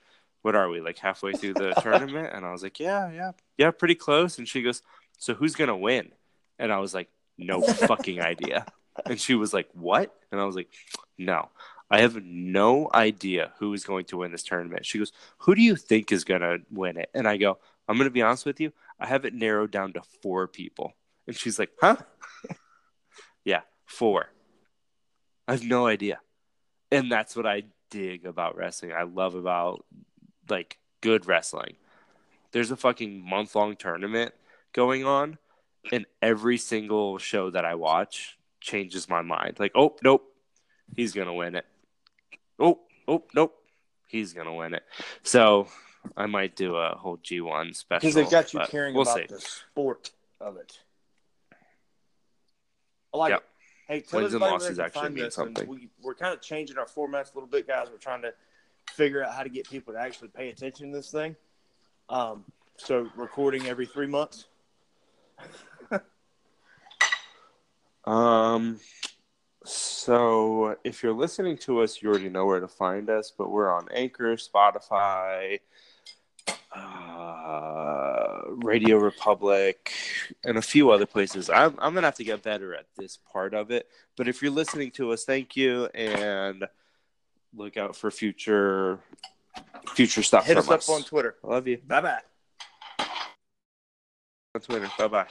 what 0.43 0.55
are 0.55 0.69
we, 0.69 0.81
like 0.81 0.99
halfway 0.99 1.33
through 1.33 1.55
the 1.55 1.73
tournament? 1.83 2.31
And 2.33 2.45
I 2.45 2.53
was 2.53 2.63
like, 2.63 2.79
Yeah, 2.79 3.11
yeah, 3.11 3.33
yeah, 3.57 3.71
pretty 3.71 3.95
close. 3.95 4.39
And 4.39 4.47
she 4.47 4.63
goes, 4.63 4.83
So 5.19 5.35
who's 5.35 5.55
gonna 5.55 5.77
win? 5.77 6.13
And 6.59 6.73
I 6.73 6.79
was 6.79 6.95
like, 6.95 7.09
No 7.39 7.63
fucking 7.63 8.21
idea. 8.21 8.67
And 9.07 9.21
she 9.21 9.35
was 9.35 9.55
like, 9.55 9.69
What? 9.73 10.15
And 10.31 10.41
I 10.41 10.45
was 10.45 10.57
like, 10.57 10.69
No. 11.17 11.49
I 11.91 12.01
have 12.03 12.23
no 12.23 12.91
idea 12.93 13.53
who 13.59 13.73
is 13.73 13.85
going 13.85 14.05
to 14.07 14.19
win 14.19 14.31
this 14.31 14.43
tournament. 14.43 14.85
She 14.85 14.99
goes, 14.99 15.13
Who 15.39 15.55
do 15.55 15.63
you 15.63 15.77
think 15.77 16.13
is 16.13 16.25
gonna 16.25 16.59
win 16.71 16.99
it? 16.99 17.11
And 17.15 17.27
I 17.27 17.37
go, 17.37 17.59
I'm 17.89 17.97
gonna 17.97 18.11
be 18.11 18.23
honest 18.23 18.45
with 18.45 18.61
you, 18.61 18.73
I 19.01 19.07
have 19.07 19.25
it 19.25 19.35
narrowed 19.35 19.71
down 19.71 19.93
to 19.95 20.03
four 20.23 20.49
people. 20.49 20.93
And 21.27 21.37
she's 21.37 21.59
like, 21.59 21.71
Huh? 21.81 21.97
yeah, 23.45 23.63
four. 23.87 24.27
I 25.47 25.53
have 25.53 25.65
no 25.65 25.87
idea. 25.87 26.21
And 26.91 27.11
that's 27.11 27.37
what 27.37 27.47
I 27.47 27.65
dig 27.91 28.27
about 28.27 28.57
wrestling. 28.57 28.93
I 28.93 29.03
love 29.03 29.35
about 29.35 29.85
like 30.49 30.79
good 31.01 31.27
wrestling. 31.27 31.77
There's 32.53 32.71
a 32.71 32.77
fucking 32.77 33.29
month 33.29 33.55
long 33.55 33.77
tournament 33.77 34.35
going 34.73 35.05
on, 35.05 35.39
and 35.93 36.07
every 36.23 36.59
single 36.59 37.19
show 37.19 37.51
that 37.51 37.65
I 37.65 37.75
watch 37.75 38.39
changes 38.61 39.09
my 39.09 39.23
mind. 39.23 39.59
Like, 39.59 39.73
oh, 39.75 39.97
nope, 40.03 40.25
he's 40.97 41.13
gonna 41.13 41.35
win 41.35 41.55
it. 41.55 41.67
Oh, 42.59 42.81
oh, 43.07 43.25
nope, 43.35 43.55
he's 44.09 44.33
gonna 44.33 44.55
win 44.55 44.75
it. 44.75 44.85
So 45.23 45.69
I 46.17 46.27
might 46.27 46.57
do 46.57 46.77
a 46.77 46.97
whole 46.97 47.19
G1 47.19 47.75
special. 47.75 48.01
Because 48.01 48.15
they've 48.15 48.31
got 48.31 48.53
you 48.55 48.61
caring 48.69 48.95
we'll 48.95 49.03
about 49.03 49.17
see. 49.17 49.27
the 49.29 49.41
sport 49.41 50.11
of 50.41 50.57
it. 50.57 50.79
I 53.13 53.17
like 53.19 53.31
Yep. 53.31 53.41
it. 53.41 53.45
Hey, 53.89 54.01
tell 54.03 54.21
Wins 54.21 54.35
and 54.35 54.43
losses 54.43 54.79
actually 54.79 55.09
mean 55.11 55.31
something. 55.31 55.67
We, 55.67 55.89
we're 56.03 56.15
kind 56.15 56.35
of 56.35 56.43
changing 56.43 56.77
our 56.77 56.85
formats 56.85 57.33
a 57.33 57.35
little 57.35 57.49
bit, 57.49 57.67
guys. 57.67 57.89
We're 57.91 57.97
trying 57.97 58.21
to 58.23 58.35
figure 58.91 59.25
out 59.25 59.33
how 59.33 59.43
to 59.43 59.49
get 59.49 59.69
people 59.69 59.95
to 59.95 59.99
actually 59.99 60.29
pay 60.29 60.51
attention 60.51 60.91
to 60.91 60.97
this 60.97 61.11
thing. 61.11 61.35
Um, 62.11 62.45
so 62.77 63.09
recording 63.17 63.67
every 63.67 63.87
three 63.87 64.07
months. 64.07 64.47
Um, 68.09 68.81
so 69.65 70.77
if 70.83 71.03
you're 71.03 71.13
listening 71.13 71.59
to 71.59 71.81
us, 71.81 72.01
you 72.01 72.09
already 72.09 72.31
know 72.31 72.47
where 72.47 72.61
to 72.61 72.69
find 72.69 73.11
us, 73.11 73.33
but 73.37 73.51
we're 73.51 73.71
on 73.71 73.87
Anchor, 73.93 74.37
Spotify, 74.37 75.61
uh, 76.75 78.41
Radio 78.63 78.97
Republic, 78.97 79.93
and 80.43 80.57
a 80.57 80.63
few 80.63 80.91
other 80.91 81.05
places. 81.05 81.51
I'm, 81.51 81.75
I'm 81.79 81.93
gonna 81.93 82.07
have 82.07 82.15
to 82.15 82.25
get 82.25 82.43
better 82.43 82.75
at 82.75 82.87
this 82.97 83.19
part 83.31 83.53
of 83.53 83.71
it. 83.71 83.87
But 84.17 84.27
if 84.27 84.41
you're 84.41 84.53
listening 84.53 84.91
to 84.93 85.13
us, 85.13 85.25
thank 85.25 85.55
you, 85.55 85.87
and 85.95 86.67
look 87.55 87.77
out 87.77 87.95
for 87.95 88.11
future 88.11 89.01
future 89.95 90.23
stuff 90.23 90.47
Hit 90.47 90.57
from 90.57 90.75
us 90.75 90.89
up 90.89 90.95
on 90.95 91.03
Twitter. 91.03 91.37
I 91.45 91.47
love 91.49 91.67
you 91.69 91.79
Bye 91.87 92.01
bye. 92.01 92.21
on 94.55 94.61
Twitter. 94.63 94.91
Bye 94.99 95.09
bye. 95.09 95.27